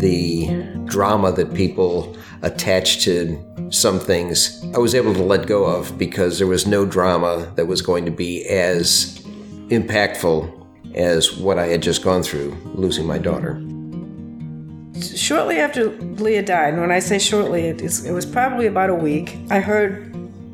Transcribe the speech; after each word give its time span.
the 0.00 0.48
drama 0.86 1.32
that 1.32 1.54
people 1.54 2.16
attach 2.42 3.04
to 3.04 3.38
some 3.70 4.00
things, 4.00 4.64
I 4.74 4.78
was 4.78 4.94
able 4.94 5.14
to 5.14 5.22
let 5.22 5.46
go 5.46 5.64
of 5.64 5.96
because 5.96 6.38
there 6.38 6.46
was 6.46 6.66
no 6.66 6.84
drama 6.84 7.52
that 7.56 7.66
was 7.66 7.82
going 7.82 8.04
to 8.04 8.10
be 8.10 8.44
as 8.46 9.20
impactful 9.68 10.56
as 10.94 11.36
what 11.36 11.58
I 11.58 11.66
had 11.66 11.82
just 11.82 12.02
gone 12.02 12.22
through, 12.22 12.56
losing 12.74 13.06
my 13.06 13.18
daughter. 13.18 13.62
Shortly 15.00 15.58
after 15.58 15.90
Leah 15.90 16.42
died, 16.42 16.74
and 16.74 16.82
when 16.82 16.90
I 16.90 16.98
say 16.98 17.18
shortly, 17.18 17.66
it, 17.66 17.80
it 17.80 18.12
was 18.12 18.26
probably 18.26 18.66
about 18.66 18.90
a 18.90 18.94
week, 18.94 19.38
I 19.50 19.60
heard 19.60 20.09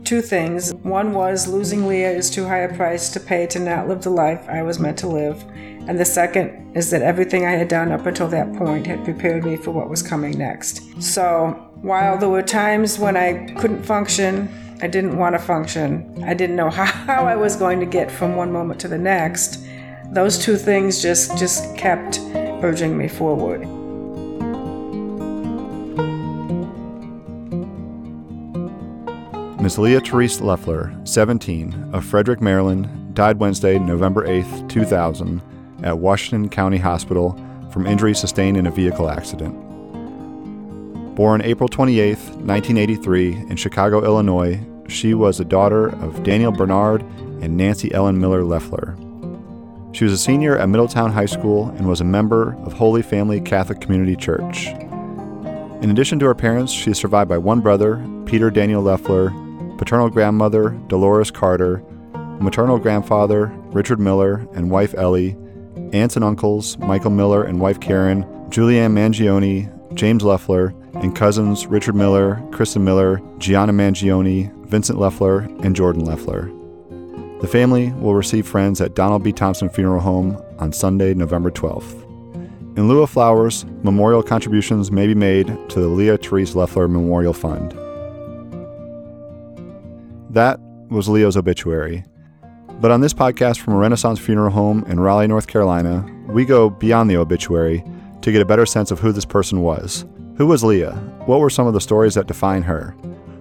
two 0.06 0.22
things. 0.22 0.72
One 0.74 1.12
was 1.12 1.48
losing 1.48 1.86
Leah 1.86 2.12
is 2.12 2.30
too 2.30 2.46
high 2.46 2.60
a 2.60 2.74
price 2.74 3.10
to 3.10 3.20
pay 3.20 3.46
to 3.48 3.58
not 3.58 3.88
live 3.88 4.02
the 4.02 4.10
life 4.10 4.48
I 4.48 4.62
was 4.62 4.78
meant 4.78 4.98
to 4.98 5.08
live. 5.08 5.44
And 5.88 5.98
the 5.98 6.04
second 6.04 6.76
is 6.76 6.90
that 6.90 7.02
everything 7.02 7.44
I 7.44 7.52
had 7.52 7.68
done 7.68 7.92
up 7.92 8.06
until 8.06 8.28
that 8.28 8.54
point 8.54 8.86
had 8.86 9.04
prepared 9.04 9.44
me 9.44 9.56
for 9.56 9.72
what 9.72 9.90
was 9.90 10.02
coming 10.02 10.38
next. 10.38 10.80
So 11.02 11.48
while 11.82 12.16
there 12.18 12.28
were 12.28 12.42
times 12.42 12.98
when 12.98 13.16
I 13.16 13.52
couldn't 13.58 13.82
function, 13.82 14.48
I 14.80 14.86
didn't 14.86 15.16
want 15.16 15.34
to 15.34 15.38
function, 15.38 16.22
I 16.24 16.34
didn't 16.34 16.56
know 16.56 16.70
how 16.70 17.24
I 17.24 17.36
was 17.36 17.56
going 17.56 17.80
to 17.80 17.86
get 17.86 18.10
from 18.10 18.36
one 18.36 18.52
moment 18.52 18.80
to 18.80 18.88
the 18.88 18.98
next, 18.98 19.64
those 20.12 20.38
two 20.38 20.56
things 20.56 21.02
just, 21.02 21.36
just 21.36 21.76
kept 21.76 22.20
urging 22.62 22.96
me 22.96 23.08
forward. 23.08 23.66
Miss 29.66 29.78
Leah 29.78 30.00
Therese 30.00 30.40
Leffler, 30.40 30.96
17, 31.02 31.90
of 31.92 32.04
Frederick, 32.04 32.40
Maryland, 32.40 33.16
died 33.16 33.40
Wednesday, 33.40 33.80
November 33.80 34.24
8, 34.24 34.68
2000, 34.68 35.42
at 35.82 35.98
Washington 35.98 36.48
County 36.48 36.76
Hospital 36.76 37.36
from 37.72 37.84
injuries 37.84 38.20
sustained 38.20 38.56
in 38.56 38.68
a 38.68 38.70
vehicle 38.70 39.10
accident. 39.10 39.56
Born 41.16 41.42
April 41.42 41.68
28, 41.68 42.16
1983, 42.16 43.32
in 43.32 43.56
Chicago, 43.56 44.04
Illinois, 44.04 44.64
she 44.86 45.14
was 45.14 45.38
the 45.38 45.44
daughter 45.44 45.88
of 46.00 46.22
Daniel 46.22 46.52
Bernard 46.52 47.02
and 47.42 47.56
Nancy 47.56 47.92
Ellen 47.92 48.20
Miller 48.20 48.44
Leffler. 48.44 48.96
She 49.90 50.04
was 50.04 50.12
a 50.12 50.18
senior 50.18 50.56
at 50.56 50.68
Middletown 50.68 51.10
High 51.10 51.26
School 51.26 51.70
and 51.70 51.88
was 51.88 52.00
a 52.00 52.04
member 52.04 52.54
of 52.58 52.72
Holy 52.72 53.02
Family 53.02 53.40
Catholic 53.40 53.80
Community 53.80 54.14
Church. 54.14 54.68
In 55.82 55.90
addition 55.90 56.20
to 56.20 56.26
her 56.26 56.36
parents, 56.36 56.70
she 56.70 56.92
is 56.92 56.98
survived 56.98 57.28
by 57.28 57.38
one 57.38 57.60
brother, 57.60 57.96
Peter 58.26 58.48
Daniel 58.48 58.80
Leffler, 58.80 59.34
paternal 59.78 60.10
grandmother, 60.10 60.70
Dolores 60.88 61.30
Carter, 61.30 61.82
maternal 62.40 62.78
grandfather, 62.78 63.46
Richard 63.72 64.00
Miller, 64.00 64.46
and 64.54 64.70
wife 64.70 64.94
Ellie, 64.94 65.36
aunts 65.92 66.16
and 66.16 66.24
uncles, 66.24 66.78
Michael 66.78 67.10
Miller 67.10 67.44
and 67.44 67.60
wife 67.60 67.80
Karen, 67.80 68.24
Julianne 68.50 68.92
Mangione, 68.92 69.72
James 69.94 70.22
Leffler, 70.22 70.74
and 70.94 71.14
cousins 71.14 71.66
Richard 71.66 71.94
Miller, 71.94 72.42
Kristen 72.52 72.84
Miller, 72.84 73.20
Gianna 73.38 73.72
Mangione, 73.72 74.52
Vincent 74.66 74.98
Leffler, 74.98 75.40
and 75.60 75.76
Jordan 75.76 76.04
Leffler. 76.04 76.50
The 77.40 77.48
family 77.48 77.92
will 77.92 78.14
receive 78.14 78.46
friends 78.46 78.80
at 78.80 78.94
Donald 78.94 79.22
B. 79.22 79.32
Thompson 79.32 79.68
Funeral 79.68 80.00
Home 80.00 80.42
on 80.58 80.72
Sunday, 80.72 81.12
November 81.14 81.50
12th. 81.50 82.02
In 82.78 82.88
lieu 82.88 83.02
of 83.02 83.10
flowers, 83.10 83.64
memorial 83.82 84.22
contributions 84.22 84.90
may 84.90 85.06
be 85.06 85.14
made 85.14 85.46
to 85.70 85.80
the 85.80 85.88
Leah 85.88 86.18
Therese 86.18 86.54
Leffler 86.54 86.88
Memorial 86.88 87.32
Fund. 87.32 87.72
That 90.36 90.60
was 90.90 91.08
Leah's 91.08 91.38
obituary. 91.38 92.04
But 92.78 92.90
on 92.90 93.00
this 93.00 93.14
podcast 93.14 93.58
from 93.58 93.72
a 93.72 93.78
Renaissance 93.78 94.18
funeral 94.18 94.50
home 94.50 94.84
in 94.86 95.00
Raleigh, 95.00 95.26
North 95.26 95.46
Carolina, 95.46 96.04
we 96.28 96.44
go 96.44 96.68
beyond 96.68 97.08
the 97.08 97.16
obituary 97.16 97.82
to 98.20 98.30
get 98.30 98.42
a 98.42 98.44
better 98.44 98.66
sense 98.66 98.90
of 98.90 99.00
who 99.00 99.12
this 99.12 99.24
person 99.24 99.62
was. 99.62 100.04
Who 100.36 100.46
was 100.46 100.62
Leah? 100.62 100.92
What 101.24 101.40
were 101.40 101.48
some 101.48 101.66
of 101.66 101.72
the 101.72 101.80
stories 101.80 102.16
that 102.16 102.26
define 102.26 102.60
her? 102.64 102.94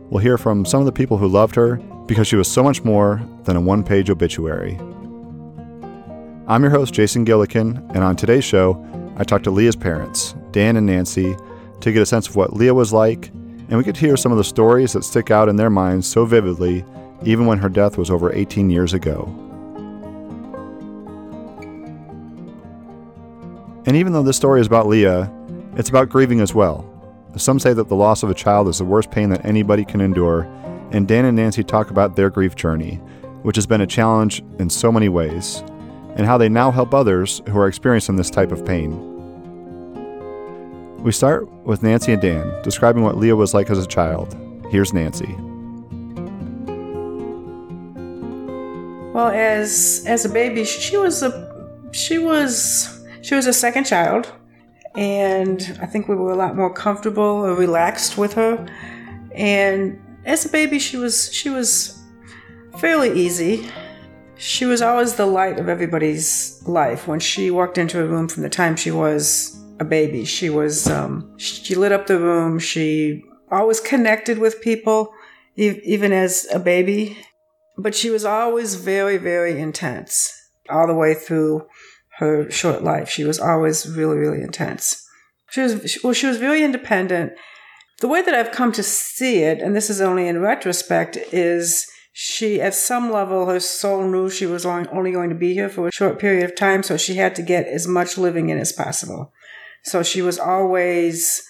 We'll 0.10 0.24
hear 0.24 0.38
from 0.38 0.64
some 0.64 0.80
of 0.80 0.86
the 0.86 0.94
people 0.94 1.18
who 1.18 1.28
loved 1.28 1.56
her 1.56 1.76
because 2.06 2.28
she 2.30 2.38
was 2.38 2.50
so 2.50 2.64
much 2.64 2.86
more 2.86 3.22
than 3.44 3.58
a 3.58 3.62
one 3.62 3.84
page 3.84 4.10
obituary. 4.10 4.80
I'm 6.48 6.64
your 6.64 6.72
host, 6.72 6.94
Jason 6.94 7.26
Gillikin, 7.26 7.94
and 7.94 8.06
on 8.06 8.16
today's 8.16 8.46
show, 8.46 8.82
I 9.18 9.26
talked 9.26 9.44
to 9.44 9.52
Leah's 9.52 9.76
parents, 9.76 10.34
Dan 10.52 10.78
and 10.78 10.86
Nancy, 10.86 11.36
to 11.82 11.92
get 11.92 12.02
a 12.02 12.06
sense 12.06 12.30
of 12.30 12.38
what 12.38 12.54
Leah 12.54 12.74
was 12.74 12.94
like 12.94 13.34
and 13.70 13.78
we 13.78 13.84
could 13.84 13.98
hear 13.98 14.16
some 14.16 14.32
of 14.32 14.38
the 14.38 14.44
stories 14.44 14.94
that 14.94 15.04
stick 15.04 15.32
out 15.32 15.50
in 15.50 15.56
their 15.56 15.70
minds 15.70 16.08
so 16.08 16.26
vividly, 16.26 16.86
even 17.24 17.46
when 17.46 17.58
her 17.58 17.70
death 17.70 17.98
was 17.98 18.12
over 18.12 18.34
18 18.34 18.70
years 18.70 18.94
ago. 18.94 19.24
And 23.88 23.96
even 23.96 24.14
though 24.14 24.24
this 24.24 24.38
story 24.38 24.62
is 24.62 24.68
about 24.68 24.88
Leah, 24.88 25.32
it's 25.76 25.90
about 25.90 26.10
grieving 26.10 26.42
as 26.42 26.54
well. 26.54 26.92
Some 27.38 27.60
say 27.60 27.74
that 27.74 27.90
the 27.90 27.96
loss 27.96 28.24
of 28.24 28.30
a 28.30 28.36
child 28.36 28.68
is 28.68 28.78
the 28.78 28.86
worst 28.86 29.12
pain 29.12 29.30
that 29.30 29.46
anybody 29.46 29.84
can 29.84 30.02
endure, 30.02 30.44
and 30.92 31.08
Dan 31.08 31.26
and 31.26 31.36
Nancy 31.36 31.64
talk 31.64 31.92
about 31.92 32.16
their 32.16 32.30
grief 32.30 32.56
journey, 32.56 32.96
which 33.42 33.58
has 33.58 33.68
been 33.68 33.82
a 33.82 33.88
challenge 33.88 34.44
in 34.58 34.70
so 34.70 34.92
many 34.92 35.10
ways, 35.10 35.64
and 36.16 36.26
how 36.26 36.38
they 36.38 36.50
now 36.50 36.72
help 36.72 36.94
others 36.94 37.42
who 37.50 37.60
are 37.60 37.68
experiencing 37.68 38.16
this 38.16 38.30
type 38.30 38.52
of 38.52 38.66
pain. 38.66 39.15
We 41.06 41.12
start 41.12 41.48
with 41.64 41.84
Nancy 41.84 42.14
and 42.14 42.20
Dan 42.20 42.64
describing 42.64 43.04
what 43.04 43.16
Leah 43.16 43.36
was 43.36 43.54
like 43.54 43.70
as 43.70 43.78
a 43.78 43.86
child. 43.86 44.36
Here's 44.72 44.92
Nancy. 44.92 45.36
Well, 49.14 49.28
as 49.28 50.04
as 50.08 50.26
a 50.26 50.30
baby, 50.30 50.64
she 50.66 50.98
was 50.98 51.22
a 51.22 51.30
she 51.92 52.18
was 52.18 53.06
she 53.22 53.36
was 53.36 53.46
a 53.46 53.54
second 53.54 53.84
child, 53.84 54.34
and 54.96 55.78
I 55.80 55.86
think 55.86 56.08
we 56.08 56.16
were 56.16 56.32
a 56.32 56.36
lot 56.36 56.56
more 56.56 56.74
comfortable 56.74 57.24
or 57.24 57.54
relaxed 57.54 58.18
with 58.18 58.34
her. 58.34 58.66
And 59.36 60.02
as 60.26 60.44
a 60.44 60.50
baby, 60.50 60.80
she 60.80 60.98
was 60.98 61.32
she 61.32 61.52
was 61.52 62.02
fairly 62.80 63.12
easy. 63.14 63.70
She 64.38 64.66
was 64.66 64.82
always 64.82 65.14
the 65.14 65.28
light 65.28 65.60
of 65.60 65.70
everybody's 65.70 66.64
life. 66.66 67.08
When 67.08 67.20
she 67.20 67.52
walked 67.52 67.78
into 67.78 68.02
a 68.02 68.08
room 68.08 68.28
from 68.28 68.42
the 68.42 68.50
time 68.50 68.76
she 68.76 68.90
was 68.90 69.56
a 69.80 69.86
baby. 69.86 70.26
She 70.26 70.50
was, 70.50 70.88
um, 70.88 71.38
she 71.38 71.76
lit 71.76 71.92
up 71.92 72.08
the 72.08 72.20
room. 72.20 72.60
She 72.60 73.24
always 73.52 73.80
connected 73.80 74.38
with 74.38 74.62
people, 74.62 75.14
e- 75.56 75.82
even 75.84 76.12
as 76.12 76.48
a 76.52 76.60
baby. 76.60 77.18
But 77.78 77.96
she 77.96 78.10
was 78.10 78.24
always 78.24 78.76
very, 78.76 79.18
very 79.18 79.60
intense 79.60 80.32
all 80.70 80.88
the 80.88 80.94
way 80.94 81.14
through 81.14 81.68
her 82.18 82.50
short 82.50 82.84
life. 82.84 83.10
She 83.10 83.26
was 83.26 83.40
always 83.40 83.86
really, 83.88 84.18
really 84.18 84.42
intense. 84.42 85.06
She 85.50 85.62
was, 85.62 86.00
well, 86.04 86.14
she 86.14 86.28
was 86.28 86.38
very 86.38 86.64
independent. 86.64 87.34
The 88.00 88.08
way 88.08 88.22
that 88.22 88.34
I've 88.34 88.52
come 88.52 88.72
to 88.74 88.84
see 88.84 89.40
it, 89.40 89.62
and 89.62 89.76
this 89.76 89.90
is 89.90 90.02
only 90.02 90.28
in 90.28 90.42
retrospect, 90.42 91.18
is 91.32 91.88
she, 92.14 92.62
at 92.62 92.74
some 92.74 93.12
level, 93.12 93.46
her 93.46 93.60
soul 93.60 94.08
knew 94.08 94.30
she 94.30 94.46
was 94.46 94.66
only 94.66 95.12
going 95.12 95.30
to 95.30 95.36
be 95.36 95.54
here 95.54 95.68
for 95.68 95.88
a 95.88 95.92
short 95.92 96.18
period 96.18 96.46
of 96.46 96.56
time, 96.56 96.82
so 96.82 96.96
she 96.96 97.16
had 97.16 97.36
to 97.36 97.42
get 97.42 97.68
as 97.68 97.88
much 97.88 98.18
living 98.18 98.50
in 98.50 98.58
as 98.58 98.72
possible. 98.72 99.34
So 99.86 100.04
she 100.04 100.22
was 100.22 100.40
always 100.40 101.44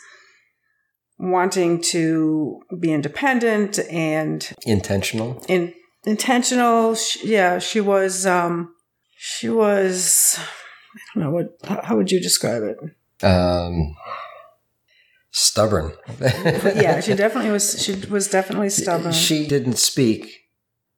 wanting 1.17 1.81
to 1.81 2.61
be 2.79 2.91
independent 2.91 3.79
and 3.89 4.51
intentional. 4.65 5.43
In, 5.47 5.73
intentional. 6.05 6.95
She, 6.95 7.31
yeah, 7.31 7.59
she 7.59 7.81
was. 7.81 8.25
Um, 8.25 8.75
she 9.17 9.49
was. 9.49 10.37
I 10.39 10.99
don't 11.13 11.23
know 11.23 11.31
what. 11.31 11.83
How 11.85 11.95
would 11.95 12.11
you 12.11 12.19
describe 12.19 12.63
it? 12.63 13.25
Um, 13.25 13.95
stubborn. 15.31 15.93
yeah, 16.19 16.99
she 16.99 17.13
definitely 17.15 17.51
was. 17.51 17.81
She 17.81 17.93
was 18.07 18.27
definitely 18.27 18.69
stubborn. 18.69 19.13
She 19.13 19.47
didn't 19.47 19.77
speak 19.77 20.41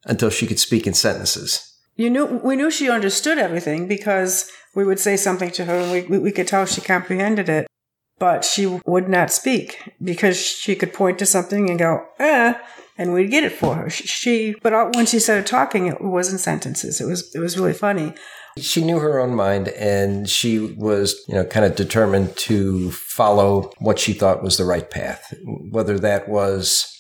until 0.06 0.30
she 0.30 0.48
could 0.48 0.60
speak 0.60 0.88
in 0.88 0.94
sentences. 0.94 1.67
You 1.98 2.12
knew 2.12 2.26
we 2.26 2.56
knew 2.56 2.70
she 2.70 2.90
understood 2.90 3.40
everything 3.40 3.88
because 3.88 4.50
we 4.76 4.86
would 4.86 5.00
say 5.00 5.18
something 5.18 5.50
to 5.52 5.66
her 5.66 5.76
and 5.76 6.10
we, 6.10 6.20
we 6.20 6.32
could 6.32 6.48
tell 6.48 6.66
she 6.66 6.80
comprehended 6.80 7.50
it. 7.50 7.68
But 8.20 8.46
she 8.46 8.80
would 8.86 9.10
not 9.10 9.32
speak 9.32 9.94
because 10.02 10.38
she 10.38 10.76
could 10.76 10.94
point 10.94 11.20
to 11.20 11.26
something 11.26 11.70
and 11.70 11.78
go, 11.78 12.06
eh, 12.20 12.56
and 12.98 13.14
we'd 13.14 13.30
get 13.30 13.44
it 13.44 13.52
for 13.52 13.76
her. 13.76 13.90
She, 13.92 14.56
but 14.64 14.96
when 14.96 15.06
she 15.06 15.20
started 15.20 15.46
talking, 15.46 15.86
it 15.86 16.02
wasn't 16.02 16.40
sentences. 16.40 17.00
It 17.00 17.06
was, 17.06 17.36
it 17.36 17.40
was 17.40 17.60
really 17.60 17.74
funny. 17.74 18.14
She 18.58 18.84
knew 18.84 18.98
her 18.98 19.20
own 19.20 19.36
mind 19.36 19.68
and 19.70 20.28
she 20.28 20.60
was, 20.60 21.16
you 21.28 21.36
know, 21.36 21.46
kind 21.46 21.64
of 21.66 21.76
determined 21.76 22.36
to 22.38 22.92
follow 22.92 23.72
what 23.78 24.00
she 24.00 24.14
thought 24.14 24.42
was 24.42 24.58
the 24.58 24.66
right 24.66 24.90
path, 24.90 25.32
whether 25.70 26.00
that 26.00 26.28
was 26.28 26.92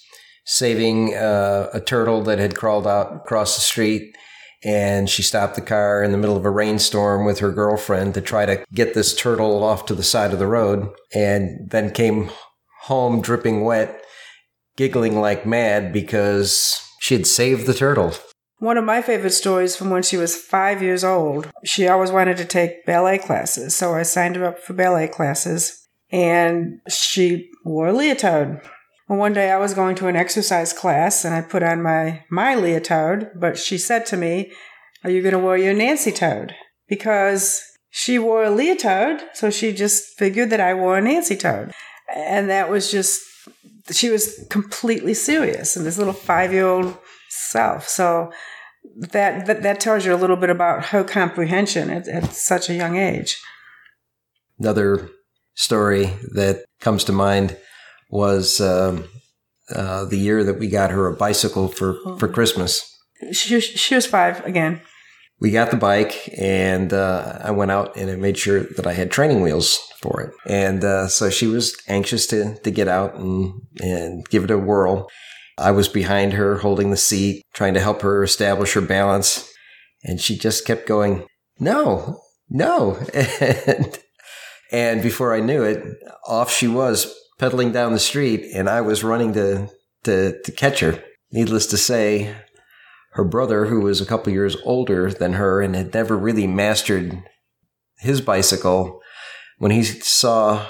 saving 0.46 1.16
uh, 1.16 1.70
a 1.74 1.82
turtle 1.82 2.22
that 2.24 2.38
had 2.38 2.56
crawled 2.56 2.86
out 2.86 3.16
across 3.16 3.56
the 3.56 3.62
street 3.62 4.16
and 4.64 5.10
she 5.10 5.22
stopped 5.22 5.56
the 5.56 5.62
car 5.62 6.04
in 6.04 6.12
the 6.12 6.18
middle 6.18 6.38
of 6.38 6.46
a 6.46 6.50
rainstorm 6.50 7.26
with 7.26 7.40
her 7.40 7.52
girlfriend 7.52 8.14
to 8.14 8.22
try 8.22 8.46
to 8.46 8.64
get 8.74 8.94
this 8.94 9.16
turtle 9.16 9.64
off 9.64 9.86
to 9.86 9.96
the 9.96 10.04
side 10.04 10.34
of 10.34 10.40
the 10.40 10.48
road 10.48 10.90
and 11.14 11.70
then 11.70 11.92
came 11.92 12.30
home 12.84 13.22
dripping 13.22 13.64
wet 13.64 14.04
giggling 14.76 15.20
like 15.20 15.46
mad 15.46 15.92
because 15.92 16.82
she 17.00 17.14
had 17.16 17.28
saved 17.28 17.66
the 17.66 17.74
turtle 17.74 18.14
one 18.60 18.78
of 18.78 18.84
my 18.84 19.02
favorite 19.02 19.32
stories 19.32 19.76
from 19.76 19.90
when 19.90 20.02
she 20.02 20.18
was 20.18 20.36
five 20.36 20.82
years 20.82 21.04
old 21.04 21.50
she 21.64 21.88
always 21.88 22.12
wanted 22.12 22.38
to 22.38 22.46
take 22.46 22.86
ballet 22.86 23.18
classes 23.18 23.76
so 23.76 23.94
i 23.94 24.04
signed 24.04 24.36
her 24.36 24.46
up 24.46 24.60
for 24.60 24.74
ballet 24.74 25.08
classes 25.08 25.88
and 26.12 26.80
she 26.88 27.50
wore 27.66 27.88
a 27.88 27.94
leotard. 27.94 28.62
Well, 29.08 29.20
one 29.20 29.34
day 29.34 29.52
I 29.52 29.58
was 29.58 29.74
going 29.74 29.96
to 29.96 30.08
an 30.08 30.18
exercise 30.18 30.74
class 30.74 31.24
and 31.24 31.34
I 31.34 31.42
put 31.42 31.64
on 31.64 31.82
my, 31.82 32.26
my 32.30 32.56
leotard, 32.56 33.32
but 33.40 33.58
she 33.58 33.78
said 33.78 34.06
to 34.08 34.18
me, 34.18 34.52
Are 35.04 35.10
you 35.10 35.22
going 35.22 35.34
to 35.34 35.40
wear 35.40 35.56
your 35.56 35.74
Nancy 35.74 36.12
toad? 36.12 36.54
Because 36.90 37.62
she 37.90 38.20
wore 38.20 38.44
a 38.44 38.52
leotard, 38.52 39.22
so 39.34 39.50
she 39.50 39.72
just 39.72 40.18
figured 40.18 40.50
that 40.50 40.60
I 40.60 40.74
wore 40.74 40.98
a 40.98 41.02
Nancy 41.02 41.38
toad. 41.38 41.72
And 42.14 42.50
that 42.50 42.70
was 42.70 42.92
just, 42.92 43.22
she 43.92 44.10
was 44.10 44.46
completely 44.50 45.14
serious 45.14 45.78
and 45.78 45.86
this 45.86 45.98
little 45.98 46.14
five 46.14 46.52
year 46.52 46.68
old 46.68 46.98
self. 47.30 47.88
So 47.88 48.32
that, 48.98 49.46
that, 49.46 49.64
that 49.64 49.80
tells 49.80 50.06
you 50.06 50.14
a 50.14 50.18
little 50.18 50.36
bit 50.36 50.50
about 50.50 50.88
her 50.88 51.06
comprehension 51.06 51.90
at, 51.90 52.10
at 52.10 52.34
such 52.34 52.70
a 52.70 52.74
young 52.74 52.98
age. 52.98 53.40
Another 54.60 55.10
story 55.56 56.14
that 56.34 56.66
comes 56.82 57.06
to 57.06 57.14
mind 57.14 57.56
was 58.10 58.62
um, 58.62 59.06
uh, 59.74 60.06
the 60.06 60.18
year 60.18 60.44
that 60.44 60.60
we 60.60 60.68
got 60.68 60.92
her 60.92 61.08
a 61.08 61.16
bicycle 61.16 61.68
for, 61.68 61.98
for 62.18 62.28
Christmas. 62.28 62.90
She, 63.32 63.60
she 63.60 63.96
was 63.96 64.06
five 64.06 64.46
again. 64.46 64.82
We 65.40 65.52
got 65.52 65.70
the 65.70 65.78
bike, 65.78 66.34
and 66.40 66.92
uh, 66.92 67.40
I 67.44 67.52
went 67.52 67.70
out 67.70 67.96
and 67.96 68.10
I 68.10 68.16
made 68.16 68.40
sure 68.40 68.62
that 68.62 68.88
I 68.88 68.94
had 68.94 69.12
training 69.12 69.42
wheels 69.42 69.80
for 70.02 70.22
it. 70.22 70.34
And 70.48 70.84
uh, 70.84 71.08
so 71.08 71.30
she 71.30 71.46
was 71.46 71.78
anxious 71.88 72.26
to, 72.28 72.56
to 72.56 72.72
get 72.72 72.88
out 72.88 73.16
and, 73.16 73.54
and 73.80 74.28
give 74.30 74.44
it 74.46 74.52
a 74.52 74.58
whirl. 74.58 75.10
I 75.58 75.72
was 75.72 75.88
behind 75.88 76.34
her 76.34 76.58
holding 76.58 76.90
the 76.90 76.98
seat, 76.98 77.44
trying 77.54 77.76
to 77.76 77.80
help 77.80 78.02
her 78.02 78.24
establish 78.24 78.74
her 78.74 78.82
balance. 78.82 79.52
And 80.04 80.20
she 80.20 80.38
just 80.38 80.66
kept 80.66 80.88
going, 80.88 81.26
no, 81.60 82.22
no. 82.50 83.00
And, 83.42 84.00
and 84.72 85.02
before 85.02 85.34
I 85.34 85.40
knew 85.40 85.64
it, 85.64 85.82
off 86.28 86.52
she 86.52 86.68
was 86.68 87.14
pedaling 87.38 87.72
down 87.72 87.94
the 87.94 88.00
street 88.00 88.46
and 88.54 88.70
I 88.70 88.82
was 88.82 89.04
running 89.04 89.34
to, 89.34 89.70
to, 90.04 90.42
to 90.42 90.52
catch 90.52 90.80
her. 90.80 91.04
Needless 91.32 91.68
to 91.68 91.78
say, 91.78 92.36
her 93.12 93.24
brother, 93.24 93.66
who 93.66 93.82
was 93.82 94.00
a 94.00 94.06
couple 94.06 94.32
years 94.32 94.56
older 94.64 95.12
than 95.12 95.34
her 95.34 95.62
and 95.62 95.76
had 95.76 95.94
never 95.94 96.16
really 96.16 96.48
mastered 96.48 97.22
his 98.00 98.22
bicycle, 98.22 99.02
when 99.58 99.72
he 99.72 99.84
saw 99.84 100.68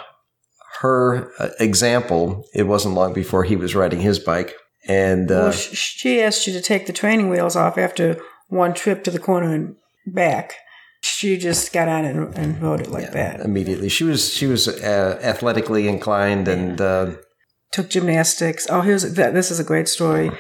her 0.80 1.32
uh, 1.40 1.50
example, 1.60 2.46
it 2.54 2.64
wasn't 2.64 2.96
long 2.96 3.14
before 3.14 3.44
he 3.44 3.56
was 3.56 3.76
riding 3.76 4.00
his 4.00 4.20
bike. 4.20 4.56
And 4.88 5.30
uh, 5.30 5.36
well, 5.36 5.52
she 5.52 6.22
asked 6.22 6.48
you 6.48 6.54
to 6.54 6.62
take 6.62 6.86
the 6.86 6.94
training 6.94 7.30
wheels 7.30 7.56
off 7.56 7.78
after 7.78 8.18
one 8.48 8.74
trip 8.74 9.04
to 9.04 9.12
the 9.12 9.20
corner 9.20 9.54
and 9.54 9.76
back. 10.06 10.54
She 11.02 11.38
just 11.38 11.72
got 11.74 11.88
on 11.88 12.06
and, 12.06 12.38
and 12.38 12.82
it 12.82 12.90
like 12.90 13.06
yeah, 13.06 13.12
that 13.12 13.40
immediately. 13.42 13.90
She 13.90 14.04
was 14.04 14.34
she 14.34 14.48
was 14.48 14.68
uh, 14.68 15.20
athletically 15.22 15.88
inclined 15.88 16.48
and 16.48 16.82
uh, 16.82 17.12
took 17.72 17.90
gymnastics. 17.90 18.68
Oh, 18.70 18.82
here's 18.82 19.14
this 19.14 19.52
is 19.52 19.60
a 19.60 19.64
great 19.64 19.88
story. 19.88 20.32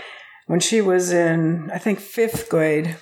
When 0.48 0.59
she 0.59 0.81
was 0.81 1.12
in, 1.12 1.69
I 1.74 1.77
think 1.77 2.00
fifth 2.00 2.50
grade, 2.50 2.95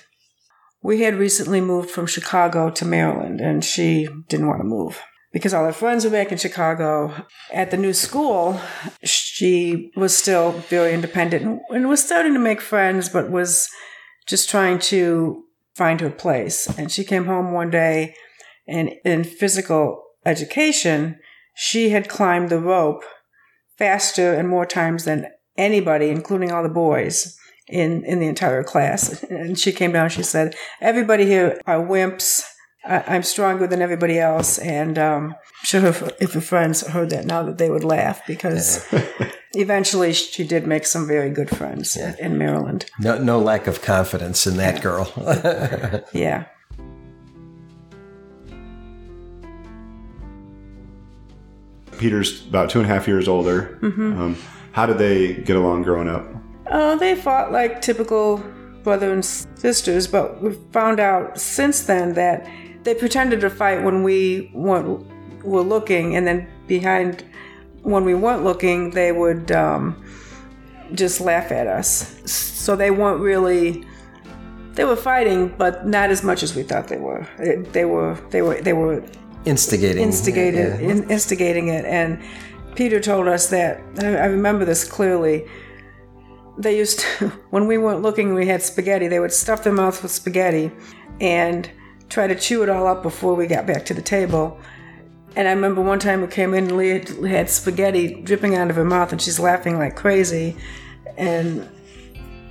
we 0.82 1.02
had 1.02 1.14
recently 1.14 1.60
moved 1.60 1.90
from 1.90 2.06
Chicago 2.06 2.70
to 2.70 2.84
Maryland, 2.84 3.40
and 3.40 3.64
she 3.64 4.08
didn't 4.28 4.48
want 4.48 4.60
to 4.60 4.64
move 4.64 5.00
because 5.32 5.54
all 5.54 5.64
her 5.64 5.72
friends 5.72 6.04
were 6.04 6.10
back 6.10 6.32
in 6.32 6.38
Chicago. 6.38 7.26
At 7.52 7.70
the 7.70 7.76
new 7.76 7.92
school, 7.92 8.60
she 9.04 9.90
was 9.96 10.16
still 10.16 10.52
very 10.52 10.92
independent 10.92 11.62
and 11.70 11.88
was 11.88 12.04
starting 12.04 12.34
to 12.34 12.38
make 12.38 12.60
friends, 12.60 13.08
but 13.08 13.30
was 13.30 13.68
just 14.26 14.50
trying 14.50 14.78
to 14.80 15.44
find 15.76 16.00
her 16.00 16.10
place. 16.10 16.66
And 16.78 16.90
she 16.90 17.04
came 17.04 17.26
home 17.26 17.52
one 17.52 17.70
day 17.70 18.14
and 18.66 18.92
in 19.04 19.24
physical 19.24 20.02
education, 20.24 21.18
she 21.54 21.90
had 21.90 22.08
climbed 22.08 22.48
the 22.48 22.58
rope 22.58 23.04
faster 23.78 24.32
and 24.32 24.48
more 24.48 24.66
times 24.66 25.04
than 25.04 25.26
anybody, 25.56 26.08
including 26.08 26.50
all 26.50 26.62
the 26.62 26.68
boys 26.68 27.38
in, 27.68 28.04
in 28.04 28.20
the 28.20 28.26
entire 28.26 28.64
class. 28.64 29.22
And 29.24 29.58
she 29.58 29.72
came 29.72 29.92
down, 29.92 30.08
she 30.08 30.22
said, 30.22 30.54
Everybody 30.80 31.26
here 31.26 31.60
are 31.66 31.78
wimps. 31.78 32.44
I, 32.84 33.16
am 33.16 33.22
stronger 33.22 33.66
than 33.66 33.82
everybody 33.82 34.18
else. 34.18 34.58
And 34.58 34.98
um, 34.98 35.34
I'm 35.34 35.64
sure 35.64 35.86
if, 35.86 36.02
if 36.20 36.32
her 36.32 36.40
friends 36.40 36.86
heard 36.86 37.10
that 37.10 37.26
now 37.26 37.42
that 37.42 37.58
they 37.58 37.70
would 37.70 37.84
laugh 37.84 38.26
because 38.26 38.86
eventually 39.56 40.12
she 40.12 40.44
did 40.46 40.66
make 40.66 40.86
some 40.86 41.06
very 41.06 41.30
good 41.30 41.50
friends 41.50 41.96
yeah. 41.96 42.14
in 42.18 42.38
Maryland. 42.38 42.86
No, 43.00 43.18
no 43.18 43.38
lack 43.38 43.66
of 43.66 43.82
confidence 43.82 44.46
in 44.46 44.56
that 44.58 44.76
yeah. 44.76 44.82
girl. 44.82 46.04
yeah. 46.12 46.46
Peter's 51.98 52.46
about 52.46 52.68
two 52.68 52.78
and 52.80 52.90
a 52.90 52.92
half 52.92 53.08
years 53.08 53.26
older. 53.26 53.78
Mm-hmm. 53.80 54.20
Um, 54.20 54.36
how 54.72 54.84
did 54.84 54.98
they 54.98 55.34
get 55.34 55.56
along 55.56 55.82
growing 55.82 56.08
up? 56.08 56.26
Oh, 56.70 56.98
they 56.98 57.14
fought 57.14 57.52
like 57.52 57.80
typical 57.80 58.38
brother 58.82 59.12
and 59.12 59.24
sisters, 59.24 60.06
but 60.06 60.42
we 60.42 60.52
found 60.72 61.00
out 61.00 61.40
since 61.40 61.84
then 61.84 62.12
that 62.14 62.48
they 62.82 62.94
pretended 62.94 63.40
to 63.40 63.50
fight 63.50 63.82
when 63.82 64.02
we 64.02 64.50
weren't, 64.54 65.06
were 65.42 65.62
looking, 65.62 66.14
and 66.14 66.26
then 66.26 66.46
behind 66.66 67.24
when 67.86 68.04
we 68.04 68.14
weren't 68.14 68.42
looking, 68.42 68.90
they 68.90 69.12
would 69.12 69.52
um, 69.52 70.04
just 70.92 71.20
laugh 71.20 71.52
at 71.52 71.68
us. 71.68 72.20
So 72.30 72.74
they 72.74 72.90
weren't 72.90 73.20
really. 73.20 73.84
They 74.72 74.84
were 74.84 74.96
fighting, 74.96 75.54
but 75.56 75.86
not 75.86 76.10
as 76.10 76.22
much 76.22 76.42
as 76.42 76.54
we 76.54 76.64
thought 76.64 76.88
they 76.88 76.98
were. 76.98 77.26
They 77.38 77.84
were. 77.84 78.14
They 78.30 78.42
were. 78.42 78.60
They 78.60 78.72
were 78.72 79.04
instigating. 79.44 80.02
Instigated. 80.02 80.80
Yeah. 80.80 80.88
In, 80.88 81.10
instigating 81.10 81.68
it, 81.68 81.84
and 81.84 82.20
Peter 82.74 82.98
told 82.98 83.28
us 83.28 83.48
that, 83.50 83.80
I 84.00 84.26
remember 84.26 84.64
this 84.64 84.82
clearly. 84.82 85.46
They 86.58 86.76
used 86.76 87.00
to, 87.00 87.28
when 87.50 87.68
we 87.68 87.78
weren't 87.78 88.02
looking, 88.02 88.34
we 88.34 88.46
had 88.46 88.62
spaghetti, 88.62 89.06
they 89.06 89.20
would 89.20 89.32
stuff 89.32 89.62
their 89.62 89.72
mouth 89.72 90.02
with 90.02 90.10
spaghetti 90.10 90.72
and 91.20 91.70
try 92.08 92.26
to 92.26 92.34
chew 92.34 92.62
it 92.62 92.68
all 92.68 92.86
up 92.86 93.02
before 93.02 93.34
we 93.34 93.46
got 93.46 93.66
back 93.66 93.84
to 93.86 93.94
the 93.94 94.02
table. 94.02 94.58
And 95.36 95.46
I 95.46 95.52
remember 95.52 95.82
one 95.82 95.98
time 95.98 96.22
we 96.22 96.28
came 96.28 96.54
in 96.54 96.76
Leah 96.76 97.04
had 97.28 97.50
spaghetti 97.50 98.22
dripping 98.22 98.56
out 98.56 98.70
of 98.70 98.76
her 98.76 98.84
mouth 98.84 99.12
and 99.12 99.20
she's 99.20 99.38
laughing 99.38 99.78
like 99.78 99.94
crazy. 99.94 100.56
And 101.18 101.68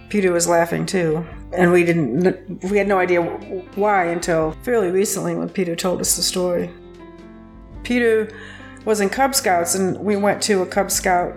Peter 0.10 0.32
was 0.32 0.48
laughing 0.48 0.86
too. 0.86 1.26
And 1.52 1.72
we 1.72 1.84
didn't, 1.84 2.64
we 2.70 2.78
had 2.78 2.88
no 2.88 3.00
idea 3.00 3.24
why 3.24 4.06
until 4.06 4.52
fairly 4.64 4.92
recently 4.92 5.36
when 5.36 5.50
Peter 5.50 5.76
told 5.76 6.00
us 6.00 6.16
the 6.16 6.22
story. 6.22 6.70
Peter 7.84 8.32
was 8.86 9.01
in 9.01 9.10
Cub 9.10 9.34
Scouts, 9.34 9.75
and 9.75 9.98
we 10.00 10.15
went 10.15 10.42
to 10.44 10.62
a 10.62 10.65
Cub 10.65 10.92
Scout 10.92 11.36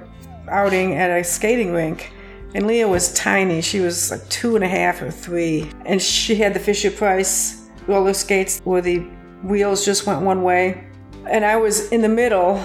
outing 0.49 0.95
at 0.95 1.11
a 1.11 1.25
skating 1.25 1.73
rink. 1.73 2.13
And 2.55 2.67
Leah 2.67 2.89
was 2.89 3.13
tiny. 3.15 3.61
She 3.63 3.81
was 3.81 4.11
like 4.11 4.27
two 4.29 4.55
and 4.55 4.65
a 4.65 4.69
half 4.69 5.01
or 5.01 5.11
three. 5.11 5.71
And 5.87 6.01
she 6.01 6.35
had 6.35 6.53
the 6.53 6.61
Fisher 6.61 6.91
Price 6.91 7.69
roller 7.87 8.15
skates 8.15 8.61
where 8.65 8.83
the 8.83 8.99
wheels 9.45 9.85
just 9.85 10.07
went 10.07 10.23
one 10.23 10.43
way. 10.43 10.88
And 11.29 11.45
I 11.45 11.57
was 11.57 11.91
in 11.93 12.03
the 12.03 12.09
middle 12.09 12.65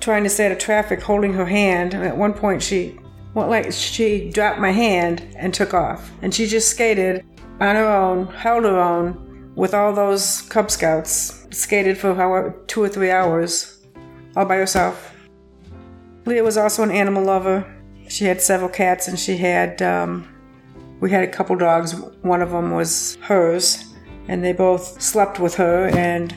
trying 0.00 0.24
to 0.24 0.28
stay 0.28 0.46
out 0.46 0.52
of 0.52 0.58
traffic 0.58 1.00
holding 1.00 1.32
her 1.34 1.46
hand. 1.46 1.94
And 1.94 2.04
at 2.04 2.16
one 2.16 2.34
point, 2.34 2.62
she 2.62 2.98
went 3.34 3.50
like 3.50 3.72
she 3.72 4.30
dropped 4.30 4.58
my 4.58 4.70
hand 4.70 5.26
and 5.36 5.54
took 5.54 5.74
off. 5.74 6.10
And 6.22 6.34
she 6.34 6.46
just 6.46 6.68
skated 6.68 7.24
on 7.60 7.76
her 7.76 7.86
own, 7.86 8.26
held 8.26 8.64
her 8.64 8.78
own 8.78 9.52
with 9.54 9.74
all 9.74 9.92
those 9.92 10.42
Cub 10.42 10.70
Scouts, 10.70 11.46
skated 11.50 11.96
for 11.96 12.14
however, 12.14 12.54
two 12.66 12.82
or 12.82 12.88
three 12.88 13.10
hours 13.10 13.86
all 14.36 14.44
by 14.44 14.56
herself. 14.56 15.14
Leah 16.26 16.42
was 16.42 16.56
also 16.56 16.82
an 16.82 16.90
animal 16.90 17.22
lover. 17.22 17.64
She 18.08 18.24
had 18.24 18.40
several 18.40 18.68
cats 18.68 19.08
and 19.08 19.18
she 19.18 19.36
had, 19.36 19.80
um, 19.82 20.28
we 21.00 21.10
had 21.10 21.22
a 21.22 21.30
couple 21.30 21.54
dogs. 21.56 21.94
One 22.22 22.42
of 22.42 22.50
them 22.50 22.72
was 22.72 23.16
hers, 23.20 23.94
and 24.28 24.42
they 24.42 24.52
both 24.52 25.00
slept 25.00 25.38
with 25.38 25.54
her. 25.54 25.88
And 25.88 26.34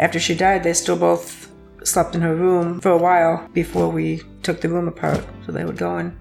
after 0.00 0.18
she 0.18 0.34
died, 0.34 0.62
they 0.62 0.72
still 0.72 0.96
both 0.96 1.52
slept 1.84 2.14
in 2.14 2.22
her 2.22 2.34
room 2.34 2.80
for 2.80 2.90
a 2.90 2.96
while 2.96 3.46
before 3.52 3.90
we 3.90 4.22
took 4.42 4.62
the 4.62 4.68
room 4.68 4.88
apart. 4.88 5.24
So 5.44 5.52
they 5.52 5.64
would 5.64 5.76
go 5.76 5.96
and 5.96 6.18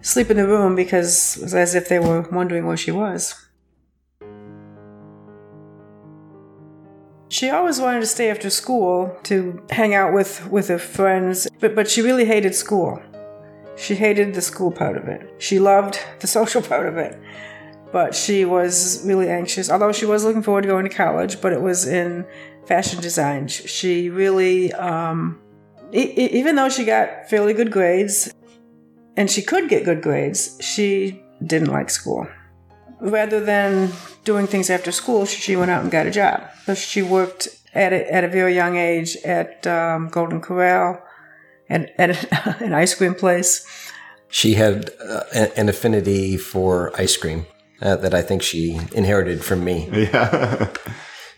sleep 0.00 0.28
in 0.28 0.36
the 0.36 0.46
room 0.46 0.74
because 0.74 1.36
it 1.36 1.42
was 1.44 1.54
as 1.54 1.74
if 1.76 1.88
they 1.88 2.00
were 2.00 2.22
wondering 2.32 2.66
where 2.66 2.76
she 2.76 2.90
was. 2.90 3.34
She 7.28 7.48
always 7.48 7.80
wanted 7.80 8.00
to 8.00 8.06
stay 8.06 8.28
after 8.28 8.50
school 8.50 9.16
to 9.22 9.62
hang 9.70 9.94
out 9.94 10.12
with, 10.12 10.46
with 10.48 10.68
her 10.68 10.78
friends, 10.78 11.48
but, 11.60 11.74
but 11.74 11.88
she 11.88 12.02
really 12.02 12.24
hated 12.24 12.54
school. 12.54 13.00
She 13.76 13.94
hated 13.94 14.34
the 14.34 14.42
school 14.42 14.70
part 14.70 14.96
of 14.96 15.08
it. 15.08 15.32
She 15.38 15.60
loved 15.60 15.98
the 16.18 16.26
social 16.38 16.60
part 16.60 16.86
of 16.86 16.98
it. 16.98 17.18
But 17.92 18.14
she 18.14 18.44
was 18.44 19.06
really 19.06 19.28
anxious, 19.28 19.70
although 19.70 19.92
she 19.92 20.06
was 20.06 20.24
looking 20.24 20.42
forward 20.42 20.62
to 20.62 20.68
going 20.68 20.88
to 20.88 20.94
college, 20.94 21.40
but 21.40 21.52
it 21.52 21.60
was 21.60 21.86
in 21.86 22.26
fashion 22.66 23.00
design. 23.00 23.48
She 23.48 24.10
really, 24.10 24.72
um, 24.72 25.40
e- 25.92 26.12
even 26.38 26.56
though 26.56 26.68
she 26.68 26.84
got 26.84 27.28
fairly 27.28 27.54
good 27.54 27.70
grades, 27.70 28.32
and 29.16 29.30
she 29.30 29.42
could 29.42 29.68
get 29.68 29.84
good 29.84 30.02
grades, 30.02 30.56
she 30.60 31.22
didn't 31.44 31.70
like 31.70 31.90
school 31.90 32.26
rather 33.02 33.40
than 33.40 33.90
doing 34.24 34.46
things 34.46 34.70
after 34.70 34.92
school, 34.92 35.26
she 35.26 35.56
went 35.56 35.70
out 35.70 35.82
and 35.82 35.90
got 35.90 36.06
a 36.06 36.10
job. 36.10 36.42
So 36.64 36.74
she 36.74 37.02
worked 37.02 37.48
at 37.74 37.92
a, 37.92 38.12
at 38.14 38.24
a 38.24 38.28
very 38.28 38.54
young 38.54 38.76
age 38.76 39.16
at 39.24 39.66
um, 39.66 40.08
Golden 40.08 40.40
Corral, 40.40 41.02
at, 41.68 41.92
at 41.98 42.60
an 42.62 42.72
ice 42.72 42.94
cream 42.94 43.14
place. 43.14 43.66
She 44.28 44.54
had 44.54 44.90
uh, 45.04 45.24
an 45.56 45.68
affinity 45.68 46.38
for 46.38 46.92
ice 46.98 47.16
cream 47.16 47.46
uh, 47.82 47.96
that 47.96 48.14
I 48.14 48.22
think 48.22 48.42
she 48.42 48.80
inherited 48.92 49.44
from 49.44 49.64
me. 49.64 49.88
Yeah. 50.12 50.72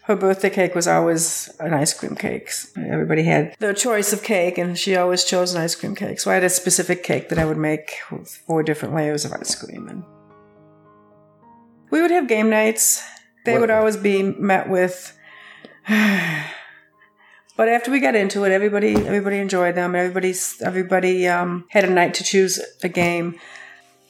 Her 0.06 0.16
birthday 0.16 0.50
cake 0.50 0.74
was 0.74 0.86
always 0.86 1.48
an 1.60 1.72
ice 1.72 1.94
cream 1.94 2.14
cake. 2.14 2.50
Everybody 2.76 3.22
had 3.22 3.54
their 3.58 3.72
choice 3.72 4.12
of 4.12 4.22
cake, 4.22 4.58
and 4.58 4.78
she 4.78 4.96
always 4.96 5.24
chose 5.24 5.54
an 5.54 5.62
ice 5.62 5.74
cream 5.74 5.94
cake. 5.94 6.20
So 6.20 6.30
I 6.30 6.34
had 6.34 6.44
a 6.44 6.50
specific 6.50 7.02
cake 7.02 7.30
that 7.30 7.38
I 7.38 7.44
would 7.46 7.56
make 7.56 7.96
with 8.12 8.28
four 8.46 8.62
different 8.62 8.94
layers 8.94 9.24
of 9.24 9.32
ice 9.32 9.54
cream. 9.54 9.88
And 9.88 10.04
we 11.90 12.02
would 12.02 12.10
have 12.10 12.28
game 12.28 12.50
nights. 12.50 13.02
They 13.46 13.52
What- 13.52 13.62
would 13.62 13.70
always 13.70 13.96
be 13.96 14.22
met 14.22 14.68
with. 14.68 15.16
But 17.56 17.68
after 17.68 17.92
we 17.92 18.00
got 18.00 18.16
into 18.16 18.42
it, 18.44 18.50
everybody 18.50 18.96
everybody 18.96 19.38
enjoyed 19.38 19.76
them. 19.76 19.94
Everybody's 19.94 20.60
everybody 20.60 21.28
um, 21.28 21.66
had 21.68 21.84
a 21.84 21.90
night 21.90 22.12
to 22.14 22.24
choose 22.24 22.58
a 22.82 22.88
game. 22.88 23.38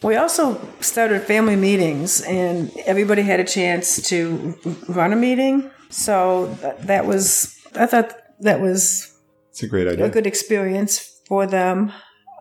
We 0.02 0.16
also 0.16 0.66
started 0.80 1.20
family 1.22 1.54
meetings, 1.56 2.22
and 2.22 2.70
everybody 2.86 3.20
had 3.20 3.40
a 3.40 3.44
chance 3.44 4.00
to 4.08 4.54
run 4.88 5.12
a 5.12 5.16
meeting. 5.16 5.70
So 5.94 6.56
th- 6.60 6.86
that 6.86 7.06
was, 7.06 7.56
I 7.76 7.86
thought 7.86 8.12
that 8.40 8.60
was 8.60 9.16
It's 9.50 9.62
a 9.62 9.68
great 9.68 9.86
idea. 9.86 10.04
a 10.04 10.10
good 10.10 10.26
experience 10.26 11.20
for 11.28 11.46
them, 11.46 11.92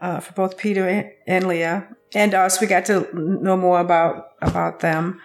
uh, 0.01 0.19
for 0.19 0.33
both 0.33 0.57
Peter 0.57 0.87
and, 0.87 1.11
and 1.27 1.47
Leah, 1.47 1.87
and 2.15 2.33
us. 2.33 2.59
We 2.59 2.67
got 2.67 2.85
to 2.85 3.07
know 3.13 3.55
more 3.55 3.79
about 3.79 4.29
about 4.41 4.79
them. 4.79 5.21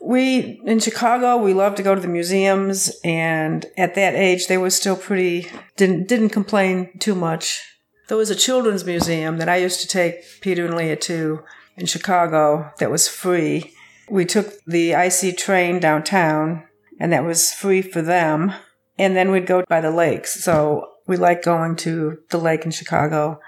We 0.00 0.60
in 0.64 0.78
Chicago, 0.78 1.36
we 1.36 1.52
love 1.52 1.74
to 1.74 1.82
go 1.82 1.94
to 1.94 2.00
the 2.00 2.08
museums, 2.08 2.90
and 3.04 3.66
at 3.76 3.96
that 3.96 4.14
age, 4.14 4.46
they 4.46 4.56
were 4.56 4.70
still 4.70 4.96
pretty 4.96 5.48
didn't 5.76 6.06
didn't 6.08 6.30
complain 6.30 6.96
too 7.00 7.14
much. 7.16 7.62
There 8.08 8.16
was 8.16 8.30
a 8.30 8.36
children's 8.36 8.84
museum 8.84 9.38
that 9.38 9.48
I 9.48 9.56
used 9.56 9.80
to 9.80 9.88
take 9.88 10.40
Peter 10.40 10.64
and 10.66 10.76
Leah 10.76 10.96
to 10.96 11.42
in 11.76 11.86
Chicago 11.86 12.70
that 12.78 12.90
was 12.90 13.08
free. 13.08 13.74
We 14.08 14.24
took 14.24 14.54
the 14.66 14.92
IC 14.92 15.36
train 15.36 15.78
downtown, 15.80 16.64
and 17.00 17.12
that 17.12 17.24
was 17.24 17.52
free 17.52 17.82
for 17.82 18.02
them. 18.02 18.52
And 18.98 19.16
then 19.16 19.30
we'd 19.30 19.46
go 19.46 19.64
by 19.68 19.80
the 19.80 19.90
lakes. 19.90 20.44
So 20.44 20.86
we 21.06 21.16
like 21.16 21.42
going 21.42 21.74
to 21.76 22.18
the 22.30 22.38
lake 22.38 22.64
in 22.66 22.70
Chicago, 22.70 23.40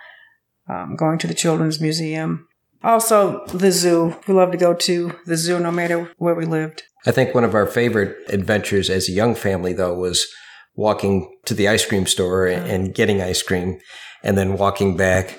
um, 0.68 0.96
going 0.96 1.18
to 1.18 1.26
the 1.26 1.34
Children's 1.34 1.80
Museum. 1.80 2.48
Also, 2.82 3.46
the 3.46 3.70
zoo. 3.70 4.16
We 4.26 4.34
love 4.34 4.50
to 4.50 4.56
go 4.56 4.74
to 4.74 5.16
the 5.26 5.36
zoo 5.36 5.60
no 5.60 5.70
matter 5.70 6.10
where 6.16 6.34
we 6.34 6.46
lived. 6.46 6.82
I 7.06 7.12
think 7.12 7.34
one 7.34 7.44
of 7.44 7.54
our 7.54 7.66
favorite 7.66 8.16
adventures 8.28 8.90
as 8.90 9.08
a 9.08 9.12
young 9.12 9.34
family, 9.34 9.72
though, 9.72 9.94
was 9.94 10.26
walking 10.74 11.30
to 11.44 11.54
the 11.54 11.68
ice 11.68 11.84
cream 11.84 12.06
store 12.06 12.46
and, 12.46 12.68
and 12.68 12.94
getting 12.94 13.20
ice 13.20 13.42
cream 13.42 13.78
and 14.22 14.36
then 14.38 14.56
walking 14.56 14.96
back. 14.96 15.38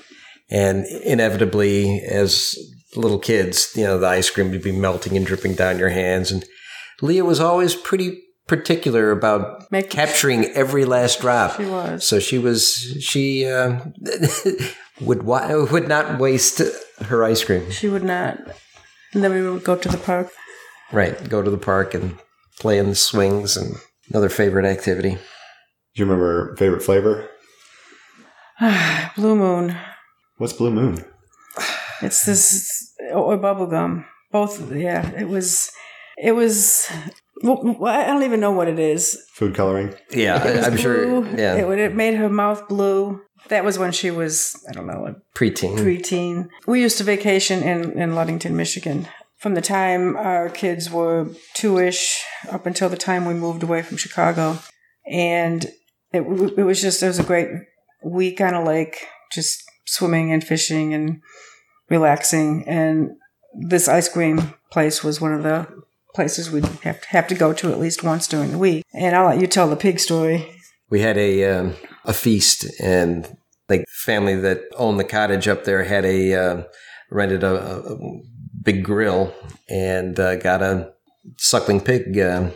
And 0.50 0.86
inevitably, 1.04 2.02
as 2.02 2.56
little 2.96 3.20
kids, 3.20 3.72
you 3.76 3.84
know, 3.84 3.98
the 3.98 4.08
ice 4.08 4.30
cream 4.30 4.52
would 4.52 4.62
be 4.62 4.72
melting 4.72 5.18
and 5.18 5.26
dripping 5.26 5.56
down 5.56 5.80
your 5.80 5.90
hands. 5.90 6.32
And 6.32 6.46
Leah 7.04 7.26
was 7.26 7.40
always 7.42 7.76
pretty 7.76 8.22
particular 8.48 9.12
about 9.12 9.70
Make- 9.72 9.90
capturing 9.90 10.46
every 10.46 10.86
last 10.86 11.20
drop. 11.20 11.58
She 11.58 11.66
was. 11.66 12.06
So 12.08 12.20
she 12.20 12.38
was, 12.38 12.76
she 13.02 13.46
uh, 13.46 13.80
would, 15.02 15.24
wa- 15.24 15.66
would 15.70 15.88
not 15.90 16.18
waste 16.18 16.62
her 17.02 17.24
ice 17.26 17.44
cream. 17.44 17.70
She 17.72 17.90
would 17.90 18.04
not. 18.04 18.38
And 19.14 19.24
then 19.24 19.34
we 19.34 19.48
would 19.48 19.64
go 19.64 19.76
to 19.76 19.90
the 19.90 19.98
park. 19.98 20.30
Right. 20.94 21.30
Go 21.30 21.42
to 21.42 21.52
the 21.52 21.58
park 21.58 21.94
and 21.94 22.18
play 22.60 22.78
in 22.78 22.88
the 22.90 22.96
swings 22.96 23.58
and 23.58 23.76
another 24.10 24.30
favorite 24.30 24.66
activity. 24.66 25.12
Do 25.12 25.20
you 25.96 26.06
remember 26.06 26.56
favorite 26.56 26.84
flavor? 26.84 27.30
Blue 29.16 29.36
Moon. 29.36 29.76
What's 30.38 30.54
Blue 30.54 30.72
Moon? 30.72 31.04
It's 32.02 32.26
this 32.26 32.94
or 33.14 33.38
bubblegum. 33.38 34.06
Both. 34.32 34.72
Yeah. 34.74 35.10
It 35.12 35.28
was. 35.28 35.70
It 36.18 36.34
was. 36.34 36.88
Well, 37.42 37.86
I 37.88 38.06
don't 38.06 38.24
even 38.24 38.40
know 38.40 38.52
what 38.52 38.68
it 38.70 38.80
is. 38.80 39.22
Food 39.34 39.54
coloring? 39.56 39.94
Yeah, 40.12 40.42
It 40.48 40.56
was 40.58 40.66
I, 40.66 40.70
am 40.70 40.78
sure. 40.78 41.26
Yeah, 41.38 41.56
It, 41.56 41.68
would- 41.68 41.80
it 41.80 41.94
made 41.96 42.14
her 42.16 42.30
mouth 42.30 42.68
blue. 42.70 43.22
That 43.50 43.66
was 43.66 43.78
when 43.78 43.92
she 43.92 44.10
was, 44.12 44.56
I 44.70 44.72
don't 44.72 44.88
know, 44.88 45.06
a 45.06 45.38
preteen. 45.38 45.78
preteen. 45.78 46.48
We 46.66 46.80
used 46.82 46.98
to 47.00 47.04
vacation 47.04 47.62
in, 47.62 48.00
in 48.00 48.16
Ludington, 48.16 48.56
Michigan. 48.56 49.10
From 49.40 49.56
the 49.56 49.62
time 49.62 50.16
our 50.16 50.48
kids 50.50 50.90
were 50.90 51.28
two 51.54 51.78
ish 51.80 52.24
up 52.50 52.66
until 52.66 52.88
the 52.88 52.96
time 52.96 53.26
we 53.26 53.34
moved 53.34 53.62
away 53.64 53.82
from 53.82 53.98
Chicago. 53.98 54.60
And 55.06 55.66
it, 56.14 56.22
it 56.58 56.64
was 56.64 56.80
just, 56.82 57.04
it 57.04 57.08
was 57.08 57.20
a 57.20 57.24
great 57.24 57.50
week 58.06 58.40
on 58.40 58.54
a 58.54 58.64
lake, 58.64 59.06
just 59.34 59.62
swimming 59.86 60.32
and 60.32 60.42
fishing 60.42 60.94
and 60.94 61.20
relaxing. 61.90 62.64
And 62.66 63.10
this 63.54 63.90
ice 63.90 64.08
cream 64.08 64.54
place 64.72 65.04
was 65.04 65.20
one 65.20 65.34
of 65.34 65.44
the 65.44 65.68
places 66.14 66.52
we'd 66.52 66.66
have 66.66 67.02
to, 67.02 67.08
have 67.10 67.28
to 67.28 67.36
go 67.36 67.54
to 67.54 67.72
at 67.72 67.80
least 67.80 68.04
once 68.04 68.28
during 68.28 68.52
the 68.52 68.58
week. 68.58 68.86
And 68.94 69.16
I'll 69.16 69.28
let 69.28 69.42
you 69.42 69.48
tell 69.48 69.70
the 69.70 69.76
pig 69.76 70.00
story. 70.00 70.50
we 70.90 71.02
had 71.02 71.18
a 71.18 71.46
um, 71.46 71.76
a 72.06 72.14
feast, 72.14 72.66
and 72.80 73.36
the 73.68 73.86
family 73.90 74.36
that 74.36 74.62
owned 74.76 75.00
the 75.00 75.04
cottage 75.04 75.48
up 75.48 75.64
there 75.64 75.84
had 75.84 76.06
a 76.06 76.34
uh, 76.34 76.64
rented 77.10 77.44
a, 77.44 77.56
a 77.56 77.98
big 78.62 78.84
grill 78.84 79.34
and 79.70 80.20
uh, 80.20 80.36
got 80.36 80.62
a 80.62 80.94
suckling 81.38 81.82
pig. 81.82 82.18
Uh, 82.18 82.52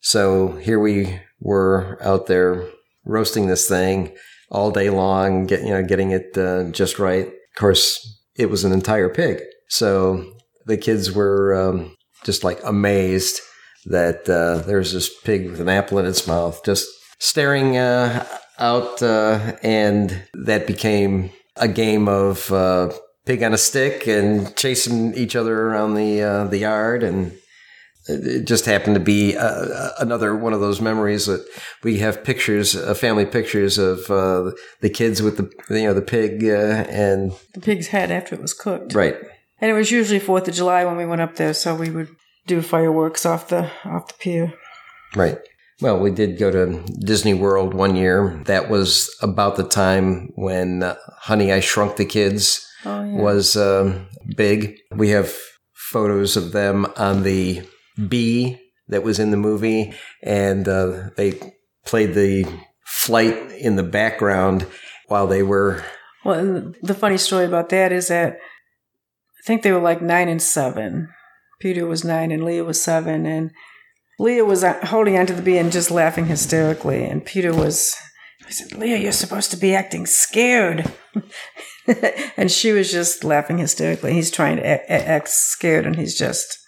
so 0.00 0.52
here 0.52 0.78
we 0.78 1.20
were 1.40 1.98
out 2.02 2.26
there 2.26 2.68
roasting 3.04 3.46
this 3.46 3.68
thing 3.68 4.14
all 4.50 4.70
day 4.70 4.90
long, 4.90 5.46
get 5.46 5.62
you 5.62 5.70
know 5.70 5.82
getting 5.82 6.10
it 6.10 6.36
uh, 6.36 6.64
just 6.70 6.98
right. 6.98 7.26
Of 7.26 7.58
course, 7.58 8.22
it 8.36 8.50
was 8.50 8.64
an 8.64 8.72
entire 8.72 9.08
pig, 9.08 9.40
so 9.68 10.24
the 10.66 10.76
kids 10.76 11.12
were 11.12 11.54
um, 11.54 11.96
just 12.24 12.44
like 12.44 12.58
amazed 12.64 13.40
that 13.86 14.28
uh, 14.28 14.64
there's 14.66 14.92
this 14.92 15.08
pig 15.22 15.50
with 15.50 15.60
an 15.60 15.68
apple 15.68 15.98
in 15.98 16.06
its 16.06 16.26
mouth, 16.26 16.62
just 16.64 16.86
staring 17.18 17.76
uh, 17.76 18.26
out, 18.58 19.02
uh, 19.02 19.56
and 19.62 20.22
that 20.34 20.66
became 20.66 21.30
a 21.56 21.68
game 21.68 22.08
of 22.08 22.52
uh, 22.52 22.90
pig 23.24 23.42
on 23.42 23.54
a 23.54 23.58
stick 23.58 24.06
and 24.06 24.54
chasing 24.56 25.14
each 25.14 25.34
other 25.36 25.68
around 25.68 25.94
the 25.94 26.22
uh, 26.22 26.44
the 26.44 26.58
yard, 26.58 27.02
and 27.02 27.32
it 28.06 28.46
just 28.46 28.64
happened 28.66 28.94
to 28.96 29.00
be 29.00 29.36
uh, 29.36 29.90
another 29.98 30.34
one 30.34 30.52
of 30.52 30.60
those 30.60 30.80
memories 30.80 31.26
that 31.26 31.46
we 31.82 31.98
have 31.98 32.24
pictures, 32.24 32.74
uh, 32.76 32.92
family 32.94 33.24
pictures 33.26 33.78
of 33.78 34.10
uh, 34.10 34.50
the 34.80 34.90
kids 34.90 35.22
with 35.22 35.36
the 35.36 35.74
you 35.74 35.84
know 35.86 35.94
the 35.94 36.02
pig 36.02 36.44
uh, 36.44 36.84
and 36.90 37.32
The 37.54 37.60
pig's 37.60 37.88
head 37.88 38.10
after 38.10 38.34
it 38.34 38.42
was 38.42 38.52
cooked. 38.54 38.94
right. 38.94 39.16
And 39.60 39.70
it 39.70 39.74
was 39.74 39.90
usually 39.90 40.18
Fourth 40.20 40.48
of 40.48 40.54
July 40.54 40.84
when 40.84 40.96
we 40.96 41.06
went 41.06 41.20
up 41.20 41.36
there, 41.36 41.52
so 41.54 41.74
we 41.74 41.90
would 41.90 42.08
do 42.46 42.62
fireworks 42.62 43.26
off 43.26 43.48
the 43.48 43.70
off 43.84 44.08
the 44.08 44.14
pier. 44.18 44.54
Right. 45.14 45.38
Well, 45.80 45.98
we 45.98 46.10
did 46.10 46.38
go 46.38 46.50
to 46.50 46.84
Disney 47.00 47.34
World 47.34 47.72
one 47.74 47.96
year. 47.96 48.42
That 48.46 48.68
was 48.68 49.14
about 49.22 49.56
the 49.56 49.64
time 49.64 50.30
when 50.34 50.82
uh, 50.82 50.96
Honey, 51.20 51.52
I 51.52 51.60
Shrunk 51.60 51.96
the 51.96 52.04
Kids 52.04 52.66
Oh 52.84 53.02
yeah. 53.02 53.22
was 53.22 53.56
um, 53.56 54.08
big. 54.36 54.76
We 54.94 55.10
have 55.10 55.34
photos 55.72 56.36
of 56.36 56.52
them 56.52 56.86
on 56.96 57.22
the 57.22 57.62
bee 58.08 58.58
that 58.88 59.02
was 59.02 59.18
in 59.18 59.30
the 59.30 59.36
movie, 59.36 59.92
and 60.22 60.68
uh, 60.68 61.10
they 61.16 61.38
played 61.86 62.14
the 62.14 62.46
flight 62.84 63.36
in 63.52 63.76
the 63.76 63.82
background 63.82 64.66
while 65.08 65.26
they 65.26 65.42
were. 65.42 65.82
Well, 66.24 66.72
the 66.82 66.94
funny 66.94 67.16
story 67.16 67.46
about 67.46 67.70
that 67.70 67.92
is 67.92 68.08
that 68.08 68.36
I 69.42 69.46
think 69.46 69.62
they 69.62 69.72
were 69.72 69.80
like 69.80 70.02
nine 70.02 70.28
and 70.28 70.42
seven. 70.42 71.08
Peter 71.60 71.86
was 71.86 72.04
nine 72.04 72.30
and 72.32 72.44
Leah 72.44 72.64
was 72.64 72.82
seven, 72.82 73.26
and 73.26 73.50
Leah 74.18 74.44
was 74.44 74.62
uh, 74.64 74.78
holding 74.86 75.18
onto 75.18 75.34
the 75.34 75.42
bee 75.42 75.58
and 75.58 75.72
just 75.72 75.90
laughing 75.90 76.26
hysterically, 76.26 77.04
and 77.04 77.24
Peter 77.24 77.54
was. 77.54 77.96
I 78.46 78.50
said, 78.50 78.72
Leah, 78.78 78.96
you're 78.96 79.12
supposed 79.12 79.50
to 79.52 79.56
be 79.56 79.74
acting 79.74 80.06
scared. 80.06 80.90
and 82.36 82.50
she 82.50 82.72
was 82.72 82.90
just 82.90 83.22
laughing 83.22 83.58
hysterically. 83.58 84.12
He's 84.12 84.30
trying 84.30 84.56
to 84.56 84.90
act 84.92 85.28
scared, 85.28 85.86
and 85.86 85.96
he's 85.96 86.18
just 86.18 86.58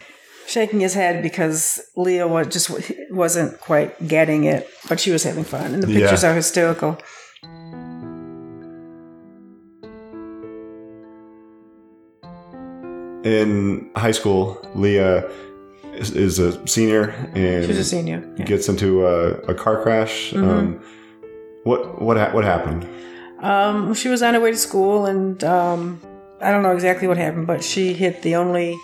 shaking 0.47 0.81
his 0.81 0.95
head 0.95 1.23
because 1.23 1.81
Leah 1.97 2.29
was 2.29 2.49
just 2.49 2.71
wasn't 3.11 3.59
quite 3.61 4.07
getting 4.07 4.45
it, 4.45 4.69
but 4.89 5.01
she 5.01 5.11
was 5.11 5.25
having 5.25 5.45
fun. 5.45 5.75
And 5.75 5.83
the 5.83 5.91
Yeah. 5.91 6.01
pictures 6.01 6.25
are 6.25 6.35
hysterical. 6.35 6.99
In 13.25 13.91
high 13.97 14.11
school, 14.13 14.61
Leah 14.75 15.31
is, 15.95 16.11
is 16.11 16.39
a 16.39 16.67
senior 16.67 17.11
and 17.35 17.65
She 17.65 17.69
was 17.69 17.79
a 17.79 17.85
senior. 17.85 18.23
yeah. 18.37 18.45
gets 18.45 18.69
into 18.69 19.07
a, 19.07 19.33
a 19.43 19.55
car 19.55 19.83
crash. 19.83 20.33
Mm-hmm. 20.33 20.49
Um, 20.51 20.85
what 21.65 22.03
what 22.03 22.17
ha- 22.17 22.33
what 22.33 22.45
happened? 22.45 22.89
Um, 23.41 23.95
she 23.95 24.09
was 24.09 24.23
on 24.23 24.35
her 24.35 24.41
way 24.41 24.51
to 24.53 24.57
school, 24.57 25.07
and 25.07 25.43
um, 25.45 26.01
I 26.41 26.51
don't 26.51 26.63
know 26.63 26.73
exactly 26.73 27.07
what 27.09 27.17
happened, 27.17 27.47
but 27.47 27.63
she 27.63 27.93
hit 27.93 28.23
the 28.23 28.35
only 28.37 28.77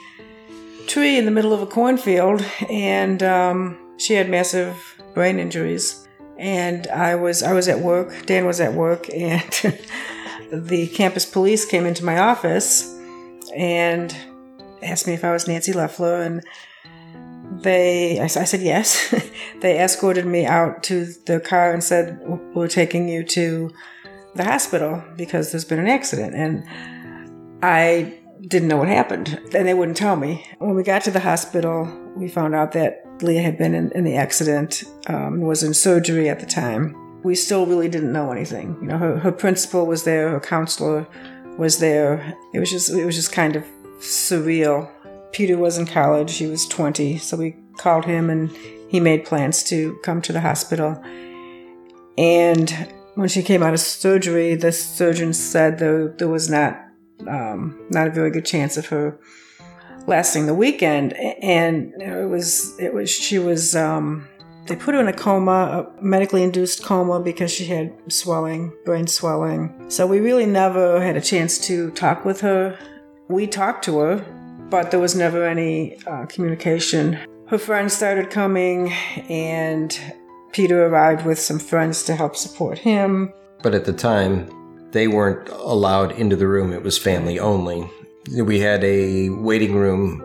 tree 0.87 1.17
in 1.19 1.25
the 1.25 1.31
middle 1.31 1.53
of 1.53 1.61
a 1.61 1.67
cornfield, 1.67 2.45
and 2.71 3.23
um, 3.23 3.79
she 3.99 4.15
had 4.15 4.29
massive 4.29 4.77
brain 5.15 5.39
injuries, 5.41 6.07
and 6.39 6.87
I 6.89 7.17
was 7.17 7.43
I 7.43 7.53
was 7.53 7.67
at 7.69 7.81
work. 7.81 8.27
Dan 8.27 8.47
was 8.47 8.61
at 8.61 8.75
work, 8.75 9.09
and 9.13 9.43
the 10.53 10.87
campus 10.89 11.27
police 11.27 11.65
came 11.65 11.85
into 11.87 12.05
my 12.05 12.19
office 12.19 12.95
and 13.57 14.15
asked 14.83 15.07
me 15.07 15.15
if 15.15 15.25
I 15.25 15.33
was 15.33 15.49
Nancy 15.49 15.73
Leffler, 15.73 16.23
and 16.23 16.45
they 17.63 18.19
I, 18.21 18.25
I 18.25 18.29
said 18.29 18.61
yes. 18.61 19.15
they 19.61 19.79
escorted 19.81 20.27
me 20.27 20.47
out 20.47 20.83
to 20.85 21.07
the 21.27 21.41
car 21.41 21.73
and 21.73 21.83
said 21.83 22.21
we're 22.55 22.69
taking 22.69 23.09
you 23.09 23.25
to 23.25 23.71
the 24.35 24.45
hospital 24.45 25.03
because 25.17 25.51
there's 25.51 25.65
been 25.65 25.79
an 25.79 25.89
accident, 25.89 26.35
and 26.35 26.65
I 27.63 28.19
didn't 28.47 28.69
know 28.69 28.77
what 28.77 28.89
happened, 28.89 29.41
and 29.55 29.67
they 29.67 29.75
wouldn't 29.75 29.97
tell 29.97 30.17
me. 30.17 30.47
When 30.59 30.75
we 30.75 30.83
got 30.83 31.03
to 31.03 31.11
the 31.11 31.21
hospital, 31.21 31.89
we 32.17 32.29
found 32.29 32.55
out 32.55 32.73
that 32.73 33.05
Leah 33.23 33.43
had 33.43 33.59
been 33.59 33.75
in, 33.75 33.91
in 33.93 34.05
the 34.05 34.17
accident, 34.17 34.85
um, 35.09 35.41
was 35.41 35.63
in 35.63 35.75
surgery 35.75 36.29
at 36.29 36.41
the 36.41 36.47
time. 36.47 36.95
We 37.23 37.35
still 37.35 37.67
really 37.67 37.89
didn't 37.89 38.13
know 38.13 38.31
anything. 38.31 38.77
You 38.81 38.89
know, 38.89 38.99
her, 38.99 39.19
her 39.19 39.33
principal 39.33 39.87
was 39.87 40.05
there, 40.05 40.31
her 40.31 40.41
counselor 40.41 41.07
was 41.59 41.79
there. 41.79 42.35
It 42.55 42.61
was 42.61 42.71
just 42.71 42.91
it 42.91 43.05
was 43.05 43.17
just 43.17 43.33
kind 43.33 43.57
of 43.57 43.65
surreal. 43.99 44.91
Peter 45.33 45.59
was 45.59 45.79
in 45.79 45.87
college; 45.87 46.37
he 46.37 46.47
was 46.47 46.67
20, 46.67 47.19
so 47.19 47.37
we 47.37 47.57
called 47.77 48.05
him 48.05 48.29
and 48.29 48.51
he 48.89 49.01
made 49.01 49.25
plans 49.25 49.63
to 49.65 49.99
come 50.03 50.21
to 50.23 50.33
the 50.33 50.41
hospital. 50.41 51.03
And 52.17 52.71
when 53.15 53.29
she 53.29 53.43
came 53.43 53.63
out 53.63 53.75
of 53.75 53.81
surgery, 53.81 54.55
the 54.55 54.73
surgeon 54.73 55.33
said 55.33 55.79
there, 55.79 56.09
there 56.09 56.29
was 56.29 56.51
not 56.51 56.85
um, 57.27 57.79
not 57.91 58.07
a 58.07 58.11
very 58.11 58.31
good 58.31 58.45
chance 58.47 58.77
of 58.77 58.87
her 58.87 59.19
lasting 60.07 60.47
the 60.47 60.55
weekend. 60.55 61.13
And 61.13 61.93
it 62.01 62.29
was 62.29 62.79
it 62.79 62.95
was 62.95 63.11
she 63.11 63.39
was 63.39 63.77
um, 63.77 64.27
they 64.67 64.77
put 64.77 64.95
her 64.95 65.01
in 65.01 65.09
a 65.09 65.13
coma, 65.13 65.89
a 65.99 66.03
medically 66.03 66.43
induced 66.43 66.83
coma, 66.83 67.21
because 67.21 67.51
she 67.51 67.67
had 67.67 67.93
swelling, 68.09 68.73
brain 68.85 69.07
swelling. 69.07 69.91
So 69.91 70.07
we 70.07 70.21
really 70.21 70.47
never 70.47 71.01
had 71.01 71.17
a 71.17 71.21
chance 71.21 71.59
to 71.67 71.91
talk 71.93 72.25
with 72.25 72.41
her. 72.41 72.79
We 73.29 73.47
talked 73.47 73.85
to 73.85 73.99
her, 73.99 74.25
but 74.71 74.91
there 74.91 75.01
was 75.01 75.15
never 75.15 75.47
any 75.47 75.99
uh, 76.07 76.27
communication. 76.27 77.19
Her 77.49 77.59
friends 77.59 77.93
started 77.93 78.31
coming, 78.31 78.91
and 79.29 79.99
Peter 80.53 80.87
arrived 80.87 81.27
with 81.27 81.39
some 81.39 81.59
friends 81.59 82.03
to 82.05 82.17
help 82.17 82.37
support 82.37 82.79
him. 82.79 83.33
But 83.63 83.75
at 83.75 83.85
the 83.85 83.93
time, 83.93 84.49
they 84.93 85.09
weren't 85.09 85.49
allowed 85.51 86.13
into 86.13 86.37
the 86.37 86.47
room, 86.47 86.73
it 86.73 86.83
was 86.83 86.97
family 86.97 87.39
only. 87.39 87.89
We 88.35 88.61
had 88.61 88.83
a 88.85 89.29
waiting 89.31 89.75
room, 89.75 90.25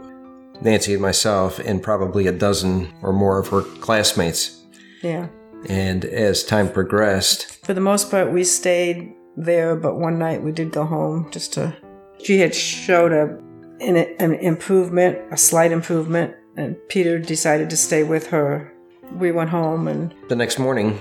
Nancy 0.62 0.93
and 0.93 1.01
myself, 1.01 1.60
and 1.60 1.83
probably 1.83 2.27
a 2.27 2.31
dozen 2.31 2.93
or 3.01 3.12
more 3.12 3.39
of 3.39 3.50
her 3.50 3.62
classmates. 3.62 4.62
Yeah. 5.01 5.27
And 5.67 6.05
as 6.05 6.43
time 6.43 6.69
progressed, 6.69 7.65
For 7.65 7.74
the 7.74 7.81
most 7.81 8.12
part, 8.12 8.31
we 8.31 8.43
stayed 8.43 9.13
there, 9.36 9.75
but 9.75 9.95
one 9.95 10.19
night 10.19 10.41
we 10.41 10.51
did 10.51 10.72
go 10.72 10.86
home 10.86 11.29
just 11.31 11.53
to. 11.53 11.75
She 12.23 12.39
had 12.39 12.55
showed 12.55 13.11
a, 13.11 13.37
an, 13.83 13.97
an 13.97 14.35
improvement, 14.35 15.19
a 15.31 15.37
slight 15.37 15.71
improvement, 15.71 16.33
and 16.55 16.77
Peter 16.87 17.19
decided 17.19 17.69
to 17.69 17.77
stay 17.77 18.03
with 18.03 18.27
her. 18.27 18.73
We 19.17 19.31
went 19.31 19.49
home 19.49 19.87
and 19.87 20.13
the 20.29 20.35
next 20.35 20.57
morning, 20.57 20.99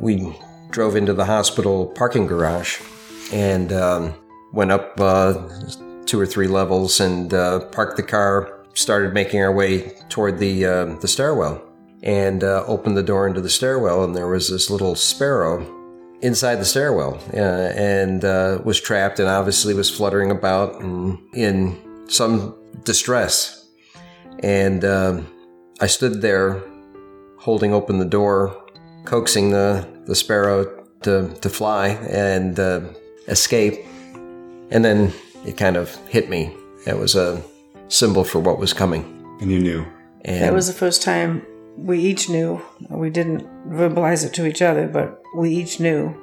we 0.00 0.36
drove 0.70 0.96
into 0.96 1.14
the 1.14 1.24
hospital 1.24 1.86
parking 1.86 2.26
garage 2.26 2.80
and 3.32 3.72
um, 3.72 4.14
went 4.52 4.70
up 4.70 5.00
uh, 5.00 5.48
two 6.04 6.20
or 6.20 6.26
three 6.26 6.46
levels 6.46 7.00
and 7.00 7.32
uh, 7.32 7.60
parked 7.66 7.96
the 7.96 8.02
car. 8.02 8.56
Started 8.74 9.12
making 9.12 9.42
our 9.42 9.52
way 9.52 9.96
toward 10.08 10.38
the 10.38 10.64
uh, 10.64 10.84
the 11.00 11.08
stairwell 11.08 11.60
and 12.04 12.44
uh, 12.44 12.64
opened 12.66 12.96
the 12.96 13.02
door 13.02 13.26
into 13.26 13.40
the 13.40 13.50
stairwell, 13.50 14.04
and 14.04 14.14
there 14.14 14.28
was 14.28 14.48
this 14.48 14.70
little 14.70 14.94
sparrow 14.94 15.79
inside 16.22 16.56
the 16.56 16.64
stairwell 16.64 17.18
uh, 17.32 17.36
and 17.36 18.24
uh, 18.24 18.58
was 18.64 18.80
trapped 18.80 19.18
and 19.18 19.28
obviously 19.28 19.74
was 19.74 19.90
fluttering 19.90 20.30
about 20.30 20.80
and 20.80 21.18
in 21.34 22.08
some 22.08 22.54
distress. 22.84 23.68
And 24.42 24.84
um, 24.84 25.26
I 25.80 25.86
stood 25.86 26.20
there 26.20 26.62
holding 27.38 27.72
open 27.72 27.98
the 27.98 28.04
door, 28.04 28.56
coaxing 29.04 29.50
the, 29.50 29.86
the 30.06 30.14
sparrow 30.14 30.84
to, 31.02 31.28
to 31.40 31.48
fly 31.48 31.88
and 31.88 32.58
uh, 32.58 32.80
escape. 33.28 33.78
And 34.70 34.84
then 34.84 35.12
it 35.46 35.56
kind 35.56 35.76
of 35.76 35.94
hit 36.08 36.28
me. 36.28 36.54
It 36.86 36.98
was 36.98 37.16
a 37.16 37.42
symbol 37.88 38.24
for 38.24 38.38
what 38.38 38.58
was 38.58 38.72
coming. 38.72 39.04
And 39.40 39.50
you 39.50 39.58
knew. 39.58 39.86
And 40.24 40.42
that 40.42 40.52
was 40.52 40.66
the 40.66 40.74
first 40.74 41.02
time 41.02 41.46
we 41.84 41.98
each 41.98 42.28
knew. 42.28 42.60
We 42.88 43.10
didn't 43.10 43.42
verbalize 43.68 44.24
it 44.24 44.34
to 44.34 44.46
each 44.46 44.62
other, 44.62 44.86
but 44.86 45.22
we 45.36 45.50
each 45.50 45.80
knew 45.80 46.14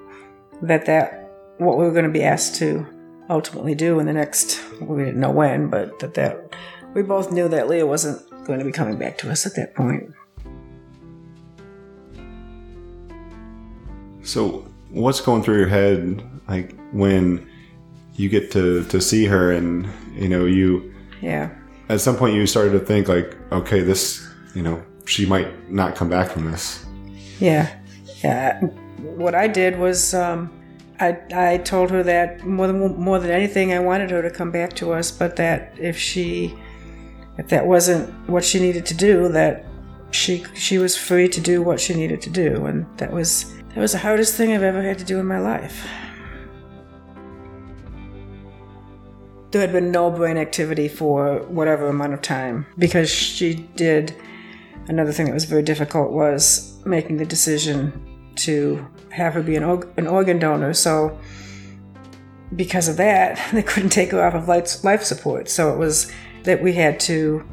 that 0.61 0.85
that 0.85 1.31
what 1.57 1.77
we 1.77 1.85
were 1.85 1.91
going 1.91 2.05
to 2.05 2.11
be 2.11 2.23
asked 2.23 2.55
to 2.55 2.85
ultimately 3.29 3.75
do 3.75 3.99
in 3.99 4.05
the 4.05 4.13
next. 4.13 4.61
We 4.81 5.03
didn't 5.05 5.19
know 5.19 5.31
when, 5.31 5.69
but 5.69 5.99
that 5.99 6.13
that 6.15 6.55
we 6.93 7.01
both 7.01 7.31
knew 7.31 7.47
that 7.49 7.67
Leah 7.67 7.85
wasn't 7.85 8.21
going 8.45 8.59
to 8.59 8.65
be 8.65 8.71
coming 8.71 8.97
back 8.97 9.17
to 9.19 9.29
us 9.31 9.45
at 9.45 9.55
that 9.55 9.75
point. 9.75 10.13
So, 14.23 14.65
what's 14.89 15.21
going 15.21 15.43
through 15.43 15.57
your 15.59 15.67
head, 15.67 16.23
like 16.47 16.75
when 16.91 17.47
you 18.15 18.29
get 18.29 18.51
to 18.51 18.83
to 18.85 18.99
see 19.01 19.25
her, 19.25 19.51
and 19.51 19.87
you 20.15 20.27
know, 20.29 20.45
you 20.45 20.93
Yeah. 21.21 21.49
at 21.89 22.01
some 22.01 22.17
point 22.17 22.35
you 22.35 22.45
started 22.45 22.71
to 22.73 22.79
think 22.79 23.07
like, 23.07 23.35
okay, 23.51 23.81
this, 23.81 24.27
you 24.53 24.61
know, 24.63 24.81
she 25.07 25.25
might 25.25 25.71
not 25.71 25.95
come 25.95 26.09
back 26.09 26.29
from 26.31 26.51
this. 26.51 26.85
Yeah, 27.39 27.73
yeah. 28.23 28.59
What 29.15 29.33
I 29.33 29.47
did 29.47 29.79
was 29.79 30.13
um, 30.13 30.51
I 30.99 31.17
I 31.33 31.57
told 31.57 31.89
her 31.91 32.03
that 32.03 32.45
more 32.45 32.67
than 32.67 32.99
more 32.99 33.19
than 33.19 33.31
anything, 33.31 33.73
I 33.73 33.79
wanted 33.79 34.09
her 34.11 34.21
to 34.21 34.29
come 34.29 34.51
back 34.51 34.73
to 34.73 34.91
us, 34.93 35.09
but 35.11 35.37
that 35.37 35.73
if 35.79 35.97
she 35.97 36.53
if 37.37 37.47
that 37.47 37.65
wasn't 37.65 38.09
what 38.27 38.43
she 38.43 38.59
needed 38.59 38.85
to 38.87 38.93
do, 38.93 39.29
that 39.29 39.65
she 40.11 40.43
she 40.53 40.77
was 40.77 40.97
free 40.97 41.29
to 41.29 41.41
do 41.41 41.61
what 41.61 41.79
she 41.79 41.93
needed 41.93 42.21
to 42.23 42.29
do, 42.29 42.65
and 42.65 42.85
that 42.97 43.11
was 43.11 43.53
that 43.69 43.77
was 43.77 43.93
the 43.93 43.99
hardest 43.99 44.35
thing 44.35 44.53
I've 44.53 44.63
ever 44.63 44.81
had 44.81 44.99
to 44.99 45.05
do 45.05 45.19
in 45.19 45.25
my 45.25 45.39
life. 45.39 45.87
There 49.51 49.61
had 49.61 49.71
been 49.71 49.91
no 49.91 50.11
brain 50.11 50.37
activity 50.37 50.89
for 50.89 51.39
whatever 51.47 51.87
amount 51.87 52.13
of 52.13 52.21
time 52.21 52.65
because 52.77 53.09
she 53.09 53.53
did 53.75 54.13
another 54.87 55.11
thing 55.11 55.25
that 55.25 55.33
was 55.33 55.45
very 55.45 55.63
difficult 55.63 56.11
was 56.11 56.77
making 56.85 57.17
the 57.17 57.25
decision 57.25 58.31
to 58.35 58.85
have 59.11 59.33
her 59.33 59.41
be 59.41 59.55
an, 59.55 59.63
org- 59.63 59.89
an 59.97 60.07
organ 60.07 60.39
donor. 60.39 60.73
So, 60.73 61.17
because 62.55 62.87
of 62.87 62.97
that, 62.97 63.41
they 63.53 63.63
couldn't 63.63 63.89
take 63.89 64.11
her 64.11 64.23
off 64.23 64.33
of 64.33 64.47
life, 64.47 65.03
support. 65.03 65.49
So, 65.49 65.73
it 65.73 65.77
was 65.77 66.11
that 66.43 66.61
we 66.61 66.73
had 66.73 66.99
to 67.01 67.43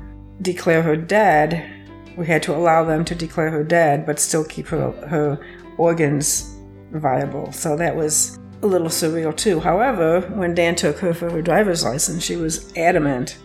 declare 0.43 0.83
her 0.83 0.97
dead. 0.97 1.71
We 2.17 2.27
had 2.27 2.43
to 2.45 2.55
allow 2.55 2.85
them 2.85 3.05
to 3.07 3.15
declare 3.15 3.51
her 3.51 3.65
dead, 3.65 4.07
but 4.07 4.21
still 4.21 4.45
keep 4.45 4.69
her, 4.69 4.93
her 5.09 5.45
organs 5.79 6.57
viable. 6.93 7.51
So, 7.53 7.77
that 7.77 7.97
was 7.97 8.39
a 8.63 8.67
little 8.67 8.89
surreal 8.89 9.37
too. 9.37 9.61
However, 9.61 10.21
when 10.35 10.55
Dan 10.55 10.75
took 10.75 10.99
her 10.99 11.13
for 11.13 11.31
her 11.31 11.43
driver's 11.43 11.85
license, 11.85 12.23
she 12.23 12.37
was 12.37 12.73
adamant 12.77 13.39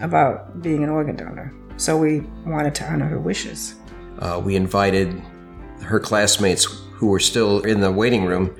about 0.00 0.62
being 0.62 0.82
an 0.82 0.90
organ 0.90 1.16
donor. 1.16 1.54
So 1.76 1.96
we 1.96 2.20
wanted 2.46 2.74
to 2.76 2.90
honor 2.90 3.06
her 3.06 3.18
wishes. 3.18 3.74
uh, 4.18 4.40
we 4.42 4.54
invited 4.56 5.20
her 5.82 5.98
classmates 5.98 6.64
who 6.92 7.08
were 7.08 7.18
still 7.18 7.60
in 7.62 7.80
the 7.80 7.90
waiting 7.90 8.24
room 8.24 8.54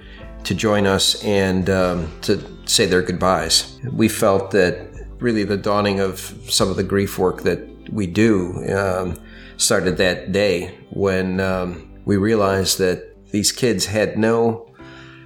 to 0.44 0.54
join 0.54 0.86
us 0.86 1.22
and 1.24 1.70
um, 1.70 2.10
to 2.22 2.42
say 2.66 2.84
their 2.84 3.02
goodbyes. 3.02 3.78
We 3.92 4.08
felt 4.08 4.50
that 4.50 5.06
really 5.20 5.44
the 5.44 5.56
dawning 5.56 6.00
of 6.00 6.18
some 6.48 6.68
of 6.68 6.76
the 6.76 6.82
grief 6.82 7.16
work 7.16 7.42
that 7.42 7.60
we 7.92 8.08
do 8.08 8.64
um, 8.76 9.20
started 9.56 9.98
that 9.98 10.32
day 10.32 10.76
when 10.90 11.38
um, 11.38 11.88
we 12.04 12.16
realized 12.16 12.78
that 12.78 13.30
these 13.30 13.52
kids 13.52 13.86
had 13.86 14.18
no 14.18 14.68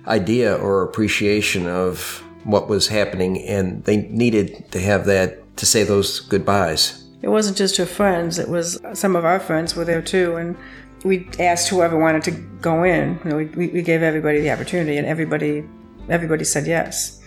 idea 0.07 0.55
or 0.55 0.83
appreciation 0.83 1.67
of 1.67 2.23
what 2.45 2.69
was 2.69 2.89
happening 2.89 3.43
and 3.43 3.85
they 3.85 3.97
needed 3.97 4.71
to 4.71 4.81
have 4.81 5.07
that 5.07 5.57
to 5.57 5.65
say 5.65 5.83
those 5.83 6.21
goodbyes. 6.21 7.06
It 7.27 7.31
wasn't 7.31 7.57
just 7.57 7.77
her 7.79 7.87
friends, 7.87 8.39
it 8.39 8.49
was 8.49 8.81
some 8.93 9.17
of 9.17 9.25
our 9.25 9.41
friends 9.41 9.75
were 9.75 9.85
there 9.85 10.01
too. 10.01 10.37
And 10.37 10.57
we 11.03 11.29
asked 11.41 11.69
whoever 11.69 11.99
wanted 11.99 12.23
to 12.23 12.31
go 12.61 12.85
in. 12.85 13.19
You 13.25 13.31
know, 13.31 13.37
we, 13.37 13.67
we 13.67 13.83
gave 13.83 14.01
everybody 14.01 14.41
the 14.41 14.53
opportunity, 14.53 14.97
and 14.97 15.05
everybody 15.09 15.65
everybody 16.09 16.45
said 16.45 16.69
yes. 16.69 17.21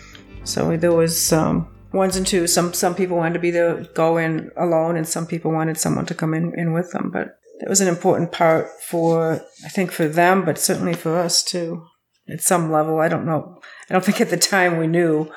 So 0.46 0.78
there 0.78 0.94
was 0.94 1.34
um, 1.34 1.68
ones 1.92 2.16
and 2.16 2.26
twos. 2.26 2.54
Some 2.54 2.74
some 2.74 2.96
people 2.96 3.18
wanted 3.18 3.34
to 3.34 3.40
be 3.42 3.52
there, 3.52 3.84
go 3.94 4.16
in 4.16 4.52
alone, 4.56 4.96
and 4.96 5.06
some 5.06 5.28
people 5.28 5.52
wanted 5.52 5.78
someone 5.78 6.06
to 6.06 6.16
come 6.16 6.34
in, 6.34 6.58
in 6.58 6.72
with 6.72 6.94
them. 6.94 7.10
But 7.12 7.38
that 7.60 7.68
was 7.68 7.82
an 7.82 7.90
important 7.90 8.32
part 8.32 8.70
for 8.82 9.44
I 9.66 9.68
think 9.68 9.92
for 9.92 10.08
them, 10.08 10.46
but 10.46 10.58
certainly 10.58 10.94
for 10.94 11.20
us 11.20 11.44
too. 11.44 11.86
At 12.30 12.42
some 12.42 12.72
level, 12.72 13.02
I 13.02 13.10
don't 13.10 13.26
know. 13.26 13.60
I 13.90 13.94
don't 13.94 14.06
think 14.06 14.22
at 14.22 14.30
the 14.30 14.38
time 14.38 14.78
we 14.78 14.88
knew. 14.88 15.30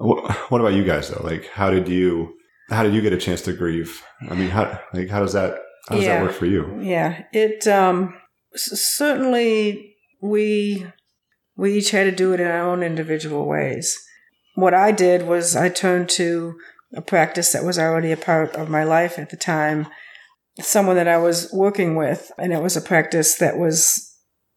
What 0.00 0.60
about 0.60 0.74
you 0.74 0.84
guys 0.84 1.08
though? 1.08 1.22
Like, 1.24 1.48
how 1.48 1.70
did 1.70 1.88
you 1.88 2.34
how 2.70 2.82
did 2.82 2.94
you 2.94 3.00
get 3.02 3.12
a 3.12 3.18
chance 3.18 3.42
to 3.42 3.52
grieve? 3.52 4.02
I 4.30 4.34
mean, 4.34 4.48
how 4.50 4.80
like 4.94 5.08
how 5.10 5.20
does 5.20 5.32
that 5.34 5.58
How 5.88 5.96
does 5.96 6.04
Yeah. 6.04 6.14
that 6.18 6.22
work 6.22 6.32
for 6.32 6.46
you? 6.46 6.78
Yeah, 6.80 7.24
it 7.32 7.66
um, 7.66 8.14
certainly 8.54 9.96
we 10.22 10.86
we 11.56 11.74
each 11.74 11.90
had 11.90 12.04
to 12.04 12.12
do 12.12 12.32
it 12.32 12.40
in 12.40 12.46
our 12.46 12.70
own 12.70 12.82
individual 12.82 13.46
ways. 13.46 13.96
What 14.54 14.74
I 14.74 14.92
did 14.92 15.26
was 15.26 15.56
I 15.56 15.68
turned 15.68 16.08
to 16.10 16.54
a 16.94 17.02
practice 17.02 17.52
that 17.52 17.64
was 17.64 17.78
already 17.78 18.12
a 18.12 18.16
part 18.16 18.56
of 18.56 18.68
my 18.68 18.84
life 18.84 19.18
at 19.18 19.30
the 19.30 19.36
time, 19.36 19.86
someone 20.60 20.96
that 20.96 21.08
I 21.08 21.18
was 21.18 21.50
working 21.52 21.96
with, 21.96 22.30
and 22.38 22.52
it 22.52 22.62
was 22.62 22.76
a 22.76 22.80
practice 22.80 23.36
that 23.36 23.58
was 23.58 24.06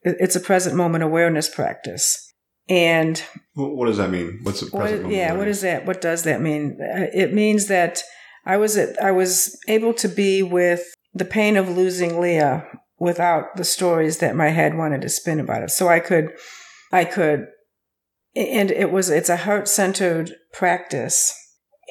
it's 0.02 0.36
a 0.36 0.40
present 0.42 0.76
moment 0.76 1.04
awareness 1.04 1.48
practice. 1.54 2.33
And 2.70 3.22
What 3.56 3.88
does 3.88 3.98
that 3.98 4.10
mean? 4.10 4.40
What's 4.44 4.62
the 4.62 4.68
what, 4.68 4.82
present 4.82 5.04
moment 5.04 5.18
yeah, 5.18 5.34
what 5.34 5.48
is 5.48 5.62
that? 5.62 5.86
What 5.86 6.02
does 6.02 6.24
that 6.24 6.42
mean? 6.42 6.78
Uh, 6.82 7.08
It 7.14 7.34
means 7.34 7.68
that 7.68 8.02
I 8.46 8.58
was 8.58 8.78
at, 8.78 9.02
I 9.02 9.12
was 9.12 9.58
able 9.68 9.94
to 9.96 10.08
be 10.08 10.42
with 10.44 10.94
the 11.14 11.26
pain 11.26 11.58
of 11.58 11.70
losing 11.70 12.20
Leah 12.20 12.66
without 13.00 13.56
the 13.58 13.66
stories 13.66 14.20
that 14.20 14.36
my 14.36 14.50
head 14.50 14.78
wanted 14.78 15.02
to 15.02 15.10
spin 15.10 15.40
about 15.40 15.64
it. 15.64 15.72
So 15.72 15.88
I 15.88 16.00
could, 16.00 16.30
I 16.92 17.06
could, 17.06 17.48
and 18.36 18.72
it 18.72 18.92
was 18.92 19.10
it's 19.10 19.30
a 19.30 19.38
heart 19.38 19.68
centered 19.68 20.34
practice, 20.54 21.34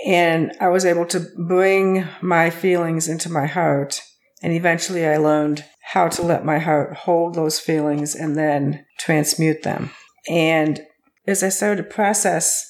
and 0.07 0.53
I 0.61 0.69
was 0.69 0.85
able 0.85 1.07
to 1.07 1.27
bring 1.47 2.09
my 2.21 2.51
feelings 2.51 3.09
into 3.09 3.31
my 3.31 3.47
heart, 3.47 4.01
and 4.43 4.53
eventually 4.53 5.07
I 5.07 5.19
learned 5.19 5.65
how 5.93 6.09
to 6.09 6.23
let 6.23 6.45
my 6.45 6.59
heart 6.59 6.95
hold 6.97 7.35
those 7.35 7.61
feelings 7.61 8.15
and 8.15 8.37
then 8.37 8.85
transmute 8.99 9.63
them. 9.63 9.91
And 10.29 10.81
as 11.27 11.43
I 11.43 11.49
started 11.49 11.83
to 11.83 11.89
process 11.89 12.67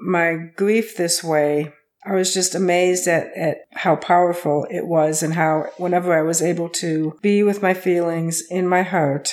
my 0.00 0.36
grief 0.56 0.96
this 0.96 1.22
way, 1.24 1.72
I 2.04 2.14
was 2.14 2.32
just 2.32 2.54
amazed 2.54 3.08
at, 3.08 3.36
at 3.36 3.58
how 3.72 3.96
powerful 3.96 4.66
it 4.70 4.86
was 4.86 5.22
and 5.22 5.34
how 5.34 5.66
whenever 5.76 6.16
I 6.16 6.22
was 6.22 6.40
able 6.40 6.68
to 6.70 7.18
be 7.20 7.42
with 7.42 7.62
my 7.62 7.74
feelings 7.74 8.42
in 8.48 8.68
my 8.68 8.82
heart, 8.82 9.32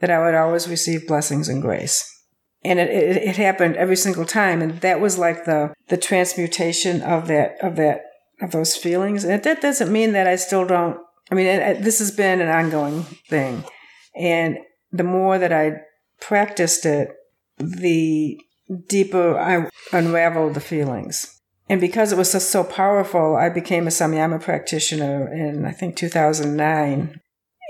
that 0.00 0.10
I 0.10 0.18
would 0.18 0.34
always 0.34 0.68
receive 0.68 1.06
blessings 1.06 1.48
and 1.48 1.62
grace. 1.62 2.10
And 2.62 2.78
it, 2.78 2.90
it, 2.90 3.16
it 3.16 3.36
happened 3.36 3.76
every 3.76 3.96
single 3.96 4.26
time. 4.26 4.60
And 4.60 4.80
that 4.82 5.00
was 5.00 5.18
like 5.18 5.44
the, 5.44 5.72
the 5.88 5.96
transmutation 5.96 7.00
of 7.00 7.26
that, 7.28 7.56
of 7.62 7.76
that, 7.76 8.02
of 8.42 8.50
those 8.50 8.76
feelings. 8.76 9.24
And 9.24 9.42
that 9.42 9.62
doesn't 9.62 9.92
mean 9.92 10.12
that 10.12 10.26
I 10.26 10.36
still 10.36 10.66
don't, 10.66 10.98
I 11.30 11.34
mean, 11.34 11.46
it, 11.46 11.82
this 11.82 12.00
has 12.00 12.10
been 12.10 12.42
an 12.42 12.48
ongoing 12.48 13.04
thing. 13.30 13.64
And 14.14 14.58
the 14.92 15.04
more 15.04 15.38
that 15.38 15.52
I 15.52 15.80
practiced 16.20 16.86
it, 16.86 17.10
the 17.58 18.40
deeper 18.88 19.38
I 19.38 19.68
unraveled 19.92 20.54
the 20.54 20.60
feelings. 20.60 21.40
And 21.68 21.80
because 21.80 22.12
it 22.12 22.18
was 22.18 22.30
so, 22.30 22.38
so 22.38 22.62
powerful, 22.62 23.36
I 23.36 23.48
became 23.48 23.86
a 23.86 23.90
samyama 23.90 24.40
practitioner 24.40 25.32
in 25.32 25.64
I 25.64 25.72
think 25.72 25.96
2009, 25.96 27.20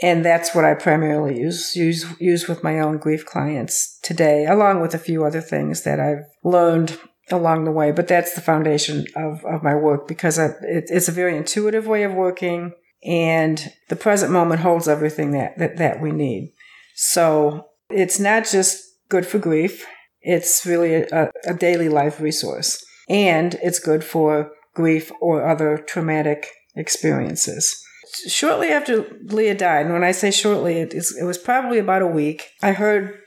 and 0.03 0.25
that's 0.25 0.55
what 0.55 0.65
I 0.65 0.75
primarily 0.75 1.39
use 1.39 1.77
use 1.77 2.05
use 2.19 2.49
with 2.49 2.65
my 2.65 2.81
own 2.81 2.99
grief 2.99 3.25
clients 3.25 3.99
today, 4.03 4.47
along 4.47 4.81
with 4.81 4.95
a 4.95 4.99
few 4.99 5.25
other 5.25 5.41
things 5.41 5.83
that 5.83 6.01
I've 6.01 6.25
learned 6.43 6.99
along 7.31 7.65
the 7.65 7.71
way. 7.71 7.93
But 7.93 8.09
that's 8.09 8.35
the 8.35 8.41
foundation 8.41 9.07
of 9.15 9.45
of 9.45 9.63
my 9.63 9.77
work 9.77 10.09
because 10.09 10.41
I, 10.41 10.47
it, 10.63 10.87
it's 10.89 11.09
a 11.09 11.13
very 11.13 11.37
intuitive 11.37 11.87
way 11.87 12.03
of 12.03 12.15
working, 12.15 12.73
and 13.05 13.73
the 13.89 13.97
present 13.97 14.33
moment 14.33 14.63
holds 14.63 14.89
everything 14.89 15.31
that 15.33 15.57
that, 15.59 15.77
that 15.77 16.01
we 16.01 16.11
need. 16.11 16.53
So 16.97 17.69
it's 17.95 18.19
not 18.19 18.47
just 18.47 18.83
good 19.09 19.27
for 19.27 19.39
grief; 19.39 19.87
it's 20.21 20.67
really 20.67 20.95
a, 20.95 21.31
a 21.47 21.55
daily 21.55 21.89
life 21.89 22.21
resource 22.21 22.85
and 23.09 23.55
it's 23.63 23.79
good 23.79 24.05
for 24.05 24.51
grief 24.75 25.13
or 25.21 25.47
other 25.49 25.79
traumatic 25.79 26.49
experiences. 26.75 27.81
Shortly 28.29 28.69
after 28.69 29.07
Leah 29.25 29.55
died, 29.55 29.87
and 29.87 29.95
when 29.95 30.05
I 30.05 30.13
say 30.13 30.31
shortly, 30.31 30.79
it, 30.79 30.95
is, 30.95 31.17
it 31.19 31.25
was 31.25 31.39
probably 31.39 31.79
about 31.79 32.03
a 32.03 32.07
week, 32.07 32.51
I 32.63 32.73
heard 32.73 33.19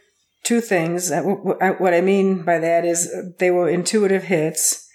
two 0.44 0.62
things. 0.62 1.12
Uh, 1.12 1.22
wh- 1.24 1.82
What 1.82 1.94
I 1.94 2.02
mean 2.02 2.44
by 2.44 2.58
that 2.60 2.86
is 2.86 3.14
they 3.40 3.52
were 3.52 3.70
intuitive 3.70 4.24
hits. 4.24 4.88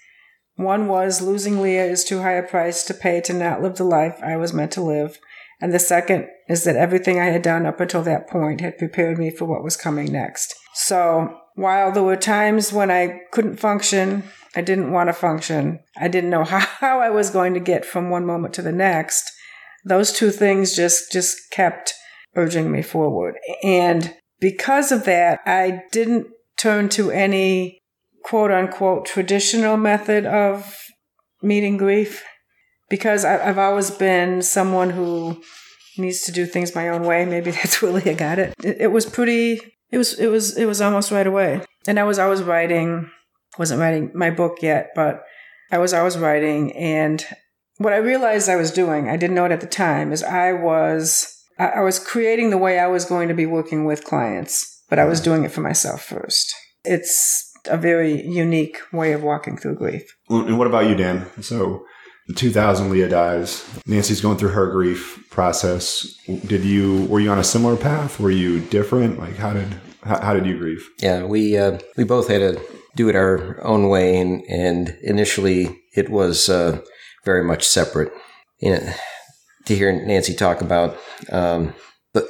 One 0.55 0.87
was 0.87 1.21
losing 1.21 1.61
Leah 1.61 1.85
is 1.85 2.03
too 2.03 2.21
high 2.21 2.33
a 2.33 2.43
price 2.43 2.83
to 2.85 2.93
pay 2.93 3.21
to 3.21 3.33
not 3.33 3.61
live 3.61 3.75
the 3.77 3.83
life 3.83 4.19
I 4.23 4.35
was 4.37 4.53
meant 4.53 4.71
to 4.73 4.81
live. 4.81 5.19
And 5.63 5.71
the 5.73 5.79
second 5.79 6.27
is 6.49 6.65
that 6.65 6.75
everything 6.75 7.21
I 7.21 7.27
had 7.27 7.41
done 7.41 7.65
up 7.65 7.79
until 7.79 8.03
that 8.03 8.27
point 8.27 8.59
had 8.59 8.77
prepared 8.77 9.17
me 9.17 9.29
for 9.29 9.45
what 9.45 9.63
was 9.63 9.77
coming 9.77 10.11
next. 10.11 10.53
So 10.73 11.39
while 11.55 11.89
there 11.89 12.03
were 12.03 12.17
times 12.17 12.73
when 12.73 12.91
I 12.91 13.21
couldn't 13.31 13.61
function, 13.61 14.23
I 14.57 14.61
didn't 14.61 14.91
want 14.91 15.07
to 15.07 15.13
function, 15.13 15.79
I 15.95 16.09
didn't 16.09 16.31
know 16.31 16.43
how, 16.43 16.99
I 16.99 17.09
was 17.09 17.29
going 17.29 17.53
to 17.53 17.61
get 17.61 17.85
from 17.85 18.09
one 18.09 18.25
moment 18.25 18.53
to 18.55 18.61
the 18.61 18.73
next, 18.73 19.31
those 19.85 20.11
two 20.11 20.31
things 20.31 20.75
just, 20.75 21.13
just 21.13 21.37
kept 21.49 21.93
urging 22.35 22.69
me 22.69 22.81
forward. 22.81 23.35
And 23.63 24.13
because 24.41 24.91
of 24.91 25.05
that, 25.05 25.39
I 25.45 25.83
didn't 25.93 26.27
turn 26.57 26.89
to 26.89 27.09
any 27.09 27.79
quote 28.25 28.51
unquote 28.51 29.05
traditional 29.05 29.77
method 29.77 30.25
of 30.25 30.75
meeting 31.41 31.77
grief 31.77 32.21
because 32.93 33.25
I, 33.25 33.49
I've 33.49 33.57
always 33.57 33.89
been 33.89 34.43
someone 34.43 34.91
who 34.91 35.41
needs 35.97 36.21
to 36.25 36.31
do 36.31 36.45
things 36.45 36.75
my 36.75 36.89
own 36.89 37.01
way. 37.01 37.25
Maybe 37.25 37.49
that's 37.57 37.81
really 37.81 38.07
I 38.07 38.13
got 38.13 38.37
it. 38.37 38.53
it. 38.63 38.77
It 38.81 38.91
was 38.91 39.07
pretty. 39.07 39.59
It 39.89 39.97
was. 39.97 40.19
It 40.19 40.27
was. 40.27 40.55
It 40.55 40.65
was 40.65 40.79
almost 40.79 41.09
right 41.09 41.25
away. 41.25 41.65
And 41.87 41.99
I 41.99 42.03
was 42.03 42.19
always 42.19 42.43
writing. 42.43 43.09
Wasn't 43.57 43.81
writing 43.81 44.11
my 44.13 44.29
book 44.29 44.59
yet, 44.61 44.91
but 44.93 45.23
I 45.71 45.79
was 45.79 45.91
always 45.91 46.19
writing. 46.19 46.71
And 46.73 47.25
what 47.77 47.93
I 47.93 47.97
realized 47.97 48.47
I 48.47 48.57
was 48.57 48.69
doing, 48.69 49.09
I 49.09 49.17
didn't 49.17 49.35
know 49.35 49.45
it 49.45 49.51
at 49.51 49.61
the 49.61 49.67
time, 49.67 50.11
is 50.11 50.21
I 50.21 50.53
was 50.53 51.35
I 51.57 51.69
I 51.69 51.81
was 51.81 51.97
creating 51.97 52.51
the 52.51 52.59
way 52.59 52.77
I 52.77 52.85
was 52.85 53.05
going 53.05 53.27
to 53.27 53.33
be 53.33 53.47
working 53.47 53.85
with 53.85 54.05
clients, 54.05 54.83
but 54.87 54.99
I 54.99 55.05
was 55.05 55.17
mm-hmm. 55.17 55.31
doing 55.31 55.43
it 55.45 55.51
for 55.51 55.61
myself 55.61 56.03
first. 56.03 56.53
It's 56.85 57.49
a 57.65 57.77
very 57.77 58.21
unique 58.21 58.77
way 58.91 59.13
of 59.13 59.23
walking 59.23 59.57
through 59.57 59.77
grief. 59.77 60.03
And 60.29 60.59
what 60.59 60.67
about 60.67 60.87
you, 60.87 60.95
Dan? 60.95 61.25
So, 61.41 61.85
the 62.27 62.33
2000 62.33 62.89
Leah 62.89 63.09
dies. 63.09 63.65
Nancy's 63.85 64.21
going 64.21 64.37
through 64.37 64.49
her 64.49 64.71
grief 64.71 65.27
process. 65.29 66.15
Did 66.27 66.63
you 66.63 67.05
were 67.05 67.19
you 67.19 67.31
on 67.31 67.39
a 67.39 67.43
similar 67.43 67.75
path? 67.75 68.19
Were 68.19 68.31
you 68.31 68.59
different? 68.59 69.19
Like 69.19 69.35
how 69.35 69.53
did 69.53 69.67
how, 70.03 70.19
how 70.19 70.33
did 70.33 70.45
you 70.45 70.57
grieve? 70.57 70.87
Yeah, 70.99 71.23
we 71.23 71.57
uh, 71.57 71.79
we 71.97 72.03
both 72.03 72.27
had 72.27 72.39
to 72.39 72.61
do 72.95 73.09
it 73.09 73.15
our 73.15 73.61
own 73.65 73.89
way, 73.89 74.19
and 74.19 74.41
and 74.49 74.97
initially 75.01 75.81
it 75.95 76.09
was 76.09 76.49
uh, 76.49 76.79
very 77.25 77.43
much 77.43 77.67
separate. 77.67 78.11
You 78.59 78.75
know, 78.75 78.93
to 79.65 79.75
hear 79.75 79.91
Nancy 79.91 80.33
talk 80.33 80.61
about 80.61 80.97
um, 81.31 81.73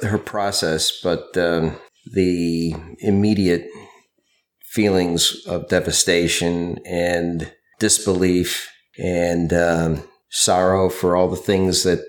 her 0.02 0.18
process, 0.18 1.00
but 1.02 1.36
um, 1.36 1.76
the 2.12 2.74
immediate 2.98 3.68
feelings 4.64 5.36
of 5.46 5.68
devastation 5.68 6.78
and 6.84 7.52
disbelief 7.78 8.68
and 8.98 9.52
um, 9.52 10.02
sorrow 10.30 10.88
for 10.88 11.16
all 11.16 11.28
the 11.28 11.36
things 11.36 11.82
that 11.84 12.04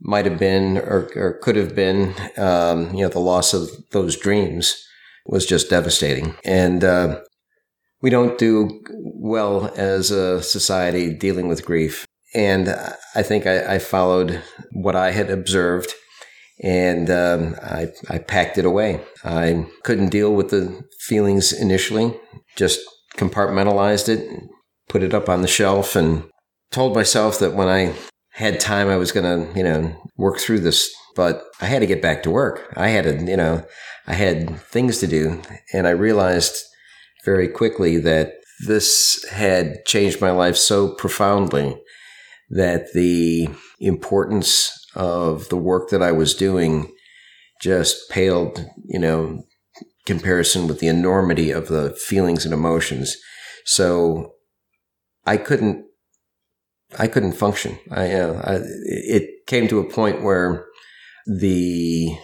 might 0.00 0.26
have 0.26 0.38
been 0.38 0.78
or, 0.78 1.10
or 1.16 1.38
could 1.42 1.56
have 1.56 1.74
been, 1.74 2.14
um, 2.36 2.94
you 2.94 3.02
know, 3.02 3.08
the 3.08 3.18
loss 3.18 3.54
of 3.54 3.70
those 3.92 4.16
dreams 4.16 4.82
was 5.26 5.46
just 5.46 5.70
devastating. 5.70 6.36
And 6.44 6.84
uh, 6.84 7.20
we 8.02 8.10
don't 8.10 8.38
do 8.38 8.82
well 9.14 9.72
as 9.76 10.10
a 10.10 10.42
society 10.42 11.14
dealing 11.14 11.48
with 11.48 11.64
grief. 11.64 12.06
And 12.34 12.68
I 13.14 13.22
think 13.22 13.46
I, 13.46 13.76
I 13.76 13.78
followed 13.78 14.42
what 14.72 14.94
I 14.94 15.12
had 15.12 15.30
observed 15.30 15.92
and 16.62 17.10
um, 17.10 17.56
I, 17.62 17.88
I 18.08 18.18
packed 18.18 18.58
it 18.58 18.64
away. 18.64 19.00
I 19.24 19.66
couldn't 19.82 20.08
deal 20.08 20.34
with 20.34 20.50
the 20.50 20.84
feelings 21.00 21.52
initially, 21.52 22.18
just 22.56 22.80
compartmentalized 23.16 24.08
it, 24.08 24.40
put 24.88 25.02
it 25.02 25.14
up 25.14 25.28
on 25.28 25.42
the 25.42 25.48
shelf, 25.48 25.96
and 25.96 26.24
told 26.70 26.94
myself 26.94 27.38
that 27.38 27.54
when 27.54 27.68
I 27.68 27.94
had 28.32 28.60
time, 28.60 28.88
I 28.88 28.96
was 28.96 29.12
going 29.12 29.24
to, 29.24 29.58
you 29.58 29.64
know, 29.64 29.94
work 30.16 30.38
through 30.38 30.60
this. 30.60 30.90
But 31.14 31.44
I 31.62 31.66
had 31.66 31.78
to 31.78 31.86
get 31.86 32.02
back 32.02 32.22
to 32.24 32.30
work. 32.30 32.70
I 32.76 32.88
had 32.88 33.04
to, 33.04 33.24
you 33.24 33.38
know, 33.38 33.64
I 34.06 34.12
had 34.12 34.60
things 34.60 34.98
to 34.98 35.06
do. 35.06 35.40
And 35.72 35.86
I 35.86 35.92
realized 35.92 36.54
very 37.24 37.48
quickly 37.48 37.98
that 38.00 38.34
this 38.66 39.24
had 39.30 39.84
changed 39.86 40.20
my 40.20 40.30
life 40.30 40.56
so 40.56 40.94
profoundly 40.94 41.80
that 42.50 42.92
the 42.92 43.48
importance 43.80 44.70
of 44.94 45.48
the 45.48 45.56
work 45.56 45.88
that 45.88 46.02
I 46.02 46.12
was 46.12 46.34
doing 46.34 46.92
just 47.62 48.10
paled, 48.10 48.66
you 48.84 48.98
know, 48.98 49.42
comparison 50.04 50.68
with 50.68 50.80
the 50.80 50.88
enormity 50.88 51.50
of 51.50 51.68
the 51.68 51.90
feelings 51.92 52.44
and 52.44 52.52
emotions. 52.52 53.16
So 53.64 54.34
I 55.26 55.36
couldn't, 55.36 55.84
I 56.98 57.08
couldn't 57.08 57.32
function. 57.32 57.78
I, 57.90 58.12
uh, 58.12 58.40
I 58.44 58.60
it 58.84 59.46
came 59.46 59.68
to 59.68 59.80
a 59.80 59.90
point 59.90 60.22
where 60.22 60.66
the 61.26 62.16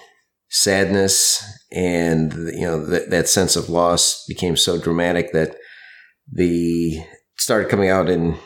sadness 0.48 1.42
and 1.72 2.32
you 2.32 2.62
know 2.62 2.84
that, 2.86 3.10
that 3.10 3.28
sense 3.28 3.56
of 3.56 3.70
loss 3.70 4.24
became 4.28 4.56
so 4.56 4.78
dramatic 4.78 5.32
that 5.32 5.56
the 6.30 7.02
started 7.36 7.68
coming 7.68 7.88
out 7.88 8.08
in 8.08 8.38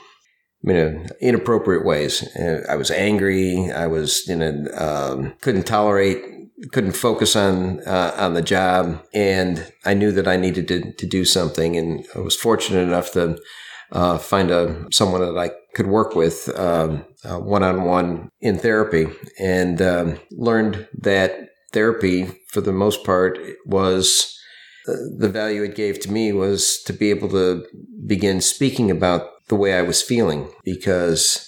you 0.67 0.73
know, 0.73 1.07
inappropriate 1.21 1.85
ways. 1.85 2.27
I 2.69 2.75
was 2.75 2.91
angry. 2.91 3.71
I 3.71 3.87
was, 3.87 4.27
you 4.27 4.37
know, 4.37 4.67
um, 4.77 5.35
couldn't 5.41 5.65
tolerate, 5.65 6.23
couldn't 6.73 6.93
focus 6.93 7.37
on 7.37 7.81
uh, 7.87 8.15
on 8.19 8.35
the 8.35 8.43
job, 8.43 9.01
and 9.15 9.73
I 9.85 9.95
knew 9.95 10.11
that 10.13 10.27
I 10.27 10.37
needed 10.37 10.67
to 10.69 10.93
to 10.93 11.07
do 11.07 11.25
something. 11.25 11.77
And 11.77 12.05
I 12.17 12.19
was 12.19 12.35
fortunate 12.35 12.81
enough 12.81 13.13
to 13.13 13.39
uh, 13.93 14.19
find 14.19 14.51
a 14.51 14.87
someone 14.93 15.21
that 15.21 15.39
I 15.39 15.51
could 15.75 15.87
work 15.87 16.15
with 16.15 16.49
one 16.57 17.63
on 17.63 17.85
one 17.85 18.31
in 18.41 18.59
therapy, 18.59 19.07
and 19.39 19.81
um, 19.83 20.19
learned 20.31 20.89
that 20.99 21.51
therapy, 21.73 22.41
for 22.51 22.61
the 22.61 22.73
most 22.73 23.05
part, 23.05 23.39
was 23.67 24.33
the 24.87 25.29
value 25.29 25.63
it 25.63 25.75
gave 25.75 26.01
to 26.01 26.13
me 26.13 26.33
was 26.33 26.83
to 26.85 26.93
be 26.93 27.11
able 27.11 27.29
to 27.29 27.67
begin 28.07 28.41
speaking 28.41 28.91
about 28.91 29.47
the 29.49 29.57
way 29.57 29.75
I 29.75 29.83
was 29.83 30.03
feeling. 30.03 30.49
Because 30.65 31.47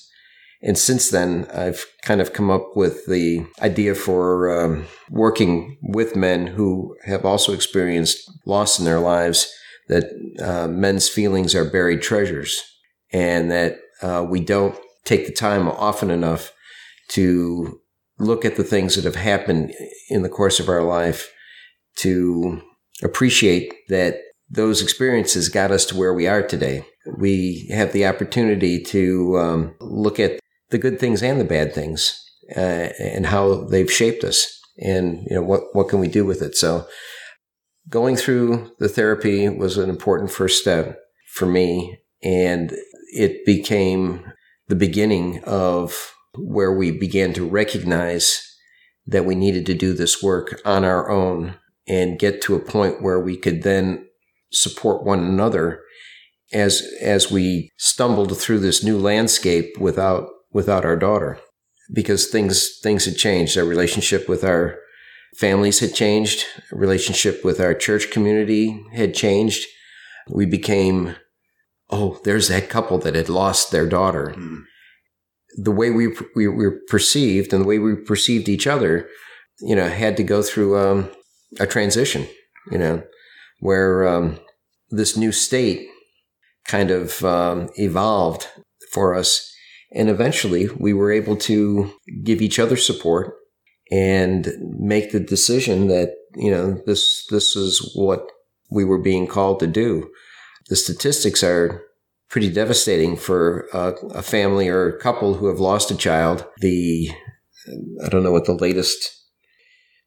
and 0.60 0.76
since 0.76 1.10
then, 1.10 1.46
I've 1.54 1.86
kind 2.02 2.20
of 2.20 2.32
come 2.32 2.50
up 2.50 2.70
with 2.74 3.06
the 3.06 3.46
idea 3.62 3.94
for 3.94 4.50
um, 4.50 4.86
working 5.08 5.78
with 5.82 6.16
men 6.16 6.48
who 6.48 6.96
have 7.04 7.24
also 7.24 7.52
experienced 7.52 8.28
loss 8.44 8.78
in 8.78 8.84
their 8.84 8.98
lives, 8.98 9.52
that 9.88 10.04
uh, 10.42 10.68
men's 10.68 11.08
feelings 11.08 11.54
are 11.54 11.64
buried 11.64 12.02
treasures, 12.02 12.62
and 13.12 13.50
that 13.50 13.78
uh, 14.02 14.24
we 14.28 14.40
don't 14.40 14.78
take 15.04 15.26
the 15.26 15.32
time 15.32 15.68
often 15.68 16.10
enough 16.10 16.52
to 17.08 17.80
look 18.18 18.44
at 18.44 18.56
the 18.56 18.64
things 18.64 18.96
that 18.96 19.04
have 19.04 19.16
happened 19.16 19.72
in 20.10 20.22
the 20.22 20.28
course 20.28 20.60
of 20.60 20.68
our 20.68 20.82
life 20.82 21.32
to 21.96 22.60
appreciate 23.02 23.72
that 23.88 24.20
those 24.50 24.82
experiences 24.82 25.48
got 25.48 25.70
us 25.70 25.84
to 25.86 25.96
where 25.96 26.14
we 26.14 26.26
are 26.26 26.42
today. 26.42 26.84
We 27.16 27.68
have 27.72 27.92
the 27.92 28.06
opportunity 28.06 28.82
to 28.84 29.38
um, 29.38 29.74
look 29.80 30.18
at 30.18 30.40
the 30.70 30.78
good 30.78 30.98
things 30.98 31.22
and 31.22 31.40
the 31.40 31.44
bad 31.44 31.74
things 31.74 32.22
uh, 32.56 32.90
and 33.00 33.26
how 33.26 33.64
they've 33.64 33.90
shaped 33.90 34.24
us 34.24 34.58
and 34.78 35.26
you 35.28 35.34
know 35.34 35.42
what 35.42 35.74
what 35.74 35.88
can 35.88 35.98
we 35.98 36.08
do 36.08 36.24
with 36.24 36.40
it 36.40 36.56
so 36.56 36.86
going 37.88 38.16
through 38.16 38.72
the 38.78 38.88
therapy 38.88 39.48
was 39.48 39.78
an 39.78 39.90
important 39.90 40.30
first 40.30 40.60
step 40.60 40.98
for 41.32 41.46
me 41.46 41.98
and 42.22 42.72
it 43.14 43.44
became 43.46 44.24
the 44.68 44.76
beginning 44.76 45.42
of 45.44 46.14
where 46.36 46.72
we 46.72 46.90
began 46.90 47.32
to 47.32 47.48
recognize 47.48 48.44
that 49.06 49.24
we 49.24 49.34
needed 49.34 49.64
to 49.66 49.74
do 49.74 49.94
this 49.94 50.22
work 50.22 50.60
on 50.64 50.84
our 50.84 51.10
own 51.10 51.56
and 51.88 52.18
get 52.18 52.42
to 52.42 52.54
a 52.54 52.60
point 52.60 53.02
where 53.02 53.18
we 53.18 53.36
could 53.36 53.62
then 53.62 54.06
support 54.52 55.04
one 55.04 55.20
another 55.20 55.80
as 56.52 56.82
as 57.00 57.30
we 57.30 57.70
stumbled 57.78 58.36
through 58.36 58.58
this 58.58 58.84
new 58.84 58.98
landscape 58.98 59.78
without 59.78 60.28
without 60.52 60.84
our 60.84 60.96
daughter. 60.96 61.38
Because 61.92 62.26
things 62.26 62.78
things 62.82 63.06
had 63.06 63.16
changed. 63.16 63.56
Our 63.56 63.64
relationship 63.64 64.28
with 64.28 64.44
our 64.44 64.78
families 65.36 65.80
had 65.80 65.94
changed 65.94 66.44
relationship 66.72 67.44
with 67.44 67.60
our 67.60 67.74
church 67.74 68.10
community 68.10 68.84
had 68.92 69.14
changed 69.14 69.66
we 70.28 70.46
became 70.46 71.16
oh 71.90 72.20
there's 72.24 72.48
that 72.48 72.68
couple 72.68 72.98
that 72.98 73.14
had 73.14 73.28
lost 73.28 73.70
their 73.70 73.86
daughter 73.86 74.34
mm. 74.36 74.62
the 75.56 75.70
way 75.70 75.90
we, 75.90 76.08
we 76.34 76.48
were 76.48 76.80
perceived 76.88 77.52
and 77.52 77.62
the 77.62 77.68
way 77.68 77.78
we 77.78 77.94
perceived 77.94 78.48
each 78.48 78.66
other 78.66 79.08
you 79.60 79.74
know 79.74 79.88
had 79.88 80.16
to 80.16 80.22
go 80.22 80.42
through 80.42 80.78
um, 80.78 81.10
a 81.58 81.66
transition, 81.66 82.26
you 82.70 82.78
know, 82.78 83.02
where 83.60 84.06
um, 84.06 84.38
this 84.90 85.16
new 85.16 85.32
state 85.32 85.88
kind 86.66 86.90
of 86.90 87.24
um, 87.24 87.70
evolved 87.76 88.46
for 88.92 89.14
us. 89.14 89.50
And 89.92 90.10
eventually 90.10 90.68
we 90.68 90.92
were 90.92 91.10
able 91.10 91.36
to 91.36 91.92
give 92.22 92.42
each 92.42 92.58
other 92.58 92.76
support 92.76 93.34
and 93.90 94.48
make 94.78 95.12
the 95.12 95.20
decision 95.20 95.88
that, 95.88 96.14
you 96.34 96.50
know, 96.50 96.80
this, 96.86 97.26
this 97.30 97.56
is 97.56 97.92
what 97.94 98.30
we 98.70 98.84
were 98.84 99.00
being 99.00 99.26
called 99.26 99.60
to 99.60 99.66
do. 99.66 100.10
The 100.68 100.76
statistics 100.76 101.42
are 101.42 101.82
pretty 102.28 102.50
devastating 102.50 103.16
for 103.16 103.66
a, 103.72 103.94
a 104.10 104.22
family 104.22 104.68
or 104.68 104.88
a 104.88 105.00
couple 105.00 105.34
who 105.34 105.46
have 105.46 105.58
lost 105.58 105.90
a 105.90 105.96
child. 105.96 106.44
The, 106.58 107.10
I 108.04 108.08
don't 108.08 108.22
know 108.22 108.32
what 108.32 108.44
the 108.44 108.52
latest 108.52 109.14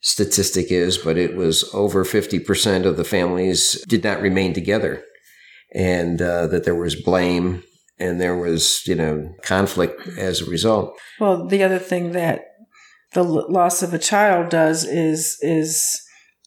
statistic 0.02 0.72
is, 0.72 0.98
but 0.98 1.18
it 1.18 1.36
was 1.36 1.70
over 1.74 2.04
50% 2.04 2.86
of 2.86 2.98
the 2.98 3.04
families 3.04 3.84
did 3.88 4.04
not 4.04 4.22
remain 4.22 4.54
together 4.54 5.04
and 5.74 6.22
uh, 6.22 6.48
that 6.48 6.64
there 6.64 6.76
was 6.76 6.96
blame 6.96 7.64
and 8.00 8.20
there 8.20 8.36
was, 8.36 8.82
you 8.88 8.96
know, 8.96 9.34
conflict 9.44 10.08
as 10.18 10.42
a 10.42 10.50
result. 10.50 11.00
Well, 11.20 11.48
the 11.48 11.64
other 11.64 11.80
thing 11.80 12.14
that 12.14 12.46
the 13.14 13.24
loss 13.24 13.84
of 13.84 13.94
a 13.94 14.00
child 14.00 14.50
does 14.50 14.86
is 14.86 15.38
is 15.42 16.02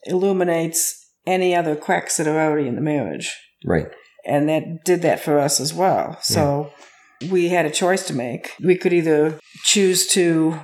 illuminates 0.04 1.10
any 1.26 1.54
other 1.54 1.76
cracks 1.76 2.16
that 2.16 2.26
are 2.26 2.38
already 2.38 2.68
in 2.68 2.74
the 2.74 2.80
marriage. 2.80 3.34
Right. 3.64 3.88
And 4.26 4.48
that 4.48 4.84
did 4.84 5.02
that 5.02 5.20
for 5.20 5.38
us 5.38 5.60
as 5.60 5.72
well. 5.72 6.18
So 6.22 6.72
yeah. 7.20 7.30
we 7.30 7.48
had 7.48 7.66
a 7.66 7.70
choice 7.70 8.06
to 8.06 8.14
make. 8.14 8.52
We 8.62 8.76
could 8.76 8.92
either 8.92 9.38
choose 9.62 10.06
to 10.08 10.60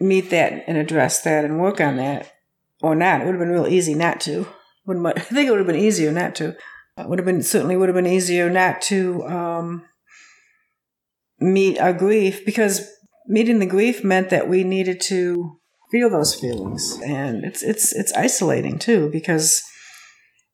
meet 0.00 0.30
that 0.30 0.64
and 0.66 0.76
address 0.76 1.22
that 1.22 1.44
and 1.44 1.60
work 1.60 1.80
on 1.80 1.96
that 1.96 2.32
or 2.82 2.94
not. 2.94 3.20
It 3.20 3.24
would 3.24 3.34
have 3.34 3.40
been 3.40 3.50
real 3.50 3.68
easy 3.68 3.94
not 3.94 4.20
to. 4.22 4.46
Wouldn't 4.86 5.06
I 5.16 5.20
think 5.20 5.48
it 5.48 5.50
would 5.50 5.60
have 5.60 5.66
been 5.66 5.76
easier 5.76 6.12
not 6.12 6.34
to. 6.36 6.56
It 6.98 7.08
would 7.08 7.18
have 7.18 7.26
been 7.26 7.42
certainly 7.42 7.76
would 7.76 7.88
have 7.88 7.96
been 7.96 8.06
easier 8.06 8.50
not 8.50 8.82
to 8.82 9.24
um, 9.24 9.84
meet 11.40 11.78
our 11.78 11.94
grief 11.94 12.44
because 12.44 12.86
meeting 13.26 13.58
the 13.58 13.66
grief 13.66 14.04
meant 14.04 14.30
that 14.30 14.48
we 14.48 14.64
needed 14.64 15.00
to 15.02 15.58
feel 15.90 16.10
those 16.10 16.34
feelings, 16.34 16.98
and 17.04 17.44
it's 17.44 17.62
it's 17.62 17.92
it's 17.92 18.12
isolating 18.14 18.78
too 18.78 19.10
because 19.10 19.62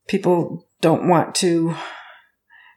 people 0.09 0.66
don't 0.81 1.09
want 1.09 1.35
to. 1.37 1.74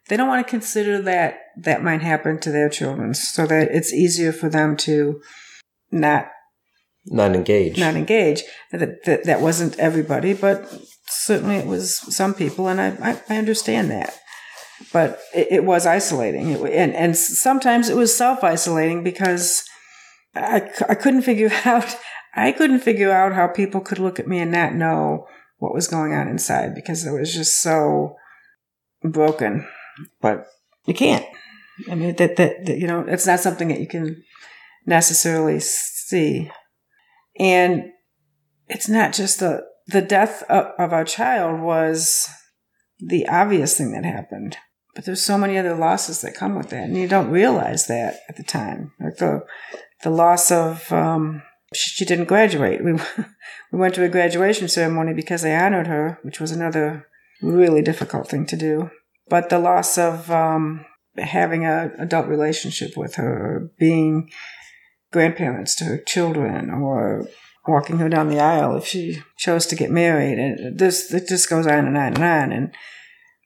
They 0.09 0.17
don't 0.17 0.27
want 0.27 0.45
to 0.45 0.49
consider 0.49 1.01
that 1.03 1.39
that 1.57 1.83
might 1.83 2.01
happen 2.01 2.39
to 2.39 2.51
their 2.51 2.69
children, 2.69 3.13
so 3.13 3.45
that 3.47 3.69
it's 3.71 3.93
easier 3.93 4.31
for 4.31 4.49
them 4.49 4.75
to 4.77 5.21
not 5.91 6.27
not 7.05 7.35
engage. 7.35 7.79
Not 7.79 7.95
engage. 7.95 8.43
That, 8.71 9.03
that, 9.05 9.23
that 9.25 9.41
wasn't 9.41 9.79
everybody, 9.79 10.33
but 10.33 10.71
certainly 11.07 11.55
it 11.55 11.65
was 11.65 11.95
some 12.15 12.33
people, 12.33 12.67
and 12.67 12.79
I, 12.79 12.89
I, 13.01 13.21
I 13.29 13.37
understand 13.37 13.89
that. 13.91 14.17
But 14.93 15.19
it, 15.33 15.47
it 15.51 15.63
was 15.63 15.85
isolating, 15.85 16.49
it, 16.49 16.61
and 16.61 16.95
and 16.95 17.15
sometimes 17.15 17.89
it 17.89 17.95
was 17.95 18.15
self 18.15 18.43
isolating 18.43 19.03
because 19.03 19.63
I, 20.35 20.69
I 20.87 20.95
couldn't 20.95 21.23
figure 21.23 21.51
out 21.65 21.95
I 22.33 22.51
couldn't 22.51 22.79
figure 22.79 23.11
out 23.11 23.33
how 23.33 23.47
people 23.47 23.81
could 23.81 23.99
look 23.99 24.19
at 24.19 24.27
me 24.27 24.39
and 24.39 24.51
not 24.51 24.73
know 24.73 25.27
what 25.57 25.73
was 25.73 25.87
going 25.87 26.13
on 26.13 26.27
inside 26.27 26.73
because 26.73 27.05
it 27.05 27.11
was 27.11 27.33
just 27.33 27.61
so 27.61 28.15
broken. 29.03 29.67
But 30.21 30.47
you 30.85 30.93
can't. 30.93 31.25
I 31.89 31.95
mean 31.95 32.15
that 32.15 32.37
that, 32.37 32.65
that 32.65 32.77
you 32.77 32.87
know 32.87 33.01
it's 33.01 33.27
not 33.27 33.39
something 33.39 33.67
that 33.67 33.79
you 33.79 33.87
can 33.87 34.23
necessarily 34.85 35.59
see. 35.59 36.51
And 37.37 37.91
it's 38.67 38.89
not 38.89 39.13
just 39.13 39.39
the 39.39 39.63
the 39.87 40.01
death 40.01 40.43
of, 40.43 40.67
of 40.77 40.93
our 40.93 41.03
child 41.03 41.59
was 41.61 42.29
the 42.99 43.27
obvious 43.27 43.77
thing 43.77 43.91
that 43.91 44.05
happened, 44.05 44.57
but 44.95 45.05
there's 45.05 45.25
so 45.25 45.37
many 45.37 45.57
other 45.57 45.75
losses 45.75 46.21
that 46.21 46.35
come 46.35 46.55
with 46.55 46.69
that, 46.69 46.83
and 46.83 46.97
you 46.97 47.07
don't 47.07 47.31
realize 47.31 47.87
that 47.87 48.19
at 48.29 48.37
the 48.37 48.43
time. 48.43 48.93
Like 48.99 49.17
the 49.17 49.43
the 50.03 50.09
loss 50.09 50.51
of 50.51 50.91
um, 50.91 51.43
she, 51.73 52.05
didn't 52.05 52.25
graduate. 52.25 52.83
We 52.83 52.93
we 53.71 53.79
went 53.79 53.95
to 53.95 54.03
a 54.03 54.09
graduation 54.09 54.67
ceremony 54.67 55.13
because 55.13 55.41
they 55.41 55.55
honored 55.55 55.87
her, 55.87 56.19
which 56.23 56.39
was 56.39 56.51
another 56.51 57.07
really 57.41 57.81
difficult 57.81 58.27
thing 58.27 58.45
to 58.47 58.57
do. 58.57 58.91
But 59.29 59.49
the 59.49 59.59
loss 59.59 59.97
of 59.97 60.29
um, 60.29 60.85
having 61.17 61.65
an 61.65 61.93
adult 61.97 62.27
relationship 62.27 62.97
with 62.97 63.15
her, 63.15 63.71
being 63.77 64.29
grandparents 65.11 65.75
to 65.75 65.85
her 65.85 65.97
children 65.97 66.69
or 66.69 67.27
walking 67.67 67.99
her 67.99 68.09
down 68.09 68.27
the 68.27 68.39
aisle 68.39 68.75
if 68.77 68.85
she 68.85 69.21
chose 69.37 69.65
to 69.67 69.75
get 69.75 69.91
married. 69.91 70.39
And 70.39 70.79
this, 70.79 71.13
it 71.13 71.27
just 71.27 71.49
goes 71.49 71.67
on 71.67 71.85
and 71.85 71.97
on 71.97 72.13
and 72.13 72.23
on. 72.23 72.51
And 72.51 72.75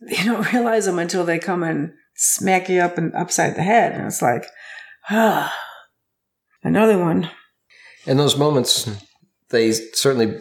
you 0.02 0.24
don't 0.32 0.54
realize 0.54 0.86
them 0.86 1.00
until 1.00 1.26
they 1.26 1.40
come 1.40 1.64
and 1.64 1.94
smack 2.16 2.70
you 2.70 2.82
up 2.82 2.98
and 2.98 3.14
upside 3.14 3.56
the 3.56 3.64
head. 3.64 3.92
And 3.94 4.08
it's 4.08 4.22
like, 4.22 4.46
ah, 5.10 5.54
another 6.66 6.98
one. 6.98 7.30
And 8.06 8.20
those 8.20 8.38
moments, 8.38 8.90
they 9.50 9.72
certainly 9.72 10.38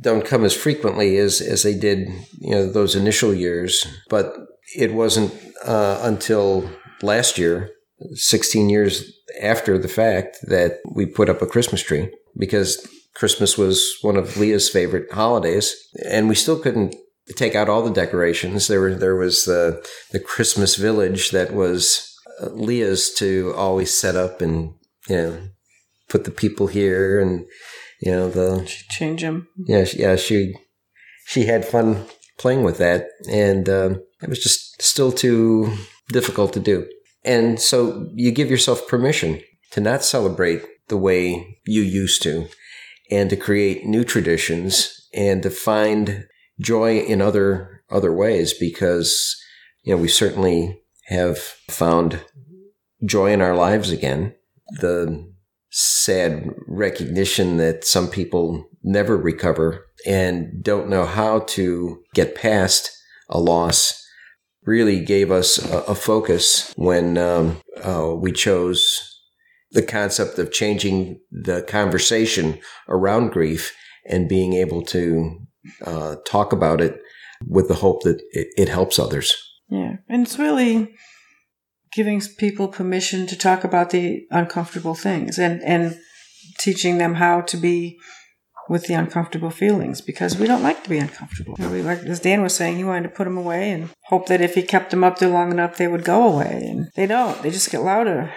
don't 0.00 0.24
come 0.24 0.44
as 0.44 0.54
frequently 0.54 1.16
as, 1.18 1.40
as 1.40 1.62
they 1.62 1.74
did, 1.74 2.08
you 2.40 2.50
know, 2.50 2.70
those 2.70 2.96
initial 2.96 3.32
years. 3.32 3.86
But 4.08 4.34
it 4.74 4.92
wasn't 4.92 5.32
uh, 5.64 6.00
until 6.02 6.68
last 7.02 7.38
year 7.38 7.70
16 8.14 8.68
years 8.68 9.12
after 9.40 9.78
the 9.78 9.88
fact 9.88 10.38
that 10.42 10.78
we 10.92 11.06
put 11.06 11.28
up 11.28 11.40
a 11.40 11.46
Christmas 11.46 11.82
tree 11.82 12.10
because 12.36 12.86
Christmas 13.14 13.56
was 13.56 13.96
one 14.02 14.16
of 14.16 14.36
Leah's 14.36 14.68
favorite 14.68 15.10
holidays, 15.12 15.74
and 16.04 16.28
we 16.28 16.34
still 16.34 16.58
couldn't 16.58 16.94
take 17.34 17.54
out 17.54 17.68
all 17.68 17.82
the 17.82 17.92
decorations. 17.92 18.68
There 18.68 18.80
were 18.80 18.94
there 18.94 19.16
was 19.16 19.46
the 19.46 19.84
the 20.12 20.20
Christmas 20.20 20.76
village 20.76 21.30
that 21.30 21.54
was 21.54 22.14
Leah's 22.42 23.12
to 23.14 23.54
always 23.56 23.92
set 23.92 24.16
up 24.16 24.42
and 24.42 24.74
you 25.08 25.16
know 25.16 25.38
put 26.08 26.24
the 26.24 26.30
people 26.30 26.66
here 26.66 27.20
and 27.20 27.46
you 28.00 28.12
know 28.12 28.28
the 28.28 28.64
change 28.90 29.22
them. 29.22 29.48
Yeah, 29.66 29.86
yeah. 29.94 30.16
She 30.16 30.54
she 31.26 31.46
had 31.46 31.64
fun 31.64 32.06
playing 32.38 32.62
with 32.62 32.78
that, 32.78 33.08
and 33.30 33.68
um, 33.68 34.02
it 34.22 34.28
was 34.28 34.42
just 34.42 34.80
still 34.82 35.12
too 35.12 35.72
difficult 36.08 36.52
to 36.52 36.60
do. 36.60 36.86
And 37.24 37.60
so 37.60 38.08
you 38.14 38.30
give 38.30 38.50
yourself 38.50 38.86
permission 38.86 39.40
to 39.72 39.80
not 39.80 40.04
celebrate 40.04 40.62
the 40.88 40.96
way 40.96 41.58
you 41.66 41.82
used 41.82 42.22
to, 42.22 42.48
and 43.10 43.30
to 43.30 43.36
create 43.36 43.84
new 43.84 44.04
traditions, 44.04 45.08
and 45.14 45.42
to 45.42 45.50
find 45.50 46.26
joy 46.60 46.98
in 46.98 47.20
other 47.20 47.82
other 47.90 48.12
ways 48.12 48.52
because 48.52 49.36
you 49.82 49.94
know 49.94 50.00
we 50.00 50.08
certainly 50.08 50.80
have 51.06 51.38
found 51.38 52.20
joy 53.04 53.32
in 53.32 53.40
our 53.40 53.54
lives 53.54 53.90
again. 53.90 54.34
The 54.80 55.32
sad 55.78 56.48
recognition 56.66 57.58
that 57.58 57.84
some 57.84 58.08
people 58.08 58.66
never 58.82 59.14
recover 59.14 59.84
and 60.06 60.62
don't 60.62 60.88
know 60.88 61.04
how 61.04 61.40
to 61.40 62.02
get 62.14 62.34
past 62.34 62.90
a 63.28 63.38
loss 63.38 64.02
really 64.64 65.04
gave 65.04 65.30
us 65.30 65.58
a, 65.70 65.78
a 65.80 65.94
focus 65.94 66.72
when 66.76 67.18
um, 67.18 67.60
uh, 67.82 68.14
we 68.16 68.32
chose 68.32 69.20
the 69.72 69.82
concept 69.82 70.38
of 70.38 70.50
changing 70.50 71.20
the 71.30 71.60
conversation 71.68 72.58
around 72.88 73.32
grief 73.32 73.76
and 74.08 74.30
being 74.30 74.54
able 74.54 74.80
to 74.80 75.38
uh, 75.84 76.16
talk 76.26 76.54
about 76.54 76.80
it 76.80 76.98
with 77.46 77.68
the 77.68 77.74
hope 77.74 78.02
that 78.02 78.18
it, 78.30 78.48
it 78.56 78.68
helps 78.70 78.98
others. 78.98 79.36
Yeah. 79.68 79.96
And 80.08 80.26
it's 80.26 80.38
really 80.38 80.94
giving 81.96 82.20
people 82.36 82.68
permission 82.68 83.26
to 83.26 83.34
talk 83.34 83.64
about 83.64 83.88
the 83.88 84.26
uncomfortable 84.30 84.94
things 84.94 85.38
and, 85.38 85.62
and 85.62 85.98
teaching 86.58 86.98
them 86.98 87.14
how 87.14 87.40
to 87.40 87.56
be 87.56 87.98
with 88.68 88.86
the 88.86 88.92
uncomfortable 88.92 89.48
feelings 89.48 90.02
because 90.02 90.38
we 90.38 90.46
don't 90.46 90.62
like 90.62 90.84
to 90.84 90.90
be 90.90 90.98
uncomfortable. 90.98 91.56
We 91.58 91.80
like, 91.80 92.00
as 92.00 92.20
Dan 92.20 92.42
was 92.42 92.54
saying, 92.54 92.76
he 92.76 92.84
wanted 92.84 93.04
to 93.04 93.14
put 93.14 93.24
them 93.24 93.38
away 93.38 93.70
and 93.70 93.88
hope 94.04 94.26
that 94.26 94.42
if 94.42 94.54
he 94.54 94.62
kept 94.62 94.90
them 94.90 95.02
up 95.02 95.18
there 95.18 95.30
long 95.30 95.50
enough, 95.50 95.78
they 95.78 95.88
would 95.88 96.04
go 96.04 96.34
away. 96.34 96.66
And 96.68 96.90
they 96.96 97.06
don't. 97.06 97.40
They 97.42 97.50
just 97.50 97.70
get 97.70 97.80
louder. 97.80 98.30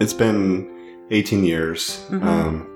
It's 0.00 0.12
been 0.12 1.06
18 1.10 1.44
years. 1.44 2.04
Mm-hmm. 2.10 2.28
Um, 2.28 2.68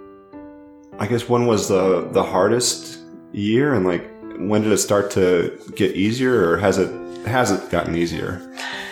I 0.99 1.07
guess 1.07 1.29
when 1.29 1.47
was 1.47 1.69
the 1.69 2.09
the 2.11 2.23
hardest 2.23 3.01
year, 3.33 3.75
and 3.75 3.85
like 3.85 4.16
when 4.39 4.63
did 4.63 4.73
it 4.73 4.79
start 4.79 5.11
to 5.13 5.59
get 5.75 5.97
easier, 5.97 6.51
or 6.51 6.59
has 6.59 6.79
it 6.79 6.91
has 7.27 7.51
it 7.51 7.71
gotten 7.71 7.95
easier? 7.97 8.41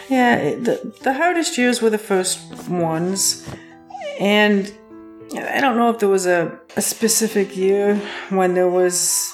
Yeah, 0.08 0.54
the 0.54 0.94
the 1.02 1.14
hardest 1.14 1.56
years 1.58 1.80
were 1.80 1.90
the 1.90 1.98
first 1.98 2.68
ones, 2.68 3.48
and 4.20 4.72
I 5.32 5.60
don't 5.60 5.76
know 5.76 5.90
if 5.90 5.98
there 5.98 6.08
was 6.08 6.26
a, 6.26 6.58
a 6.76 6.82
specific 6.82 7.56
year 7.56 7.96
when 8.30 8.54
there 8.54 8.68
was 8.68 9.32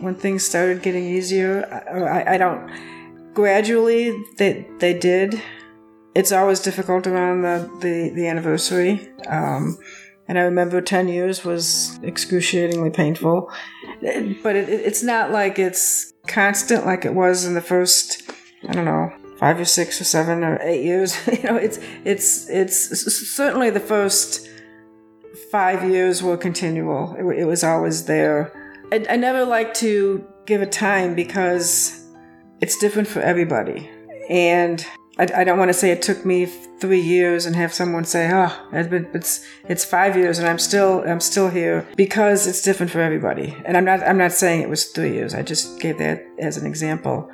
when 0.00 0.14
things 0.14 0.44
started 0.44 0.82
getting 0.82 1.04
easier. 1.04 1.66
I, 1.90 2.34
I 2.34 2.38
don't. 2.38 2.70
Gradually, 3.34 4.12
they 4.38 4.66
they 4.78 4.98
did 4.98 5.40
it's 6.14 6.32
always 6.32 6.60
difficult 6.60 7.06
around 7.06 7.42
the, 7.42 7.70
the, 7.80 8.10
the 8.14 8.26
anniversary. 8.26 9.08
Um, 9.28 9.78
and 10.28 10.38
I 10.38 10.42
remember 10.42 10.80
10 10.80 11.08
years 11.08 11.44
was 11.44 11.98
excruciatingly 12.02 12.90
painful. 12.90 13.50
But 14.42 14.56
it, 14.56 14.68
it's 14.68 15.02
not 15.02 15.30
like 15.30 15.58
it's 15.58 16.12
constant 16.26 16.84
like 16.84 17.04
it 17.04 17.14
was 17.14 17.44
in 17.44 17.54
the 17.54 17.60
first, 17.60 18.30
I 18.68 18.72
don't 18.72 18.84
know, 18.84 19.12
five 19.38 19.60
or 19.60 19.64
six 19.64 20.00
or 20.00 20.04
seven 20.04 20.42
or 20.42 20.60
eight 20.62 20.84
years. 20.84 21.16
you 21.26 21.42
know, 21.44 21.56
it's, 21.56 21.78
it's, 22.04 22.48
it's 22.48 23.30
certainly 23.30 23.70
the 23.70 23.80
first 23.80 24.48
five 25.50 25.88
years 25.88 26.22
were 26.22 26.36
continual. 26.36 27.14
It, 27.14 27.40
it 27.40 27.44
was 27.44 27.62
always 27.62 28.06
there. 28.06 28.52
I, 28.92 29.06
I 29.10 29.16
never 29.16 29.44
like 29.44 29.74
to 29.74 30.26
give 30.46 30.62
a 30.62 30.66
time 30.66 31.14
because 31.14 32.04
it's 32.60 32.76
different 32.78 33.08
for 33.08 33.20
everybody. 33.20 33.88
And 34.28 34.84
I, 35.18 35.28
I 35.36 35.44
don't 35.44 35.58
want 35.58 35.68
to 35.68 35.74
say 35.74 35.90
it 35.90 36.02
took 36.02 36.24
me 36.24 36.46
three 36.46 37.00
years 37.00 37.44
and 37.44 37.54
have 37.54 37.72
someone 37.72 38.04
say, 38.04 38.30
"Oh, 38.32 38.56
it's 38.72 39.44
it's 39.68 39.84
five 39.84 40.16
years 40.16 40.38
and 40.38 40.48
I'm 40.48 40.58
still 40.58 41.04
I'm 41.06 41.20
still 41.20 41.48
here," 41.50 41.86
because 41.96 42.46
it's 42.46 42.62
different 42.62 42.90
for 42.90 43.00
everybody. 43.00 43.56
And 43.64 43.76
I'm 43.76 43.84
not 43.84 44.02
I'm 44.02 44.18
not 44.18 44.32
saying 44.32 44.62
it 44.62 44.68
was 44.68 44.86
three 44.86 45.12
years. 45.12 45.34
I 45.34 45.42
just 45.42 45.80
gave 45.80 45.98
that 45.98 46.24
as 46.38 46.56
an 46.56 46.66
example. 46.66 47.30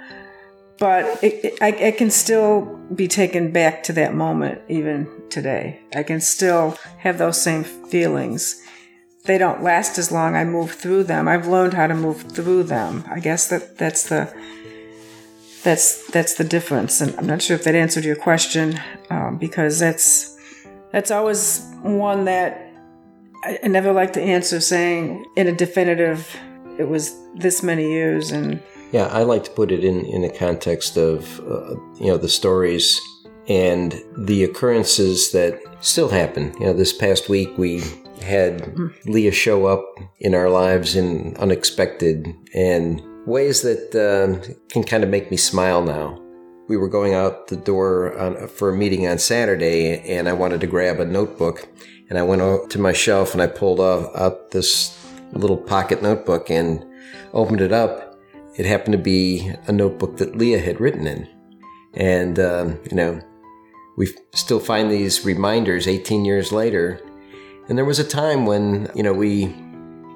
But 0.79 1.23
it, 1.25 1.45
it, 1.45 1.59
I, 1.61 1.89
I 1.89 1.91
can 1.91 2.11
still 2.11 2.79
be 2.95 3.09
taken 3.09 3.51
back 3.51 3.83
to 3.85 3.93
that 3.95 4.15
moment 4.15 4.61
even 4.69 5.09
today. 5.29 5.81
I 5.95 6.05
can 6.05 6.21
still 6.21 6.79
have 6.99 7.19
those 7.19 7.41
same 7.41 7.65
feelings. 7.65 8.63
They 9.25 9.39
don't 9.39 9.63
last 9.63 9.99
as 9.99 10.13
long. 10.13 10.37
I 10.37 10.45
move 10.45 10.71
through 10.73 11.05
them. 11.05 11.27
I've 11.27 11.49
learned 11.49 11.75
how 11.75 11.89
to 11.89 11.95
move 11.95 12.23
through 12.23 12.63
them. 12.65 13.05
I 13.11 13.19
guess 13.19 13.49
that 13.49 13.77
that's 13.77 14.09
the 14.09 14.33
that's 15.63 16.07
that's 16.11 16.35
the 16.35 16.45
difference. 16.45 17.01
And 17.01 17.15
I'm 17.17 17.27
not 17.27 17.43
sure 17.43 17.57
if 17.57 17.65
that 17.65 17.75
answered 17.75 18.05
your 18.05 18.17
question 18.17 18.81
um, 19.11 19.39
because 19.39 19.79
that's 19.79 20.37
that's 20.93 21.11
always 21.11 21.65
one 21.83 22.25
that 22.25 22.73
I, 23.45 23.59
I 23.65 23.69
never 23.69 23.93
like 23.93 24.13
to 24.15 24.23
answer 24.23 24.61
saying 24.61 25.25
in 25.37 25.47
a 25.47 25.53
definitive. 25.53 26.37
It 26.79 26.89
was 26.89 27.15
this 27.35 27.63
many 27.63 27.91
years 27.91 28.31
and. 28.31 28.63
Yeah, 28.93 29.09
I 29.09 29.23
like 29.25 29.45
to 29.45 29.51
put 29.51 29.71
it 29.71 29.85
in 29.85 30.07
in 30.07 30.23
the 30.23 30.31
context 30.31 30.97
of 30.97 31.41
uh, 31.41 31.75
you 32.01 32.07
know 32.07 32.17
the 32.17 32.29
stories 32.29 33.01
and 33.49 33.95
the 34.17 34.45
occurrences 34.45 35.33
that 35.33 35.61
still 35.81 36.09
happen. 36.09 36.55
You 36.61 36.67
know, 36.67 36.73
this 36.73 36.93
past 36.93 37.29
week 37.29 37.57
we 37.59 37.83
had 38.23 38.63
mm. 38.63 38.95
Leah 39.07 39.33
show 39.33 39.67
up 39.67 39.85
in 40.21 40.35
our 40.35 40.51
lives 40.51 40.97
in 40.97 41.37
unexpected 41.37 42.35
and 42.55 43.03
ways 43.29 43.63
that 43.63 43.95
um, 43.95 44.41
can 44.71 44.83
kind 44.83 45.05
of 45.05 45.11
make 45.11 45.31
me 45.31 45.37
smile 45.37 45.83
now. 45.83 46.21
We 46.69 46.77
were 46.77 46.89
going 46.89 47.15
out 47.15 47.49
the 47.49 47.57
door 47.57 48.19
on, 48.19 48.49
for 48.49 48.71
a 48.71 48.77
meeting 48.77 49.07
on 49.07 49.19
Saturday, 49.19 50.01
and 50.01 50.29
I 50.29 50.33
wanted 50.33 50.61
to 50.63 50.67
grab 50.67 51.01
a 51.01 51.05
notebook. 51.05 51.69
And 52.09 52.19
I 52.19 52.23
went 52.23 52.71
to 52.71 52.79
my 52.79 52.93
shelf 52.93 53.35
and 53.35 53.43
I 53.43 53.47
pulled 53.47 53.81
out 53.81 54.51
this 54.51 54.97
little 55.33 55.59
pocket 55.59 56.03
notebook 56.03 56.51
and 56.51 56.85
opened 57.35 57.61
it 57.61 57.73
up. 57.73 58.19
It 58.57 58.67
happened 58.67 58.93
to 58.93 58.99
be 58.99 59.53
a 59.67 59.73
notebook 59.73 60.17
that 60.17 60.37
Leah 60.37 60.59
had 60.59 60.81
written 60.81 61.07
in. 61.07 61.29
And, 61.95 62.39
um, 62.39 62.81
you 62.91 62.97
know, 62.97 63.21
we 63.97 64.09
still 64.35 64.61
find 64.61 64.91
these 64.91 65.25
reminders 65.25 65.87
18 65.87 66.25
years 66.25 66.51
later. 66.51 67.01
And 67.69 67.77
there 67.77 67.85
was 67.85 67.99
a 67.99 68.05
time 68.05 68.47
when, 68.47 68.91
you 68.95 69.03
know, 69.03 69.13
we 69.13 69.55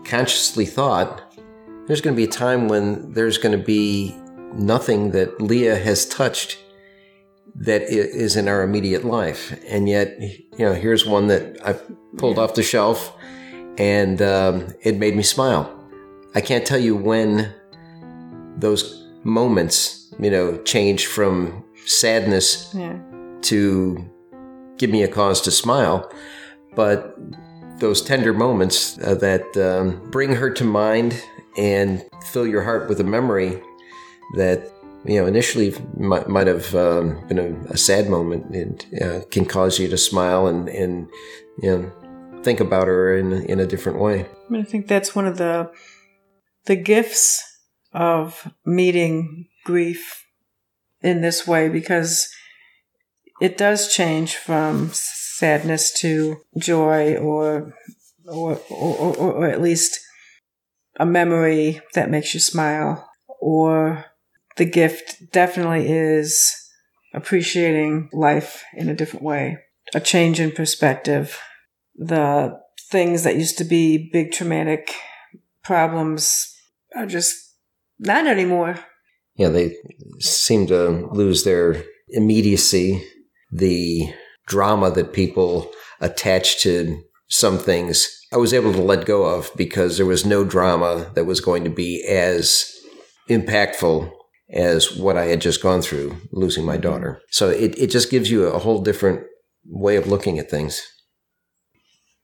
consciously 0.04 0.64
thought, 0.64 1.21
there's 1.92 2.00
going 2.00 2.16
to 2.16 2.16
be 2.16 2.24
a 2.24 2.26
time 2.26 2.68
when 2.68 3.12
there's 3.12 3.36
going 3.36 3.52
to 3.52 3.62
be 3.62 4.16
nothing 4.54 5.10
that 5.10 5.42
Leah 5.42 5.76
has 5.76 6.06
touched 6.06 6.56
that 7.54 7.82
is 7.82 8.34
in 8.34 8.48
our 8.48 8.62
immediate 8.62 9.04
life. 9.04 9.54
And 9.68 9.86
yet, 9.86 10.18
you 10.18 10.64
know, 10.64 10.72
here's 10.72 11.04
one 11.04 11.26
that 11.26 11.58
I 11.62 11.74
pulled 12.16 12.38
yeah. 12.38 12.44
off 12.44 12.54
the 12.54 12.62
shelf 12.62 13.14
and 13.76 14.22
um, 14.22 14.68
it 14.80 14.96
made 14.96 15.14
me 15.14 15.22
smile. 15.22 15.70
I 16.34 16.40
can't 16.40 16.64
tell 16.64 16.78
you 16.78 16.96
when 16.96 17.54
those 18.56 19.06
moments, 19.22 20.14
you 20.18 20.30
know, 20.30 20.62
change 20.62 21.04
from 21.04 21.62
sadness 21.84 22.72
yeah. 22.74 22.98
to 23.42 24.10
give 24.78 24.88
me 24.88 25.02
a 25.02 25.08
cause 25.08 25.42
to 25.42 25.50
smile. 25.50 26.10
But 26.74 27.18
those 27.80 28.00
tender 28.00 28.32
moments 28.32 28.96
uh, 29.00 29.14
that 29.16 29.54
um, 29.58 30.08
bring 30.10 30.36
her 30.36 30.48
to 30.54 30.64
mind 30.64 31.22
and 31.56 32.04
fill 32.26 32.46
your 32.46 32.62
heart 32.62 32.88
with 32.88 33.00
a 33.00 33.04
memory 33.04 33.62
that 34.34 34.70
you 35.04 35.20
know 35.20 35.26
initially 35.26 35.74
might, 35.96 36.28
might 36.28 36.46
have 36.46 36.74
um, 36.74 37.26
been 37.28 37.38
a, 37.38 37.72
a, 37.72 37.76
sad 37.76 38.08
moment. 38.08 38.54
It 38.54 39.02
uh, 39.02 39.20
can 39.30 39.44
cause 39.44 39.78
you 39.78 39.88
to 39.88 39.98
smile 39.98 40.46
and 40.46 40.68
and 40.68 41.08
you 41.62 41.70
know 41.70 42.40
think 42.42 42.60
about 42.60 42.88
her 42.88 43.16
in 43.16 43.32
in 43.44 43.60
a 43.60 43.66
different 43.66 43.98
way. 43.98 44.26
I 44.52 44.62
think 44.62 44.86
that's 44.86 45.14
one 45.14 45.26
of 45.26 45.38
the 45.38 45.70
the 46.66 46.76
gifts 46.76 47.42
of 47.92 48.52
meeting 48.64 49.48
grief 49.64 50.24
in 51.02 51.20
this 51.20 51.46
way 51.46 51.68
because 51.68 52.28
it 53.40 53.58
does 53.58 53.92
change 53.92 54.36
from 54.36 54.90
sadness 54.92 55.92
to 56.00 56.36
joy 56.58 57.16
or 57.16 57.74
or, 58.26 58.60
or, 58.70 59.16
or, 59.16 59.32
or 59.32 59.46
at 59.48 59.60
least 59.60 59.98
a 60.98 61.06
memory 61.06 61.80
that 61.94 62.10
makes 62.10 62.34
you 62.34 62.40
smile, 62.40 63.08
or 63.40 64.04
the 64.56 64.64
gift 64.64 65.32
definitely 65.32 65.88
is 65.88 66.54
appreciating 67.14 68.08
life 68.12 68.62
in 68.74 68.88
a 68.88 68.94
different 68.94 69.24
way, 69.24 69.58
a 69.94 70.00
change 70.00 70.40
in 70.40 70.52
perspective. 70.52 71.38
The 71.96 72.58
things 72.90 73.22
that 73.22 73.36
used 73.36 73.58
to 73.58 73.64
be 73.64 74.10
big 74.12 74.32
traumatic 74.32 74.94
problems 75.62 76.54
are 76.94 77.06
just 77.06 77.34
not 77.98 78.26
anymore. 78.26 78.78
Yeah, 79.36 79.48
they 79.48 79.74
seem 80.18 80.66
to 80.66 81.08
lose 81.12 81.44
their 81.44 81.82
immediacy, 82.08 83.02
the 83.50 84.12
drama 84.46 84.90
that 84.90 85.12
people 85.12 85.70
attach 86.00 86.60
to 86.62 87.02
some 87.28 87.58
things. 87.58 88.08
I 88.32 88.38
was 88.38 88.54
able 88.54 88.72
to 88.72 88.80
let 88.80 89.04
go 89.04 89.24
of 89.24 89.50
because 89.56 89.96
there 89.96 90.06
was 90.06 90.24
no 90.24 90.44
drama 90.44 91.10
that 91.14 91.26
was 91.26 91.40
going 91.40 91.64
to 91.64 91.70
be 91.70 92.02
as 92.08 92.70
impactful 93.28 94.10
as 94.52 94.96
what 94.96 95.16
I 95.16 95.26
had 95.26 95.40
just 95.40 95.62
gone 95.62 95.82
through, 95.82 96.16
losing 96.30 96.64
my 96.64 96.76
daughter. 96.76 97.20
So 97.30 97.48
it, 97.48 97.78
it 97.78 97.88
just 97.88 98.10
gives 98.10 98.30
you 98.30 98.46
a 98.46 98.58
whole 98.58 98.82
different 98.82 99.24
way 99.64 99.96
of 99.96 100.06
looking 100.06 100.38
at 100.38 100.50
things. 100.50 100.82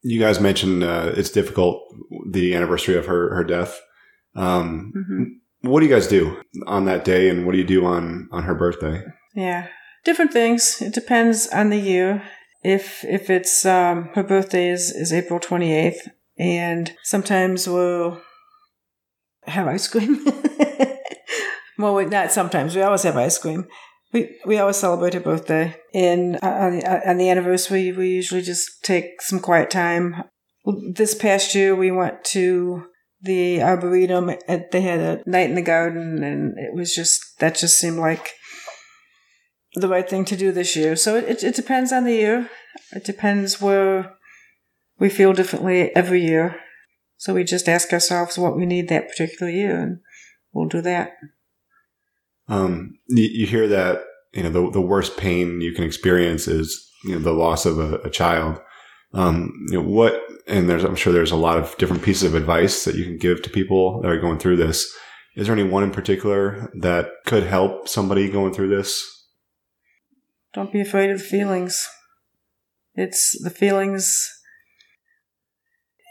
You 0.03 0.21
guys 0.21 0.41
mentioned 0.41 0.85
uh, 0.85 1.13
it's 1.17 1.31
difficult, 1.31 1.83
the 2.31 2.55
anniversary 2.55 2.97
of 2.97 3.07
her, 3.07 3.35
her 3.35 3.45
death. 3.45 3.81
Um, 4.37 4.93
mm-hmm. 4.97 5.69
What 5.69 5.81
do 5.81 5.87
you 5.87 5.93
guys 5.93 6.07
do 6.07 6.41
on 6.67 6.85
that 6.85 7.05
day, 7.05 7.29
and 7.29 7.45
what 7.45 7.53
do 7.53 7.59
you 7.59 7.65
do 7.65 7.85
on, 7.85 8.29
on 8.31 8.45
her 8.45 8.55
birthday? 8.55 9.03
Yeah, 9.35 9.67
different 10.05 10.33
things. 10.33 10.81
It 10.81 10.95
depends 10.95 11.49
on 11.49 11.71
the 11.71 11.79
year. 11.79 12.23
If 12.63 13.05
if 13.05 13.31
it's 13.31 13.65
um, 13.65 14.11
her 14.15 14.23
birthday 14.23 14.69
is, 14.69 14.91
is 14.91 15.13
April 15.13 15.39
twenty 15.39 15.73
eighth, 15.73 16.09
and 16.39 16.93
sometimes 17.03 17.69
we'll 17.69 18.21
have 19.45 19.69
ice 19.69 19.89
cream. 19.89 20.25
well, 21.79 22.07
not 22.09 22.33
sometimes. 22.33 22.75
We 22.75 22.83
always 22.83 23.05
have 23.05 23.17
ice 23.17 23.39
cream. 23.39 23.69
We 24.13 24.39
we 24.45 24.59
always 24.59 24.77
celebrate 24.77 25.15
her 25.15 25.21
birthday, 25.21 25.77
and 25.95 26.37
uh, 26.37 26.47
on 26.49 26.79
the, 26.79 27.09
on 27.11 27.17
the 27.19 27.31
anniversary, 27.31 27.93
we 27.93 28.09
usually 28.09 28.43
just 28.43 28.83
take 28.83 29.23
some 29.23 29.41
quiet 29.41 29.71
time. 29.71 30.25
This 30.95 31.15
past 31.15 31.55
year, 31.55 31.75
we 31.75 31.91
went 31.91 32.25
to 32.27 32.87
the 33.21 33.63
arboretum. 33.63 34.33
They 34.73 34.81
had 34.81 35.01
a 35.01 35.23
night 35.27 35.49
in 35.49 35.55
the 35.55 35.63
garden, 35.63 36.25
and 36.25 36.59
it 36.59 36.75
was 36.75 36.95
just 36.95 37.39
that 37.39 37.55
just 37.55 37.79
seemed 37.79 37.99
like 37.99 38.33
the 39.81 39.89
right 39.89 40.09
thing 40.09 40.25
to 40.27 40.37
do 40.37 40.53
this 40.53 40.77
year. 40.77 40.97
So 40.97 41.17
it 41.17 41.43
it 41.43 41.55
depends 41.55 41.93
on 41.93 42.05
the 42.05 42.15
year. 42.15 42.51
It 42.93 43.05
depends 43.05 43.61
where 43.61 44.15
we 44.99 45.09
feel 45.09 45.33
differently 45.33 45.95
every 45.95 46.25
year. 46.25 46.61
So 47.17 47.35
we 47.35 47.45
just 47.45 47.69
ask 47.69 47.93
ourselves 47.93 48.39
what 48.39 48.57
we 48.57 48.65
need 48.65 48.89
that 48.89 49.09
particular 49.09 49.51
year, 49.51 49.81
and 49.81 49.99
we'll 50.53 50.69
do 50.69 50.81
that. 50.83 51.13
Um, 52.49 52.95
you, 53.09 53.25
you, 53.25 53.47
hear 53.47 53.69
that 53.69 54.03
you 54.33 54.43
know 54.43 54.51
the 54.51 54.71
the 54.71 54.81
worst 54.81 55.17
pain 55.17 55.61
you 55.61 55.73
can 55.73 55.85
experience 55.85 56.49
is 56.49 56.89
you 57.05 57.13
know 57.13 57.19
the 57.19 57.33
loss 57.33 57.67
of 57.67 57.79
a, 57.79 57.97
a 57.99 58.11
child. 58.11 58.61
Um, 59.15 59.53
you 59.69 59.83
know 59.83 59.89
what, 59.89 60.23
and 60.47 60.69
there's 60.69 60.85
I'm 60.85 60.97
sure 60.97 61.13
there's 61.13 61.33
a 61.33 61.37
lot 61.37 61.59
of 61.59 61.77
different 61.79 62.03
pieces 62.03 62.25
of 62.25 62.35
advice 62.35 62.85
that 62.85 62.95
you 62.95 63.05
can 63.05 63.19
give 63.19 63.43
to 63.43 63.51
people 63.51 64.01
that 64.01 64.11
are 64.11 64.21
going 64.21 64.39
through 64.39 64.57
this. 64.57 64.91
Is 65.35 65.47
there 65.47 65.57
any 65.57 65.69
one 65.69 65.85
in 65.85 65.91
particular 65.91 66.71
that 66.81 67.11
could 67.27 67.45
help 67.45 67.89
somebody 67.89 68.31
going 68.31 68.53
through 68.53 68.69
this? 68.69 69.18
Don't 70.55 70.73
be 70.73 70.81
afraid 70.81 71.11
of 71.11 71.19
the 71.19 71.25
feelings. 71.25 71.89
It's 72.95 73.41
the 73.43 73.51
feelings. 73.51 74.29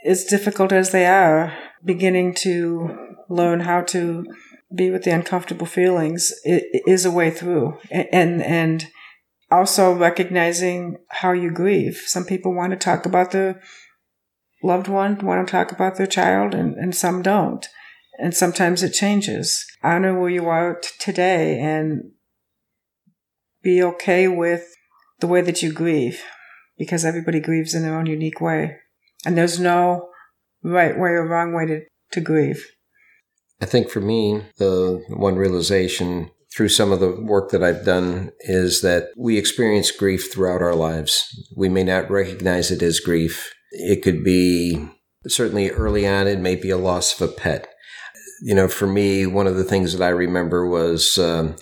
As 0.05 0.23
difficult 0.25 0.71
as 0.71 0.91
they 0.91 1.05
are, 1.05 1.57
beginning 1.83 2.33
to 2.33 2.95
learn 3.29 3.61
how 3.61 3.81
to 3.81 4.25
be 4.73 4.89
with 4.89 5.03
the 5.03 5.11
uncomfortable 5.11 5.65
feelings 5.65 6.33
is 6.43 7.05
a 7.05 7.11
way 7.11 7.31
through 7.31 7.77
and 7.89 8.41
and 8.41 8.87
also 9.49 9.93
recognizing 9.93 10.97
how 11.09 11.31
you 11.31 11.49
grieve 11.49 12.03
some 12.05 12.25
people 12.25 12.53
want 12.53 12.71
to 12.71 12.77
talk 12.77 13.05
about 13.05 13.31
their 13.31 13.61
loved 14.61 14.89
one 14.89 15.17
want 15.19 15.47
to 15.47 15.51
talk 15.51 15.71
about 15.71 15.95
their 15.95 16.07
child 16.07 16.53
and, 16.53 16.75
and 16.75 16.93
some 16.93 17.21
don't 17.21 17.69
and 18.19 18.35
sometimes 18.35 18.83
it 18.83 18.91
changes 18.91 19.65
honor 19.83 20.19
where 20.19 20.29
you 20.29 20.47
are 20.47 20.81
today 20.99 21.59
and 21.59 22.11
be 23.67 23.83
okay 23.83 24.27
with 24.27 24.63
the 25.19 25.27
way 25.27 25.41
that 25.41 25.61
you 25.61 25.73
grieve 25.73 26.21
because 26.77 27.03
everybody 27.03 27.39
grieves 27.39 27.73
in 27.73 27.81
their 27.81 27.97
own 27.99 28.05
unique 28.05 28.39
way 28.39 28.77
and 29.25 29.37
there's 29.37 29.59
no 29.59 30.09
right 30.63 30.97
way 30.97 31.09
or 31.09 31.27
wrong 31.27 31.53
way 31.53 31.65
to, 31.65 31.81
to 32.11 32.21
grieve 32.21 32.65
I 33.61 33.65
think 33.65 33.89
for 33.89 34.01
me, 34.01 34.43
the 34.57 35.03
one 35.09 35.35
realization 35.35 36.29
through 36.55 36.69
some 36.69 36.91
of 36.91 36.99
the 36.99 37.09
work 37.09 37.49
that 37.51 37.63
I've 37.63 37.85
done 37.85 38.31
is 38.41 38.81
that 38.81 39.09
we 39.17 39.37
experience 39.37 39.91
grief 39.91 40.31
throughout 40.31 40.61
our 40.61 40.75
lives. 40.75 41.27
We 41.55 41.69
may 41.69 41.83
not 41.83 42.09
recognize 42.09 42.71
it 42.71 42.81
as 42.81 42.99
grief. 42.99 43.51
It 43.71 44.03
could 44.03 44.23
be 44.23 44.87
certainly 45.27 45.71
early 45.71 46.07
on, 46.07 46.27
it 46.27 46.39
may 46.39 46.55
be 46.55 46.69
a 46.69 46.77
loss 46.77 47.19
of 47.19 47.29
a 47.29 47.33
pet. 47.33 47.67
You 48.43 48.53
know, 48.53 48.67
for 48.67 48.87
me, 48.87 49.25
one 49.25 49.47
of 49.47 49.55
the 49.55 49.63
things 49.63 49.97
that 49.97 50.05
I 50.05 50.09
remember 50.09 50.67
was 50.67 51.17
um, 51.17 51.55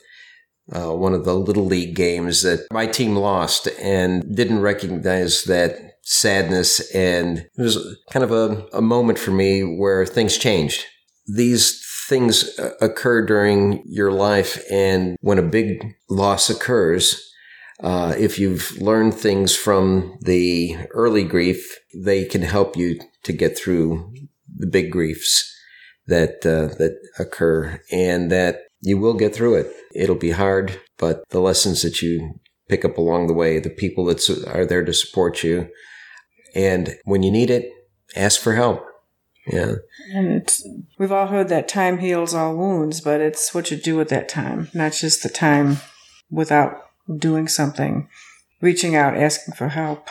uh, 0.74 0.92
one 0.92 1.14
of 1.14 1.26
the 1.26 1.36
little 1.36 1.66
league 1.66 1.96
games 1.96 2.42
that 2.42 2.68
my 2.72 2.88
team 2.88 3.16
lost 3.16 3.68
and 3.80 4.36
didn't 4.36 4.62
recognize 4.62 5.44
that 5.44 6.00
sadness. 6.04 6.80
And 6.94 7.40
it 7.40 7.62
was 7.62 7.78
kind 8.12 8.24
of 8.24 8.32
a, 8.32 8.66
a 8.74 8.82
moment 8.82 9.20
for 9.20 9.32
me 9.32 9.62
where 9.62 10.06
things 10.06 10.38
changed. 10.38 10.86
These 11.28 11.84
things 12.08 12.58
uh, 12.60 12.72
occur 12.82 13.26
during 13.26 13.84
your 13.86 14.12
life. 14.12 14.64
And 14.72 15.18
when 15.22 15.40
a 15.40 15.44
big 15.44 15.96
loss 16.10 16.50
occurs, 16.50 17.22
uh, 17.82 18.14
if 18.18 18.40
you've 18.40 18.72
learned 18.80 19.14
things 19.14 19.56
from 19.56 20.18
the 20.22 20.78
early 20.92 21.24
grief, 21.24 21.78
they 21.94 22.26
can 22.26 22.42
help 22.42 22.78
you 22.78 23.00
to 23.24 23.34
get 23.34 23.58
through 23.58 24.14
the 24.58 24.68
big 24.68 24.92
griefs 24.92 25.52
that 26.08 26.46
uh, 26.46 26.74
that 26.78 26.98
occur, 27.20 27.82
and 27.92 28.32
that 28.32 28.62
you 28.82 28.98
will 28.98 29.14
get 29.14 29.34
through 29.36 29.56
it. 29.56 29.74
It'll 29.94 30.16
be 30.16 30.32
hard, 30.32 30.80
but 30.98 31.28
the 31.30 31.40
lessons 31.40 31.82
that 31.82 32.02
you 32.02 32.40
pick 32.70 32.84
up 32.84 32.98
along 32.98 33.28
the 33.28 33.34
way, 33.34 33.60
the 33.60 33.70
people 33.70 34.06
that 34.06 34.28
are 34.48 34.66
there 34.66 34.84
to 34.84 34.94
support 34.94 35.44
you, 35.44 35.68
and 36.54 36.96
when 37.04 37.24
you 37.24 37.32
need 37.32 37.50
it, 37.50 37.70
ask 38.16 38.42
for 38.42 38.56
help. 38.56 38.86
Yeah. 39.48 39.76
And 40.14 40.50
we've 40.98 41.12
all 41.12 41.28
heard 41.28 41.50
that 41.50 41.68
time 41.68 42.00
heals 42.00 42.34
all 42.34 42.56
wounds, 42.56 43.02
but 43.02 43.22
it's 43.22 43.54
what 43.54 43.70
you 43.70 43.78
do 43.78 43.96
with 43.96 44.10
that 44.10 44.28
time, 44.28 44.70
not 44.74 44.94
just 44.94 45.22
the 45.22 45.30
time 45.30 45.78
without 46.32 46.78
doing 47.18 47.48
something, 47.48 48.10
reaching 48.62 48.96
out, 48.96 49.16
asking 49.16 49.54
for 49.54 49.70
help. 49.70 50.08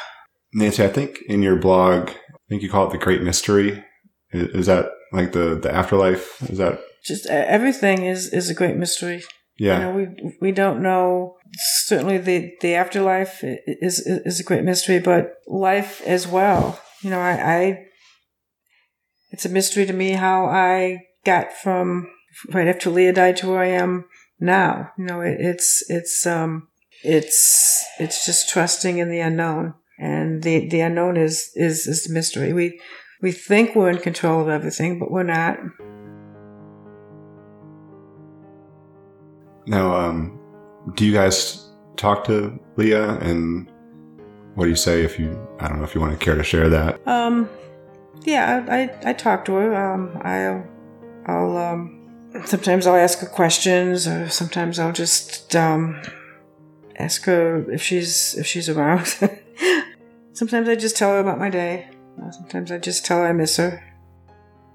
Nancy, 0.53 0.85
I 0.85 0.89
think 0.89 1.19
in 1.29 1.43
your 1.43 1.57
blog, 1.57 2.11
I 2.11 2.49
think 2.49 2.62
you 2.62 2.71
call 2.71 2.87
it 2.87 2.93
the 2.93 2.99
great 2.99 3.23
mystery. 3.23 3.85
Is 4.31 4.67
that 4.67 4.91
like 5.12 5.33
the, 5.33 5.57
the 5.57 5.73
afterlife? 5.73 6.41
Is 6.49 6.59
that 6.59 6.81
just 7.05 7.26
everything 7.26 8.05
is, 8.05 8.32
is 8.32 8.50
a 8.50 8.55
great 8.55 8.76
mystery. 8.76 9.22
Yeah. 9.59 9.74
You 9.74 9.84
know, 9.84 9.92
we, 9.92 10.36
we 10.40 10.52
don't 10.52 10.82
know. 10.82 11.36
Certainly 11.84 12.18
the, 12.18 12.52
the 12.61 12.74
afterlife 12.74 13.40
is, 13.42 14.00
is 14.07 14.40
a 14.40 14.44
great 14.44 14.64
mystery, 14.64 14.98
but 14.98 15.34
life 15.46 16.02
as 16.02 16.26
well. 16.26 16.80
You 17.02 17.11
know, 17.11 17.20
I, 17.20 17.32
I 17.32 17.86
it's 19.30 19.44
a 19.44 19.48
mystery 19.48 19.84
to 19.86 19.92
me 19.92 20.12
how 20.12 20.46
I 20.46 21.07
got 21.24 21.52
from 21.52 22.09
right 22.52 22.68
after 22.68 22.88
Leah 22.88 23.12
died 23.12 23.36
to 23.38 23.48
where 23.48 23.59
I 23.59 23.68
am 23.68 24.07
now. 24.40 24.92
You 24.96 25.05
know, 25.05 25.20
it, 25.20 25.36
it's 25.40 25.84
it's 25.88 26.24
um 26.26 26.68
it's 27.02 27.84
it's 27.98 28.24
just 28.24 28.48
trusting 28.48 28.98
in 28.98 29.11
the 29.11 29.20
unknown, 29.20 29.74
and 29.98 30.42
the 30.42 30.68
the 30.68 30.80
unknown 30.80 31.16
is 31.16 31.50
is 31.55 31.86
is 31.86 32.05
the 32.05 32.14
mystery. 32.14 32.52
We 32.52 32.80
we 33.22 33.32
think 33.32 33.74
we're 33.74 33.90
in 33.90 33.98
control 33.98 34.40
of 34.40 34.48
everything, 34.48 34.98
but 34.98 35.11
we're 35.11 35.24
not. 35.24 35.59
Now, 39.67 39.95
um, 39.97 40.39
do 40.95 41.07
you 41.07 41.12
guys 41.12 41.69
talk 41.97 42.25
to 42.25 42.59
Leah, 42.77 43.19
and 43.21 43.71
what 44.55 44.65
do 44.65 44.71
you 44.71 44.77
say 44.77 45.03
if 45.03 45.19
you? 45.19 45.31
I 45.59 45.69
don't 45.69 45.79
know 45.79 45.85
if 45.85 45.95
you 45.95 46.01
want 46.01 46.19
to 46.19 46.25
care 46.25 46.35
to 46.35 46.43
share 46.43 46.69
that. 46.69 47.07
Um, 47.07 47.49
yeah, 48.25 48.65
I, 48.69 48.83
I, 48.83 49.11
I 49.11 49.12
talk 49.12 49.45
to 49.47 49.55
her. 49.55 49.75
Um, 49.75 50.21
I'll, 50.23 50.67
I'll, 51.27 51.57
um, 51.57 52.31
sometimes 52.45 52.87
I'll 52.87 52.97
ask 52.97 53.19
her 53.21 53.27
questions, 53.27 54.07
or 54.07 54.29
sometimes 54.29 54.79
I'll 54.79 54.93
just, 54.93 55.55
um, 55.57 56.01
ask 56.97 57.25
her 57.25 57.71
if 57.71 57.83
she's, 57.83 58.35
if 58.35 58.47
she's 58.47 58.69
around. 58.69 59.07
sometimes 60.33 60.69
I 60.69 60.75
just 60.75 60.97
tell 60.97 61.11
her 61.11 61.21
about 61.21 61.39
my 61.39 61.51
day. 61.51 61.89
Sometimes 62.31 62.71
I 62.71 62.79
just 62.79 63.05
tell 63.05 63.19
her 63.19 63.27
I 63.27 63.33
miss 63.33 63.57
her. 63.57 63.83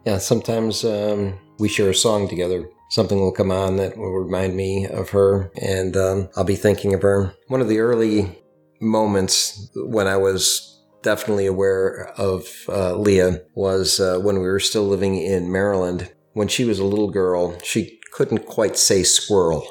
Yeah, 0.06 0.18
sometimes, 0.18 0.84
um, 0.84 1.40
we 1.60 1.70
share 1.70 1.90
a 1.90 1.96
song 1.96 2.28
together. 2.28 2.70
Something 2.90 3.20
will 3.20 3.32
come 3.32 3.52
on 3.52 3.78
that 3.78 3.98
will 3.98 4.12
remind 4.12 4.56
me 4.56 4.88
of 4.88 5.12
her, 5.12 5.52
and 5.62 5.96
um, 5.96 6.30
I'll 6.36 6.44
be 6.44 6.56
thinking 6.56 6.94
of 6.94 7.04
her. 7.04 7.34
One 7.48 7.62
of 7.62 7.70
the 7.70 7.80
early 7.80 8.36
moments 8.82 9.70
when 9.76 10.08
I 10.08 10.18
was 10.18 10.82
definitely 11.04 11.46
aware 11.46 12.12
of 12.18 12.48
uh, 12.68 12.96
Leah 12.96 13.42
was 13.54 14.00
uh, 14.00 14.20
when 14.20 14.40
we 14.40 14.48
were 14.48 14.60
still 14.60 14.88
living 14.88 15.16
in 15.16 15.52
Maryland. 15.52 16.12
When 16.34 16.48
she 16.48 16.66
was 16.66 16.80
a 16.80 16.86
little 16.86 17.12
girl, 17.12 17.58
she 17.64 18.00
couldn't 18.12 18.46
quite 18.46 18.78
say 18.78 19.04
squirrel. 19.04 19.68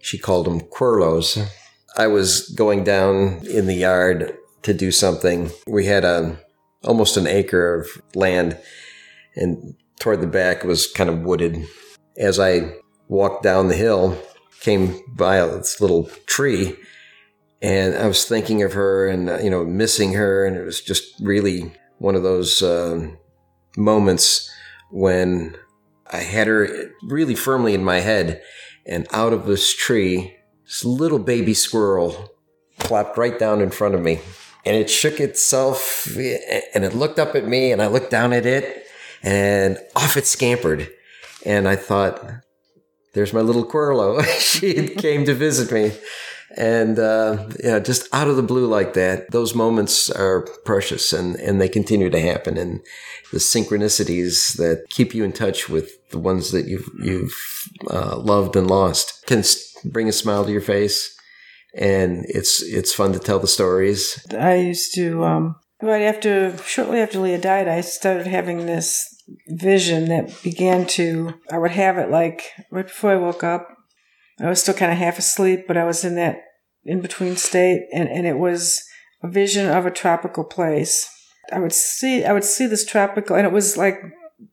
She 0.00 0.18
called 0.18 0.46
them 0.46 0.60
quirlos. 0.60 1.46
I 1.96 2.06
was 2.06 2.48
going 2.50 2.82
down 2.84 3.46
in 3.46 3.66
the 3.66 3.74
yard 3.74 4.36
to 4.62 4.74
do 4.74 4.90
something. 4.90 5.50
We 5.66 5.86
had 5.86 6.04
a 6.04 6.38
almost 6.82 7.16
an 7.16 7.26
acre 7.26 7.80
of 7.80 7.88
land, 8.14 8.58
and 9.36 9.74
toward 9.98 10.20
the 10.20 10.26
back 10.26 10.64
was 10.64 10.86
kind 10.86 11.08
of 11.08 11.20
wooded. 11.20 11.66
As 12.16 12.38
I 12.38 12.76
walked 13.08 13.42
down 13.42 13.68
the 13.68 13.76
hill, 13.76 14.16
came 14.60 15.00
by 15.14 15.44
this 15.46 15.80
little 15.80 16.04
tree, 16.26 16.76
and 17.60 17.94
I 17.94 18.06
was 18.06 18.24
thinking 18.24 18.62
of 18.62 18.72
her 18.72 19.06
and 19.08 19.28
uh, 19.28 19.38
you 19.38 19.50
know 19.50 19.64
missing 19.64 20.14
her, 20.14 20.46
and 20.46 20.56
it 20.56 20.64
was 20.64 20.80
just 20.80 21.14
really 21.20 21.72
one 21.98 22.14
of 22.14 22.22
those 22.22 22.62
uh, 22.62 23.10
moments 23.76 24.50
when 24.90 25.56
I 26.10 26.18
had 26.18 26.46
her 26.46 26.92
really 27.02 27.34
firmly 27.34 27.74
in 27.74 27.84
my 27.84 28.00
head, 28.00 28.42
and 28.86 29.06
out 29.12 29.32
of 29.32 29.46
this 29.46 29.74
tree, 29.74 30.36
this 30.64 30.84
little 30.84 31.18
baby 31.18 31.54
squirrel 31.54 32.30
plopped 32.78 33.18
right 33.18 33.38
down 33.38 33.60
in 33.60 33.70
front 33.70 33.94
of 33.94 34.02
me. 34.02 34.20
And 34.66 34.76
it 34.76 34.88
shook 34.88 35.20
itself 35.20 36.06
and 36.16 36.84
it 36.84 36.94
looked 36.94 37.18
up 37.18 37.34
at 37.34 37.46
me, 37.46 37.70
and 37.72 37.82
I 37.82 37.88
looked 37.88 38.10
down 38.10 38.32
at 38.32 38.46
it, 38.46 38.86
and 39.22 39.78
off 39.94 40.16
it 40.16 40.26
scampered. 40.26 40.88
And 41.44 41.68
I 41.68 41.76
thought, 41.76 42.22
there's 43.14 43.32
my 43.32 43.40
little 43.40 43.64
Quirlo. 43.64 44.24
she 44.38 44.88
came 44.88 45.24
to 45.24 45.34
visit 45.34 45.72
me. 45.72 45.92
And, 46.56 46.98
uh, 46.98 47.48
yeah, 47.62 47.80
just 47.80 48.12
out 48.12 48.28
of 48.28 48.36
the 48.36 48.42
blue 48.42 48.66
like 48.66 48.94
that, 48.94 49.30
those 49.32 49.54
moments 49.54 50.08
are 50.10 50.42
precious 50.64 51.12
and, 51.12 51.34
and 51.36 51.60
they 51.60 51.68
continue 51.68 52.10
to 52.10 52.20
happen. 52.20 52.56
And 52.56 52.80
the 53.32 53.38
synchronicities 53.38 54.56
that 54.58 54.84
keep 54.90 55.14
you 55.14 55.24
in 55.24 55.32
touch 55.32 55.68
with 55.68 56.08
the 56.10 56.18
ones 56.18 56.52
that 56.52 56.66
you've, 56.66 56.88
you've, 57.02 57.34
uh, 57.90 58.16
loved 58.18 58.54
and 58.54 58.68
lost 58.68 59.26
can 59.26 59.42
bring 59.84 60.08
a 60.08 60.12
smile 60.12 60.44
to 60.44 60.52
your 60.52 60.60
face. 60.60 61.16
And 61.76 62.24
it's, 62.28 62.62
it's 62.62 62.94
fun 62.94 63.12
to 63.14 63.18
tell 63.18 63.40
the 63.40 63.48
stories. 63.48 64.24
I 64.32 64.56
used 64.56 64.94
to, 64.94 65.24
um, 65.24 65.56
right 65.82 66.02
after, 66.02 66.56
shortly 66.58 67.00
after 67.00 67.18
Leah 67.18 67.40
died, 67.40 67.66
I 67.66 67.80
started 67.80 68.28
having 68.28 68.66
this 68.66 69.13
vision 69.48 70.06
that 70.06 70.42
began 70.42 70.86
to, 70.86 71.34
I 71.50 71.58
would 71.58 71.70
have 71.72 71.98
it 71.98 72.10
like 72.10 72.42
right 72.70 72.86
before 72.86 73.12
I 73.12 73.16
woke 73.16 73.44
up. 73.44 73.68
I 74.40 74.48
was 74.48 74.60
still 74.60 74.74
kind 74.74 74.92
of 74.92 74.98
half 74.98 75.18
asleep, 75.18 75.66
but 75.66 75.76
I 75.76 75.84
was 75.84 76.04
in 76.04 76.16
that 76.16 76.40
in 76.84 77.00
between 77.00 77.36
state, 77.36 77.86
and, 77.92 78.08
and 78.08 78.26
it 78.26 78.36
was 78.36 78.84
a 79.22 79.28
vision 79.28 79.70
of 79.70 79.86
a 79.86 79.90
tropical 79.90 80.44
place. 80.44 81.08
I 81.52 81.60
would 81.60 81.72
see, 81.72 82.24
I 82.24 82.32
would 82.32 82.44
see 82.44 82.66
this 82.66 82.84
tropical, 82.84 83.36
and 83.36 83.46
it 83.46 83.52
was 83.52 83.76
like 83.76 84.00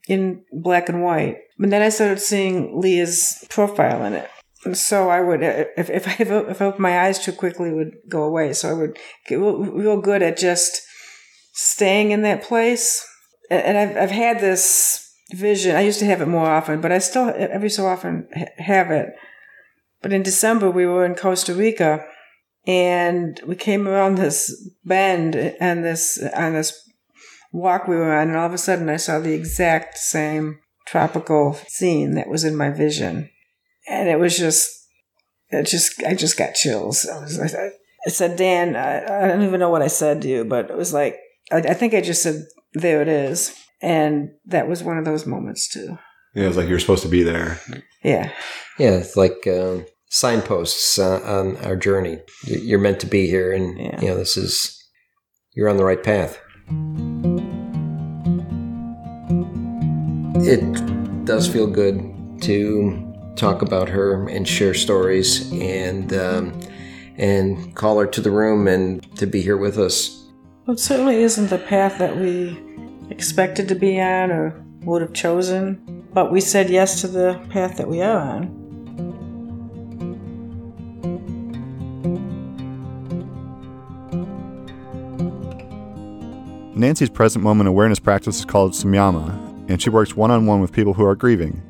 in 0.07 0.43
black 0.51 0.87
and 0.87 1.03
white. 1.03 1.37
But 1.57 1.69
then 1.71 1.81
I 1.81 1.89
started 1.89 2.19
seeing 2.19 2.79
Leah's 2.79 3.45
profile 3.49 4.03
in 4.05 4.13
it. 4.13 4.29
And 4.63 4.77
so 4.77 5.09
I 5.09 5.21
would, 5.21 5.43
uh, 5.43 5.65
if, 5.75 5.89
if 5.89 6.07
I, 6.07 6.15
if 6.19 6.61
I 6.61 6.65
opened 6.65 6.79
my 6.81 7.01
eyes 7.01 7.19
too 7.19 7.31
quickly, 7.31 7.69
it 7.69 7.75
would 7.75 7.95
go 8.07 8.23
away. 8.23 8.53
So 8.53 8.69
I 8.69 8.73
would 8.73 8.97
get 9.27 9.37
real 9.37 9.99
good 9.99 10.21
at 10.21 10.37
just 10.37 10.81
staying 11.53 12.11
in 12.11 12.21
that 12.21 12.43
place. 12.43 13.05
And 13.51 13.77
I've, 13.77 13.97
I've 13.97 14.11
had 14.11 14.39
this 14.39 15.13
vision. 15.31 15.75
I 15.75 15.81
used 15.81 15.99
to 15.99 16.05
have 16.05 16.21
it 16.21 16.27
more 16.27 16.49
often, 16.49 16.79
but 16.79 16.93
I 16.93 16.99
still 16.99 17.33
every 17.35 17.69
so 17.69 17.85
often 17.85 18.29
have 18.57 18.91
it. 18.91 19.09
But 20.01 20.13
in 20.13 20.23
December, 20.23 20.71
we 20.71 20.85
were 20.85 21.05
in 21.05 21.15
Costa 21.15 21.53
Rica 21.53 22.05
and 22.65 23.39
we 23.45 23.55
came 23.55 23.89
around 23.89 24.15
this 24.15 24.69
bend 24.85 25.35
and 25.35 25.83
this, 25.83 26.17
on 26.33 26.53
this 26.53 26.89
walk 27.51 27.89
we 27.89 27.97
were 27.97 28.15
on. 28.15 28.29
And 28.29 28.37
all 28.37 28.47
of 28.47 28.53
a 28.53 28.57
sudden 28.57 28.87
I 28.87 28.95
saw 28.95 29.19
the 29.19 29.33
exact 29.33 29.97
same 29.97 30.59
tropical 30.87 31.53
scene 31.67 32.15
that 32.15 32.29
was 32.29 32.45
in 32.45 32.55
my 32.55 32.69
vision. 32.69 33.29
And 33.89 34.07
it 34.07 34.17
was 34.17 34.37
just, 34.37 34.69
it 35.49 35.63
just, 35.63 36.01
I 36.03 36.13
just 36.13 36.37
got 36.37 36.53
chills. 36.53 37.05
I 37.05 37.19
was 37.19 37.37
like, 37.37 37.51
I 37.53 38.09
said, 38.09 38.37
Dan, 38.37 38.77
I, 38.77 39.25
I 39.25 39.27
don't 39.27 39.43
even 39.43 39.59
know 39.59 39.69
what 39.69 39.81
I 39.81 39.87
said 39.87 40.21
to 40.21 40.29
you, 40.29 40.45
but 40.45 40.69
it 40.69 40.77
was 40.77 40.93
like, 40.93 41.19
I, 41.51 41.57
I 41.57 41.73
think 41.73 41.93
I 41.93 41.99
just 41.99 42.23
said, 42.23 42.45
there 42.73 43.01
it 43.01 43.07
is. 43.07 43.57
And 43.81 44.31
that 44.45 44.67
was 44.67 44.83
one 44.83 44.97
of 44.97 45.05
those 45.05 45.25
moments 45.25 45.67
too. 45.67 45.97
Yeah, 46.35 46.45
it 46.45 46.47
was 46.47 46.57
like 46.57 46.69
you're 46.69 46.79
supposed 46.79 47.03
to 47.03 47.09
be 47.09 47.23
there. 47.23 47.59
Yeah. 48.03 48.31
Yeah, 48.79 48.91
it's 48.91 49.17
like 49.17 49.45
uh, 49.47 49.79
signposts 50.09 50.99
uh, 50.99 51.19
on 51.23 51.57
our 51.65 51.75
journey. 51.75 52.19
You're 52.45 52.79
meant 52.79 52.99
to 53.01 53.07
be 53.07 53.27
here, 53.27 53.51
and 53.51 53.77
yeah. 53.77 54.01
you 54.01 54.07
know 54.07 54.17
this 54.17 54.37
is 54.37 54.77
you're 55.53 55.69
on 55.69 55.77
the 55.77 55.85
right 55.85 56.01
path. 56.01 56.39
It 60.43 61.25
does 61.25 61.47
feel 61.47 61.67
good 61.67 62.41
to 62.41 63.07
talk 63.35 63.61
about 63.61 63.89
her 63.89 64.27
and 64.27 64.47
share 64.47 64.73
stories 64.73 65.51
and 65.51 66.13
um, 66.13 66.59
and 67.17 67.75
call 67.75 67.99
her 67.99 68.07
to 68.07 68.21
the 68.21 68.31
room 68.31 68.67
and 68.67 69.03
to 69.17 69.25
be 69.25 69.41
here 69.41 69.57
with 69.57 69.77
us. 69.77 70.20
Well, 70.71 70.77
it 70.77 70.79
certainly 70.83 71.17
isn't 71.17 71.49
the 71.49 71.57
path 71.57 71.97
that 71.97 72.15
we 72.15 72.57
expected 73.09 73.67
to 73.67 73.75
be 73.75 73.99
on 73.99 74.31
or 74.31 74.63
would 74.85 75.01
have 75.01 75.11
chosen, 75.11 76.07
but 76.13 76.31
we 76.31 76.39
said 76.39 76.69
yes 76.69 77.01
to 77.01 77.09
the 77.09 77.45
path 77.49 77.75
that 77.75 77.89
we 77.89 78.01
are 78.01 78.21
on. 78.21 78.47
Nancy's 86.73 87.09
present 87.09 87.43
moment 87.43 87.67
awareness 87.67 87.99
practice 87.99 88.39
is 88.39 88.45
called 88.45 88.71
Samyama, 88.71 89.69
and 89.69 89.81
she 89.81 89.89
works 89.89 90.15
one 90.15 90.31
on 90.31 90.45
one 90.45 90.61
with 90.61 90.71
people 90.71 90.93
who 90.93 91.03
are 91.03 91.15
grieving. 91.15 91.61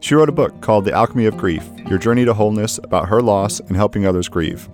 She 0.00 0.14
wrote 0.14 0.28
a 0.28 0.32
book 0.32 0.60
called 0.60 0.84
The 0.84 0.92
Alchemy 0.92 1.24
of 1.24 1.38
Grief 1.38 1.66
Your 1.88 1.98
Journey 1.98 2.26
to 2.26 2.34
Wholeness 2.34 2.78
about 2.84 3.08
her 3.08 3.22
loss 3.22 3.60
and 3.60 3.74
helping 3.74 4.04
others 4.04 4.28
grieve. 4.28 4.68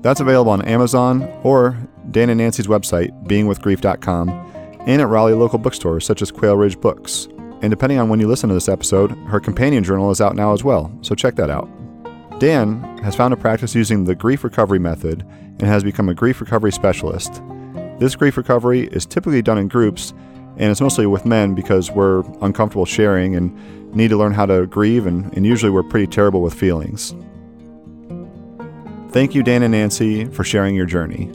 That's 0.00 0.20
available 0.20 0.52
on 0.52 0.62
Amazon 0.62 1.24
or 1.42 1.76
Dan 2.10 2.30
and 2.30 2.38
Nancy's 2.38 2.66
website, 2.66 3.10
beingwithgrief.com, 3.26 4.28
and 4.86 5.02
at 5.02 5.08
Raleigh 5.08 5.34
local 5.34 5.58
bookstores 5.58 6.06
such 6.06 6.22
as 6.22 6.30
Quail 6.30 6.56
Ridge 6.56 6.80
Books. 6.80 7.28
And 7.60 7.70
depending 7.70 7.98
on 7.98 8.08
when 8.08 8.20
you 8.20 8.28
listen 8.28 8.48
to 8.48 8.54
this 8.54 8.68
episode, 8.68 9.10
her 9.26 9.40
companion 9.40 9.82
journal 9.82 10.10
is 10.10 10.20
out 10.20 10.36
now 10.36 10.52
as 10.52 10.62
well, 10.62 10.96
so 11.02 11.14
check 11.14 11.34
that 11.36 11.50
out. 11.50 11.68
Dan 12.38 12.80
has 12.98 13.16
found 13.16 13.34
a 13.34 13.36
practice 13.36 13.74
using 13.74 14.04
the 14.04 14.14
grief 14.14 14.44
recovery 14.44 14.78
method 14.78 15.26
and 15.58 15.62
has 15.62 15.82
become 15.82 16.08
a 16.08 16.14
grief 16.14 16.40
recovery 16.40 16.70
specialist. 16.70 17.42
This 17.98 18.14
grief 18.14 18.36
recovery 18.36 18.86
is 18.92 19.04
typically 19.04 19.42
done 19.42 19.58
in 19.58 19.66
groups, 19.66 20.12
and 20.56 20.70
it's 20.70 20.80
mostly 20.80 21.06
with 21.06 21.26
men 21.26 21.54
because 21.54 21.90
we're 21.90 22.20
uncomfortable 22.40 22.86
sharing 22.86 23.34
and 23.34 23.94
need 23.94 24.08
to 24.08 24.16
learn 24.16 24.32
how 24.32 24.46
to 24.46 24.66
grieve, 24.66 25.06
and, 25.06 25.32
and 25.36 25.44
usually 25.44 25.70
we're 25.70 25.82
pretty 25.82 26.06
terrible 26.06 26.42
with 26.42 26.54
feelings. 26.54 27.12
Thank 29.10 29.34
you, 29.34 29.42
Dan 29.42 29.62
and 29.64 29.72
Nancy, 29.72 30.26
for 30.26 30.44
sharing 30.44 30.76
your 30.76 30.86
journey. 30.86 31.32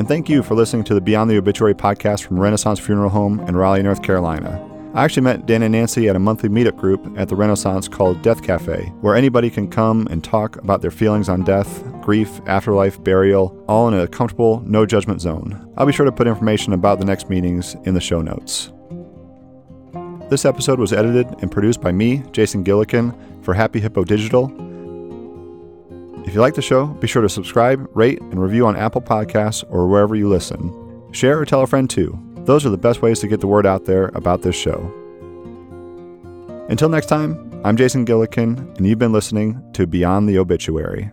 And 0.00 0.08
thank 0.08 0.30
you 0.30 0.42
for 0.42 0.54
listening 0.54 0.84
to 0.84 0.94
the 0.94 1.00
Beyond 1.02 1.30
the 1.30 1.36
Obituary 1.36 1.74
podcast 1.74 2.22
from 2.22 2.40
Renaissance 2.40 2.80
Funeral 2.80 3.10
Home 3.10 3.38
in 3.40 3.54
Raleigh, 3.54 3.82
North 3.82 4.02
Carolina. 4.02 4.58
I 4.94 5.04
actually 5.04 5.24
met 5.24 5.44
Dan 5.44 5.62
and 5.62 5.72
Nancy 5.72 6.08
at 6.08 6.16
a 6.16 6.18
monthly 6.18 6.48
meetup 6.48 6.78
group 6.78 7.06
at 7.18 7.28
the 7.28 7.36
Renaissance 7.36 7.86
called 7.86 8.22
Death 8.22 8.42
Cafe, 8.42 8.86
where 9.02 9.14
anybody 9.14 9.50
can 9.50 9.68
come 9.68 10.06
and 10.06 10.24
talk 10.24 10.56
about 10.56 10.80
their 10.80 10.90
feelings 10.90 11.28
on 11.28 11.44
death, 11.44 11.84
grief, 12.00 12.40
afterlife, 12.46 13.04
burial, 13.04 13.62
all 13.68 13.88
in 13.88 13.94
a 13.94 14.08
comfortable, 14.08 14.62
no 14.64 14.86
judgment 14.86 15.20
zone. 15.20 15.70
I'll 15.76 15.84
be 15.84 15.92
sure 15.92 16.06
to 16.06 16.12
put 16.12 16.26
information 16.26 16.72
about 16.72 16.98
the 16.98 17.04
next 17.04 17.28
meetings 17.28 17.76
in 17.84 17.92
the 17.92 18.00
show 18.00 18.22
notes. 18.22 18.72
This 20.30 20.46
episode 20.46 20.78
was 20.78 20.94
edited 20.94 21.26
and 21.42 21.52
produced 21.52 21.82
by 21.82 21.92
me, 21.92 22.22
Jason 22.32 22.64
Gillikin, 22.64 23.44
for 23.44 23.52
Happy 23.52 23.80
Hippo 23.80 24.04
Digital. 24.04 24.48
If 26.24 26.34
you 26.34 26.40
like 26.40 26.54
the 26.54 26.62
show, 26.62 26.86
be 26.86 27.06
sure 27.06 27.22
to 27.22 27.28
subscribe, 27.28 27.88
rate, 27.94 28.20
and 28.20 28.40
review 28.40 28.66
on 28.66 28.76
Apple 28.76 29.00
Podcasts 29.00 29.64
or 29.68 29.88
wherever 29.88 30.14
you 30.14 30.28
listen. 30.28 30.72
Share 31.12 31.38
or 31.38 31.44
tell 31.44 31.62
a 31.62 31.66
friend 31.66 31.88
too. 31.88 32.18
Those 32.44 32.64
are 32.64 32.70
the 32.70 32.78
best 32.78 33.02
ways 33.02 33.20
to 33.20 33.28
get 33.28 33.40
the 33.40 33.46
word 33.46 33.66
out 33.66 33.84
there 33.84 34.08
about 34.14 34.42
this 34.42 34.56
show. 34.56 34.92
Until 36.68 36.88
next 36.88 37.06
time, 37.06 37.60
I'm 37.64 37.76
Jason 37.76 38.06
Gillikin, 38.06 38.76
and 38.76 38.86
you've 38.86 38.98
been 38.98 39.12
listening 39.12 39.60
to 39.72 39.86
Beyond 39.86 40.28
the 40.28 40.38
Obituary. 40.38 41.10